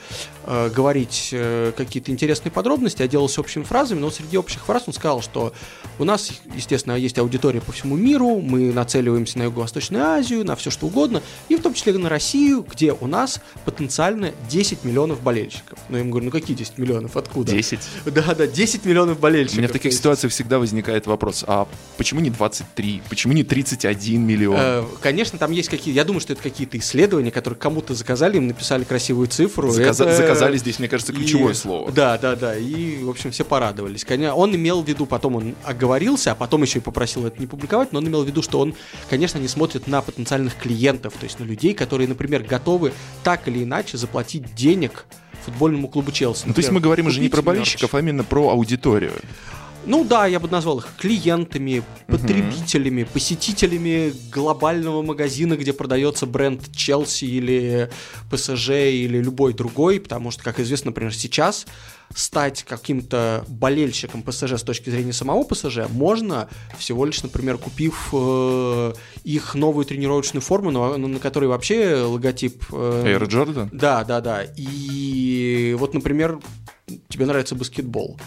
э, 0.46 0.70
говорить 0.74 1.30
э, 1.32 1.72
какие-то 1.76 2.12
интересные 2.12 2.52
подробности, 2.52 3.02
а 3.02 3.08
делался 3.08 3.42
общими 3.42 3.64
фразами, 3.64 4.00
но 4.00 4.12
среди 4.12 4.38
общих 4.38 4.66
фраз 4.66 4.84
он 4.88 4.94
сказал, 4.94 5.22
что 5.22 5.54
у 6.00 6.04
нас, 6.04 6.32
естественно, 6.56 6.94
есть 6.94 7.18
аудитория 7.20 7.62
по 7.62 7.72
всему 7.72 7.96
миру, 7.96 8.40
мы 8.40 8.72
нацеливаемся 8.72 9.40
на 9.40 9.44
Юго-Восточную 9.44 10.04
Азию, 10.04 10.46
на 10.46 10.56
все 10.56 10.70
что 10.70 10.88
угодно, 10.88 11.22
и 11.50 11.56
в 11.56 11.62
том 11.62 11.74
числе 11.74 11.94
на 11.98 12.10
Россию, 12.10 12.66
где 12.70 12.94
у 12.94 13.08
нас 13.08 13.42
потенциально 13.66 14.32
10 14.50 14.84
миллионов 14.84 15.22
болельщиков. 15.22 15.80
Ну, 15.90 15.98
я 15.98 16.02
ему 16.02 16.12
говорю, 16.12 16.26
ну 16.26 16.32
какие 16.32 16.56
10 16.56 16.78
миллионов, 16.78 17.18
откуда? 17.18 17.52
10? 17.52 17.80
Да, 18.18 18.34
да, 18.34 18.48
10 18.48 18.86
миллионов 18.86 19.20
болельщиков. 19.20 19.58
У 19.58 19.60
меня 19.60 19.68
в 19.68 19.72
таких 19.72 19.94
ситуациях 19.94 20.34
всегда 20.34 20.60
возникает 20.60 21.06
вопрос, 21.08 21.44
а 21.48 21.68
почему 21.98 22.07
не 22.22 22.30
23? 22.30 23.02
Почему 23.10 23.34
не 23.34 23.44
31 23.44 24.22
миллион? 24.22 24.58
Э, 24.60 24.84
конечно, 25.02 25.38
там 25.38 25.52
есть 25.52 25.70
какие-то, 25.70 25.96
я 25.96 26.04
думаю, 26.04 26.22
что 26.22 26.34
это 26.34 26.42
какие-то 26.42 26.78
исследования, 26.78 27.32
которые 27.32 27.60
кому-то 27.60 27.94
заказали, 27.94 28.38
им 28.38 28.48
написали 28.48 28.84
красивую 28.84 29.28
цифру. 29.28 29.70
Заказ... 29.72 30.00
Это... 30.00 30.16
Заказали 30.16 30.58
здесь, 30.58 30.80
мне 30.80 30.88
кажется, 30.88 31.14
ключевое 31.14 31.54
и... 31.54 31.56
слово. 31.56 31.92
Да, 31.92 32.18
да, 32.18 32.36
да, 32.36 32.58
и, 32.58 33.04
в 33.04 33.10
общем, 33.10 33.32
все 33.32 33.46
порадовались. 33.46 34.06
Он 34.34 34.56
имел 34.56 34.82
в 34.82 34.88
виду, 34.88 35.06
потом 35.06 35.36
он 35.36 35.56
оговорился, 35.64 36.32
а 36.32 36.36
потом 36.36 36.64
еще 36.64 36.80
и 36.80 36.82
попросил 36.82 37.26
это 37.26 37.40
не 37.40 37.48
публиковать, 37.48 37.92
но 37.92 38.00
он 38.00 38.08
имел 38.08 38.24
в 38.24 38.28
виду, 38.28 38.42
что 38.42 38.60
он, 38.60 38.76
конечно, 39.10 39.38
не 39.38 39.48
смотрит 39.48 39.88
на 39.88 40.02
потенциальных 40.02 40.56
клиентов, 40.56 41.14
то 41.20 41.26
есть 41.26 41.40
на 41.40 41.44
людей, 41.44 41.74
которые, 41.74 42.08
например, 42.08 42.44
готовы 42.44 42.94
так 43.24 43.48
или 43.48 43.64
иначе 43.64 43.98
заплатить 43.98 44.56
денег 44.56 45.06
футбольному 45.48 45.88
клубу 45.88 46.12
Челси. 46.12 46.44
Ну, 46.46 46.54
то 46.54 46.60
есть 46.60 46.72
мы 46.72 46.82
говорим 46.82 47.08
уже 47.08 47.22
не 47.22 47.30
про 47.30 47.42
болельщиков, 47.42 47.94
мерч. 47.94 47.94
а 47.94 48.00
именно 48.00 48.24
про 48.24 48.50
аудиторию. 48.50 49.14
Ну 49.88 50.04
да, 50.04 50.28
я 50.28 50.42
бы 50.42 50.50
назвал 50.50 50.80
их 50.80 50.88
клиентами, 50.98 51.82
потребителями, 52.08 53.04
угу. 53.04 53.12
посетителями 53.14 54.14
глобального 54.32 55.02
магазина, 55.02 55.56
где 55.56 55.72
продается 55.72 56.26
бренд 56.26 56.70
Челси 56.76 57.24
или 57.24 57.90
ПСЖ 58.30 58.70
или 58.70 59.20
любой 59.20 59.54
другой, 59.54 60.02
потому 60.02 60.32
что, 60.32 60.44
как 60.44 60.60
известно, 60.60 60.90
например, 60.90 61.16
сейчас 61.16 61.66
стать 62.14 62.64
каким-то 62.64 63.46
болельщиком 63.48 64.24
ПСЖ 64.24 64.54
с 64.54 64.64
точки 64.64 64.90
зрения 64.90 65.14
самого 65.14 65.44
ПСЖ 65.44 65.90
можно 65.90 66.50
всего 66.78 67.06
лишь, 67.06 67.24
например, 67.24 67.58
купив 67.58 68.10
э, 68.12 68.94
их 69.24 69.56
новую 69.56 69.86
тренировочную 69.86 70.42
форму, 70.42 70.72
на, 70.72 70.98
на 70.98 71.20
которой 71.20 71.46
вообще 71.46 72.02
логотип... 72.02 72.64
Э, 72.74 73.04
Air 73.06 73.28
Jordan? 73.28 73.70
Да, 73.72 74.04
да, 74.04 74.20
да. 74.20 74.44
И 74.58 75.76
вот, 75.80 75.94
например, 75.94 76.40
тебе 77.08 77.26
нравится 77.26 77.56
баскетбол 77.56 78.18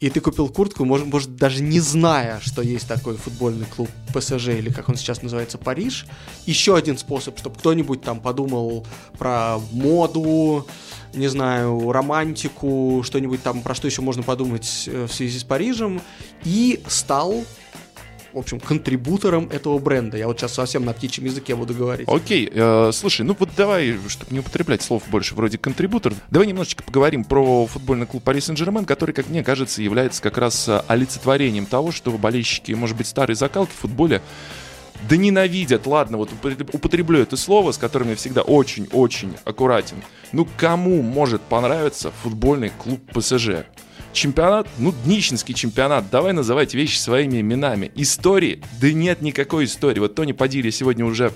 и 0.00 0.10
ты 0.10 0.20
купил 0.20 0.48
куртку, 0.48 0.84
может, 0.84 1.06
может, 1.06 1.34
даже 1.34 1.60
не 1.62 1.80
зная, 1.80 2.38
что 2.40 2.62
есть 2.62 2.86
такой 2.86 3.16
футбольный 3.16 3.66
клуб 3.66 3.88
ПСЖ, 4.14 4.48
или 4.48 4.70
как 4.70 4.88
он 4.88 4.96
сейчас 4.96 5.22
называется, 5.22 5.58
Париж. 5.58 6.06
Еще 6.46 6.76
один 6.76 6.96
способ, 6.98 7.36
чтобы 7.38 7.56
кто-нибудь 7.58 8.02
там 8.02 8.20
подумал 8.20 8.86
про 9.18 9.58
моду, 9.72 10.66
не 11.14 11.26
знаю, 11.26 11.90
романтику, 11.90 13.02
что-нибудь 13.04 13.42
там, 13.42 13.62
про 13.62 13.74
что 13.74 13.88
еще 13.88 14.02
можно 14.02 14.22
подумать 14.22 14.84
э, 14.86 15.06
в 15.06 15.12
связи 15.12 15.38
с 15.38 15.44
Парижем, 15.44 16.00
и 16.44 16.80
стал 16.86 17.44
в 18.32 18.38
общем, 18.38 18.60
контрибутором 18.60 19.48
этого 19.50 19.78
бренда. 19.78 20.16
Я 20.16 20.26
вот 20.26 20.38
сейчас 20.38 20.54
совсем 20.54 20.84
на 20.84 20.92
птичьем 20.92 21.24
языке 21.24 21.54
буду 21.56 21.74
говорить. 21.74 22.08
Окей, 22.08 22.50
э, 22.52 22.90
слушай, 22.92 23.22
ну 23.22 23.36
вот 23.38 23.50
давай, 23.56 23.96
чтобы 24.08 24.32
не 24.32 24.40
употреблять 24.40 24.82
слов 24.82 25.02
больше 25.08 25.34
вроде 25.34 25.58
контрибутор, 25.58 26.14
давай 26.30 26.46
немножечко 26.46 26.82
поговорим 26.82 27.24
про 27.24 27.66
футбольный 27.66 28.06
клуб 28.06 28.22
Пари 28.22 28.40
Сен-Жермен, 28.40 28.84
который, 28.84 29.12
как 29.12 29.28
мне 29.28 29.42
кажется, 29.42 29.82
является 29.82 30.22
как 30.22 30.38
раз 30.38 30.68
э, 30.68 30.82
олицетворением 30.88 31.66
того, 31.66 31.92
что 31.92 32.10
болельщики, 32.10 32.72
может 32.72 32.96
быть, 32.96 33.06
старой 33.06 33.34
закалки 33.34 33.70
в 33.70 33.80
футболе 33.80 34.22
да 35.08 35.16
ненавидят, 35.16 35.86
ладно, 35.86 36.18
вот 36.18 36.30
употреблю 36.72 37.20
это 37.20 37.36
слово, 37.36 37.72
с 37.72 37.78
которым 37.78 38.10
я 38.10 38.16
всегда 38.16 38.42
очень-очень 38.42 39.36
аккуратен. 39.44 40.02
Ну, 40.32 40.46
кому 40.56 41.02
может 41.02 41.40
понравиться 41.42 42.10
футбольный 42.22 42.70
клуб 42.70 43.00
ПСЖ? 43.12 43.64
Чемпионат, 44.18 44.66
ну, 44.78 44.92
днищенский 45.04 45.54
чемпионат, 45.54 46.10
давай 46.10 46.32
называть 46.32 46.74
вещи 46.74 46.98
своими 46.98 47.40
именами. 47.40 47.92
Истории? 47.94 48.60
Да 48.80 48.90
нет 48.90 49.22
никакой 49.22 49.66
истории. 49.66 50.00
Вот 50.00 50.16
Тони 50.16 50.32
Падилья 50.32 50.72
сегодня 50.72 51.04
уже 51.04 51.32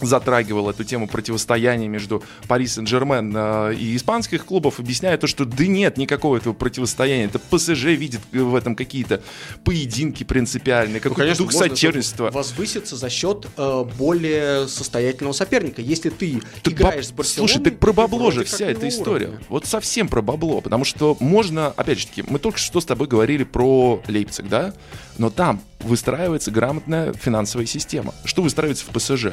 затрагивал 0.00 0.70
эту 0.70 0.84
тему 0.84 1.08
противостояния 1.08 1.88
между 1.88 2.22
Пари 2.48 2.66
Сен-Жермен 2.66 3.32
э, 3.34 3.74
и 3.74 3.96
испанских 3.96 4.44
клубов, 4.44 4.80
объясняя 4.80 5.16
то, 5.16 5.26
что 5.26 5.44
да 5.44 5.66
нет 5.66 5.96
никакого 5.96 6.36
этого 6.36 6.52
противостояния. 6.52 7.26
Это 7.26 7.38
ПСЖ 7.38 7.84
видит 7.84 8.20
в 8.32 8.54
этом 8.54 8.76
какие-то 8.76 9.22
поединки 9.64 10.24
принципиальные, 10.24 11.00
какой-то 11.00 11.20
ну, 11.20 11.24
конечно, 11.24 11.44
дух 11.44 11.52
соперничества. 11.52 12.30
Возвыситься 12.30 12.96
за 12.96 13.08
счет 13.08 13.46
э, 13.56 13.84
более 13.96 14.68
состоятельного 14.68 15.32
соперника. 15.32 15.80
Если 15.82 16.10
ты 16.10 16.42
так 16.62 16.72
играешь 16.72 16.96
баб... 16.96 17.04
с 17.04 17.12
Барселоной... 17.12 17.48
Слушай, 17.48 17.64
так 17.64 17.78
про 17.78 17.92
бабло 17.92 18.30
же 18.30 18.44
вся 18.44 18.66
эта 18.66 18.88
история. 18.88 19.26
Уровня. 19.26 19.44
Вот 19.48 19.66
совсем 19.66 20.08
про 20.08 20.22
бабло. 20.22 20.60
Потому 20.60 20.84
что 20.84 21.16
можно, 21.20 21.68
опять 21.68 22.00
же 22.00 22.06
таки, 22.06 22.24
мы 22.26 22.38
только 22.38 22.58
что 22.58 22.80
с 22.80 22.84
тобой 22.84 23.06
говорили 23.08 23.44
про 23.44 24.02
Лейпциг, 24.06 24.48
да? 24.48 24.74
Но 25.18 25.30
там 25.30 25.60
выстраивается 25.80 26.50
грамотная 26.50 27.12
финансовая 27.12 27.66
система. 27.66 28.14
Что 28.24 28.42
выстраивается 28.42 28.84
в 28.86 28.88
ПСЖ? 28.88 29.26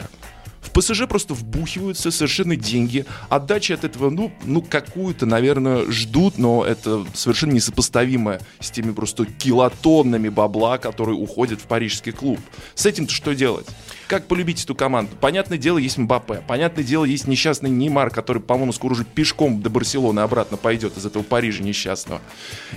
В 0.62 0.72
ПСЖ 0.72 1.08
просто 1.08 1.34
вбухиваются 1.34 2.12
совершенно 2.12 2.56
деньги. 2.56 3.06
Отдачи 3.30 3.74
от 3.74 3.84
этого, 3.84 4.10
ну, 4.10 4.32
ну 4.46 4.62
какую-то, 4.62 5.26
наверное, 5.26 5.92
ждут, 5.92 6.38
но 6.38 6.64
это 6.64 7.06
совершенно 7.14 7.52
несопоставимое 7.52 8.42
с 8.60 8.70
теми 8.70 8.92
просто 8.92 9.26
килотоннами 9.26 10.30
бабла, 10.30 10.78
которые 10.78 11.18
уходят 11.18 11.60
в 11.60 11.64
парижский 11.64 12.12
клуб. 12.12 12.40
С 12.76 12.86
этим-то 12.86 13.12
что 13.12 13.34
делать? 13.34 13.68
Как 14.12 14.26
полюбить 14.26 14.62
эту 14.62 14.76
команду? 14.76 15.16
Понятное 15.22 15.58
дело, 15.58 15.78
есть 15.78 15.98
Мбаппе. 15.98 16.44
Понятное 16.46 16.84
дело, 16.84 17.06
есть 17.06 17.28
несчастный 17.30 17.70
Неймар, 17.70 18.10
который, 18.10 18.42
по-моему, 18.42 18.74
скоро 18.74 18.92
уже 18.92 19.06
пешком 19.06 19.62
до 19.62 19.70
Барселоны 19.70 20.20
обратно 20.20 20.58
пойдет 20.58 20.98
из 20.98 21.06
этого 21.06 21.24
Парижа 21.24 21.64
несчастного. 21.64 22.20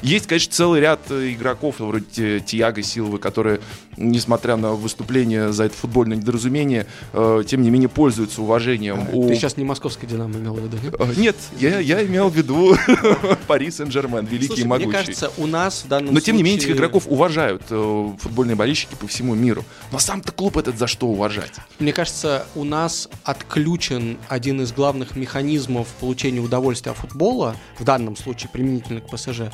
Есть, 0.00 0.28
конечно, 0.28 0.52
целый 0.52 0.80
ряд 0.80 1.00
э, 1.10 1.32
игроков, 1.32 1.80
вроде 1.80 2.38
Тиаго 2.38 2.84
Силвы, 2.84 3.18
которые, 3.18 3.58
несмотря 3.96 4.54
на 4.54 4.74
выступление 4.74 5.52
за 5.52 5.64
это 5.64 5.74
футбольное 5.74 6.18
недоразумение, 6.18 6.86
э, 7.12 7.42
тем 7.44 7.62
не 7.62 7.70
менее 7.70 7.88
пользуются 7.88 8.40
уважением. 8.40 9.08
А, 9.10 9.16
у... 9.16 9.26
Ты 9.26 9.34
сейчас 9.34 9.56
не 9.56 9.64
московский 9.64 10.06
Динамо 10.06 10.38
имел 10.38 10.54
в 10.54 10.60
виду, 10.60 10.76
нет? 10.84 10.94
Э, 10.96 11.14
нет, 11.16 11.36
я, 11.58 11.80
я 11.80 12.06
имел 12.06 12.28
в 12.28 12.36
виду 12.36 12.76
Пари 13.48 13.72
Сен-Жермен, 13.72 14.24
великий 14.26 14.46
Слушай, 14.46 14.60
и 14.60 14.66
могучий. 14.66 14.86
мне 14.86 14.96
кажется, 14.96 15.32
у 15.36 15.48
нас 15.48 15.82
в 15.82 15.88
данном 15.88 16.14
Но, 16.14 16.20
случае... 16.20 16.26
тем 16.26 16.36
не 16.36 16.42
менее, 16.44 16.60
этих 16.60 16.76
игроков 16.76 17.08
уважают 17.08 17.62
футбольные 17.64 18.54
болельщики 18.54 18.94
по 18.94 19.08
всему 19.08 19.34
миру. 19.34 19.64
Но 19.90 19.98
сам-то 19.98 20.30
клуб 20.30 20.58
этот 20.58 20.78
за 20.78 20.86
что 20.86 21.08
уважает? 21.08 21.23
Уважать. 21.24 21.54
Мне 21.78 21.92
кажется, 21.92 22.46
у 22.54 22.64
нас 22.64 23.08
отключен 23.24 24.18
один 24.28 24.60
из 24.60 24.72
главных 24.72 25.16
механизмов 25.16 25.88
получения 26.00 26.40
удовольствия 26.40 26.92
от 26.92 26.98
футбола, 26.98 27.56
в 27.78 27.84
данном 27.84 28.14
случае 28.16 28.50
применительно 28.50 29.00
к 29.00 29.10
ПСЖ, 29.10 29.50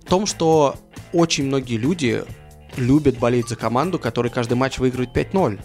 в 0.00 0.08
том, 0.08 0.26
что 0.26 0.76
очень 1.12 1.44
многие 1.44 1.76
люди 1.76 2.24
любят 2.76 3.18
болеть 3.18 3.48
за 3.48 3.54
команду, 3.54 4.00
которая 4.00 4.32
каждый 4.32 4.54
матч 4.54 4.78
выигрывает 4.78 5.10
5-0. 5.16 5.60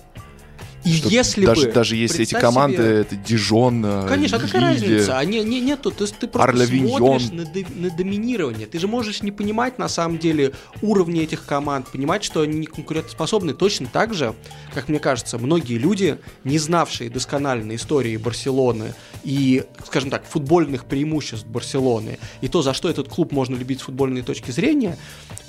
И 0.85 0.93
что 0.93 1.09
если 1.09 1.45
даже, 1.45 1.67
бы... 1.67 1.73
Даже 1.73 1.95
если 1.95 2.23
эти 2.23 2.33
команды, 2.33 2.77
себе... 2.77 3.01
это 3.01 3.15
Дижон, 3.15 3.85
э, 3.85 4.07
Конечно, 4.07 4.37
а 4.37 4.39
какая 4.39 4.61
разница? 4.61 5.17
Они, 5.17 5.41
не, 5.41 5.59
нету, 5.59 5.91
ты, 5.91 6.07
ты 6.07 6.27
просто 6.27 6.49
Арлавиньон. 6.49 7.19
смотришь 7.19 7.31
на, 7.31 7.87
на 7.87 7.95
доминирование. 7.95 8.67
Ты 8.67 8.79
же 8.79 8.87
можешь 8.87 9.21
не 9.21 9.31
понимать, 9.31 9.77
на 9.77 9.89
самом 9.89 10.17
деле, 10.17 10.53
уровни 10.81 11.21
этих 11.21 11.45
команд, 11.45 11.89
понимать, 11.89 12.23
что 12.23 12.41
они 12.41 12.59
не 12.59 12.65
конкурентоспособны. 12.65 13.53
Точно 13.53 13.87
так 13.87 14.13
же, 14.13 14.33
как 14.73 14.87
мне 14.87 14.99
кажется, 14.99 15.37
многие 15.37 15.77
люди, 15.77 16.17
не 16.43 16.57
знавшие 16.57 17.09
досконально 17.09 17.75
истории 17.75 18.15
Барселоны 18.17 18.93
и, 19.23 19.63
скажем 19.85 20.09
так, 20.09 20.25
футбольных 20.25 20.85
преимуществ 20.85 21.45
Барселоны, 21.45 22.19
и 22.41 22.47
то, 22.47 22.61
за 22.61 22.73
что 22.73 22.89
этот 22.89 23.09
клуб 23.09 23.31
можно 23.31 23.55
любить 23.55 23.81
с 23.81 23.83
футбольной 23.83 24.21
точки 24.21 24.51
зрения, 24.51 24.97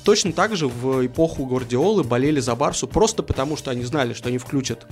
точно 0.05 0.33
так 0.33 0.57
же 0.57 0.69
в 0.69 1.07
эпоху 1.07 1.45
Гвардиолы 1.47 2.05
болели 2.05 2.41
за 2.41 2.55
Барсу 2.55 2.87
просто 2.87 3.23
потому, 3.23 3.57
что 3.57 3.71
они 3.71 3.85
знали, 3.85 4.13
что 4.13 4.29
они 4.29 4.39
включат 4.39 4.87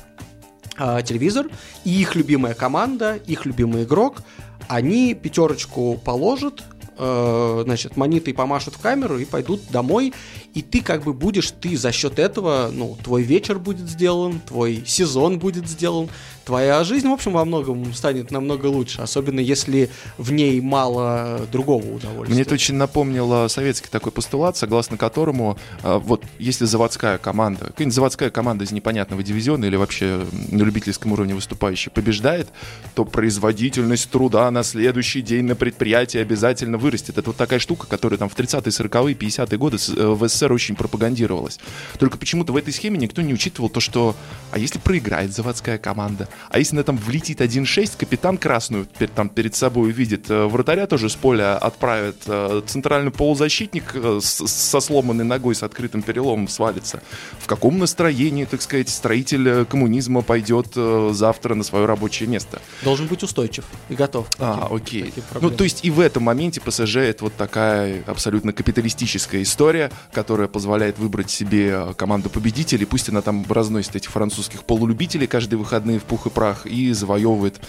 а, 0.77 1.03
телевизор, 1.03 1.49
и 1.85 2.01
их 2.01 2.15
любимая 2.15 2.55
команда, 2.55 3.17
их 3.27 3.47
любимый 3.47 3.83
игрок, 3.85 4.23
они 4.69 5.15
пятерочку 5.15 6.01
положат, 6.05 6.63
э, 6.99 7.63
значит, 7.65 7.97
монеты 7.97 8.35
помашут 8.35 8.75
в 8.75 8.79
камеру 8.79 9.19
и 9.19 9.25
пойдут 9.25 9.63
домой, 9.71 10.13
и 10.55 10.63
ты 10.63 10.83
как 10.83 11.05
бы 11.05 11.15
будешь, 11.15 11.51
ты 11.51 11.77
за 11.77 11.91
счет 11.91 12.19
этого, 12.19 12.71
ну, 12.73 12.97
твой 13.03 13.23
вечер 13.23 13.59
будет 13.59 13.89
сделан, 13.89 14.41
твой 14.41 14.85
сезон 14.87 15.39
будет 15.39 15.69
сделан, 15.69 16.09
твоя 16.49 16.83
жизнь, 16.83 17.07
в 17.07 17.13
общем, 17.13 17.33
во 17.33 17.45
многом 17.45 17.93
станет 17.93 18.31
намного 18.31 18.67
лучше, 18.67 19.03
особенно 19.03 19.39
если 19.39 19.91
в 20.17 20.33
ней 20.33 20.63
мало 20.63 21.47
другого 21.53 21.85
удовольствия. 21.85 22.33
Мне 22.33 22.41
это 22.41 22.55
очень 22.55 22.75
напомнило 22.75 23.49
советский 23.49 23.91
такой 23.91 24.13
постулат, 24.13 24.57
согласно 24.57 24.97
которому 24.97 25.59
э, 25.83 26.01
вот 26.03 26.25
если 26.39 26.65
заводская 26.65 27.19
команда, 27.19 27.67
какая-нибудь 27.67 27.95
заводская 27.95 28.31
команда 28.31 28.65
из 28.65 28.73
непонятного 28.73 29.23
дивизиона 29.23 29.67
или 29.67 29.77
вообще 29.77 30.25
на 30.33 30.63
любительском 30.63 31.13
уровне 31.13 31.35
выступающая 31.35 31.93
побеждает, 31.93 32.49
то 32.95 33.05
производительность 33.05 34.09
труда 34.09 34.51
на 34.51 34.63
следующий 34.63 35.21
день 35.21 35.45
на 35.45 35.55
предприятии 35.55 36.17
обязательно 36.17 36.79
вырастет. 36.79 37.19
Это 37.19 37.29
вот 37.29 37.37
такая 37.37 37.59
штука, 37.59 37.87
которая 37.87 38.17
там 38.17 38.31
в 38.31 38.35
30-е, 38.35 38.73
40-е, 38.73 39.15
50-е 39.15 39.59
годы 39.59 39.77
э, 39.77 40.07
в 40.07 40.27
СССР 40.27 40.51
очень 40.51 40.77
пропагандировалась. 40.77 41.59
Только 41.99 42.17
почему-то 42.17 42.55
в 42.55 42.57
этой 42.57 42.73
схеме 42.73 42.97
никто 42.97 43.21
не 43.21 43.35
учитывал 43.35 43.69
то, 43.69 43.81
что 43.81 44.17
а 44.51 44.59
если 44.59 44.79
проиграет 44.79 45.35
заводская 45.35 45.77
команда, 45.77 46.27
а 46.51 46.59
если 46.59 46.77
на 46.77 46.85
там 46.85 46.97
влетит 46.97 47.41
1-6, 47.41 47.97
капитан 47.99 48.39
красную 48.39 48.87
там 49.15 49.29
перед 49.29 49.55
собой 49.55 49.91
увидит, 49.91 50.31
э, 50.31 50.47
вратаря 50.47 50.87
тоже 50.87 51.09
с 51.09 51.15
поля 51.15 51.57
отправит, 51.57 52.17
э, 52.27 52.63
центральный 52.67 53.11
полузащитник 53.11 53.95
со 54.21 54.81
сломанной 54.81 55.25
ногой, 55.25 55.55
с 55.55 55.63
открытым 55.63 56.03
переломом 56.03 56.49
свалится. 56.49 57.03
В 57.39 57.47
каком 57.47 57.79
настроении, 57.79 58.45
так 58.45 58.63
сказать, 58.63 58.89
строитель 58.89 59.65
коммунизма 59.65 60.23
пойдет 60.23 60.75
завтра 60.75 61.55
на 61.55 61.65
свое 61.65 61.87
рабочее 61.87 62.29
место? 62.29 62.61
Должен 62.83 63.07
быть 63.07 63.23
устойчив 63.23 63.65
и 63.89 63.95
готов. 63.95 64.29
А, 64.39 64.69
окей. 64.71 65.13
Ну, 65.41 65.51
то 65.51 65.65
есть 65.65 65.85
и 65.85 65.91
в 65.91 66.01
этом 66.01 66.25
моменте 66.25 66.61
ПСЖ 66.61 66.97
это 66.97 67.25
вот 67.25 67.35
такая 67.35 68.03
абсолютно 68.07 68.53
капиталистическая 68.53 69.43
история, 69.43 69.91
которая 70.13 70.49
позволяет 70.49 70.99
выбрать 70.99 71.31
себе 71.31 71.95
команду 71.97 72.31
победителей, 72.31 72.87
пусть 72.87 73.09
она 73.09 73.23
там 73.23 73.45
разносит 73.49 73.97
этих 73.97 74.11
французских 74.11 74.65
полулюбителей 74.65 75.27
каждые 75.27 75.59
выходные 75.59 75.99
в 75.99 76.05
пух 76.05 76.27
и 76.29 76.31
прах 76.31 76.67
и 76.67 76.93
завоевывает 76.93 77.61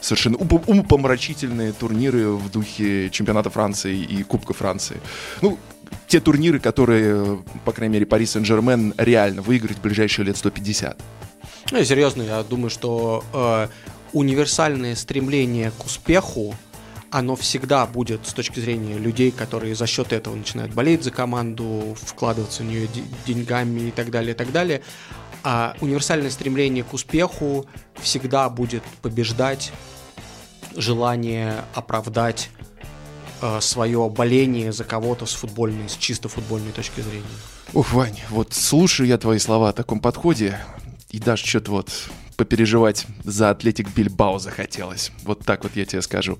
совершенно 0.00 0.36
умопомрачительные 0.36 1.72
турниры 1.72 2.30
в 2.30 2.50
духе 2.50 3.10
чемпионата 3.10 3.50
Франции 3.50 3.96
и 3.96 4.22
Кубка 4.22 4.54
Франции. 4.54 5.00
Ну, 5.42 5.58
те 6.06 6.20
турниры, 6.20 6.60
которые, 6.60 7.38
по 7.64 7.72
крайней 7.72 7.94
мере, 7.94 8.06
Пари 8.06 8.26
Сен-Жермен 8.26 8.94
реально 8.96 9.42
выиграть 9.42 9.78
в 9.78 9.82
ближайшие 9.82 10.26
лет 10.26 10.36
150. 10.36 10.98
Ну, 11.70 11.84
серьезно, 11.84 12.22
я 12.22 12.42
думаю, 12.42 12.70
что 12.70 13.24
э, 13.32 13.68
универсальное 14.12 14.96
стремление 14.96 15.70
к 15.70 15.84
успеху, 15.84 16.54
оно 17.10 17.36
всегда 17.36 17.86
будет 17.86 18.26
с 18.26 18.32
точки 18.32 18.60
зрения 18.60 18.98
людей, 18.98 19.30
которые 19.30 19.74
за 19.74 19.86
счет 19.86 20.12
этого 20.12 20.34
начинают 20.34 20.72
болеть 20.72 21.04
за 21.04 21.10
команду, 21.10 21.96
вкладываться 22.00 22.62
в 22.62 22.66
нее 22.66 22.88
деньгами 23.26 23.88
и 23.88 23.90
так 23.90 24.10
далее, 24.10 24.32
и 24.32 24.36
так 24.36 24.52
далее. 24.52 24.82
А 25.50 25.74
универсальное 25.80 26.28
стремление 26.28 26.84
к 26.84 26.92
успеху 26.92 27.64
всегда 28.02 28.50
будет 28.50 28.82
побеждать 29.00 29.72
желание 30.76 31.64
оправдать 31.72 32.50
э, 33.40 33.58
свое 33.62 34.10
боление 34.10 34.72
за 34.72 34.84
кого-то 34.84 35.24
с 35.24 35.32
футбольной, 35.32 35.88
с 35.88 35.96
чисто 35.96 36.28
футбольной 36.28 36.72
точки 36.72 37.00
зрения. 37.00 37.24
Ух, 37.72 37.94
Вань, 37.94 38.20
вот 38.28 38.52
слушаю 38.52 39.06
я 39.06 39.16
твои 39.16 39.38
слова 39.38 39.70
о 39.70 39.72
таком 39.72 40.00
подходе, 40.00 40.60
и 41.08 41.18
даже 41.18 41.46
что-то 41.46 41.70
вот 41.70 41.90
попереживать 42.36 43.06
за 43.24 43.48
Атлетик 43.48 43.88
Бильбао 43.88 44.38
захотелось. 44.38 45.12
Вот 45.22 45.46
так 45.46 45.62
вот 45.62 45.76
я 45.76 45.86
тебе 45.86 46.02
скажу. 46.02 46.38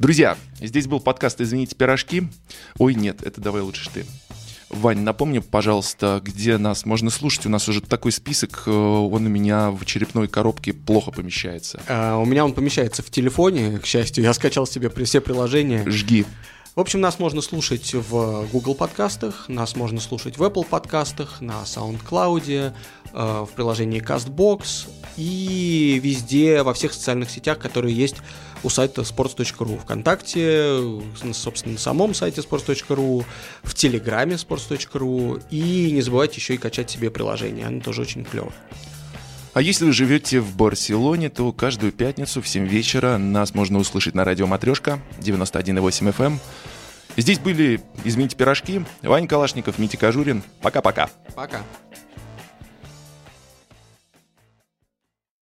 Друзья, 0.00 0.36
здесь 0.60 0.88
был 0.88 0.98
подкаст 0.98 1.40
«Извините, 1.40 1.76
пирожки». 1.76 2.24
Ой, 2.76 2.96
нет, 2.96 3.22
это 3.22 3.40
давай 3.40 3.62
лучше 3.62 3.88
ты. 3.88 4.04
Вань, 4.72 5.00
напомни, 5.00 5.38
пожалуйста, 5.38 6.20
где 6.24 6.56
нас 6.56 6.86
можно 6.86 7.10
слушать. 7.10 7.44
У 7.46 7.50
нас 7.50 7.68
уже 7.68 7.82
такой 7.82 8.10
список, 8.10 8.64
э, 8.66 8.70
он 8.70 9.26
у 9.26 9.28
меня 9.28 9.70
в 9.70 9.84
черепной 9.84 10.28
коробке 10.28 10.72
плохо 10.72 11.10
помещается. 11.10 11.80
А, 11.86 12.16
у 12.16 12.24
меня 12.24 12.44
он 12.44 12.54
помещается 12.54 13.02
в 13.02 13.10
телефоне, 13.10 13.78
к 13.78 13.86
счастью. 13.86 14.24
Я 14.24 14.32
скачал 14.32 14.66
себе 14.66 14.90
все 15.04 15.20
приложения. 15.20 15.84
Жги. 15.86 16.24
В 16.74 16.80
общем, 16.80 17.02
нас 17.02 17.18
можно 17.18 17.42
слушать 17.42 17.92
в 17.92 18.48
Google 18.50 18.74
подкастах, 18.74 19.46
нас 19.50 19.76
можно 19.76 20.00
слушать 20.00 20.38
в 20.38 20.42
Apple 20.42 20.66
подкастах, 20.66 21.42
на 21.42 21.64
SoundCloud, 21.64 22.72
в 23.12 23.48
приложении 23.54 24.02
CastBox 24.02 24.88
и 25.16 26.00
везде, 26.02 26.62
во 26.62 26.74
всех 26.74 26.92
социальных 26.92 27.30
сетях, 27.30 27.58
которые 27.58 27.94
есть 27.94 28.16
у 28.62 28.70
сайта 28.70 29.02
sports.ru, 29.02 29.80
ВКонтакте, 29.80 30.78
собственно, 31.32 31.74
на 31.74 31.78
самом 31.78 32.14
сайте 32.14 32.40
sports.ru, 32.40 33.24
в 33.62 33.74
Телеграме 33.74 34.34
sports.ru 34.34 35.42
и 35.50 35.90
не 35.92 36.00
забывайте 36.02 36.36
еще 36.36 36.54
и 36.54 36.58
качать 36.58 36.90
себе 36.90 37.10
приложение, 37.10 37.66
оно 37.66 37.80
тоже 37.80 38.02
очень 38.02 38.24
клево. 38.24 38.52
А 39.54 39.60
если 39.60 39.84
вы 39.84 39.92
живете 39.92 40.40
в 40.40 40.56
Барселоне, 40.56 41.28
то 41.28 41.52
каждую 41.52 41.92
пятницу 41.92 42.40
в 42.40 42.48
7 42.48 42.66
вечера 42.66 43.18
нас 43.18 43.54
можно 43.54 43.78
услышать 43.78 44.14
на 44.14 44.24
радио 44.24 44.46
Матрешка 44.46 44.98
91,8 45.20 46.14
FM. 46.14 46.24
Эм. 46.24 46.40
Здесь 47.18 47.38
были 47.38 47.82
«Измените 48.04 48.34
пирожки», 48.34 48.82
Ваня 49.02 49.28
Калашников, 49.28 49.78
Митя 49.78 49.98
Кожурин. 49.98 50.42
Пока-пока. 50.62 51.10
Пока. 51.34 51.58
-пока. 51.58 51.60
Пока. 51.60 52.11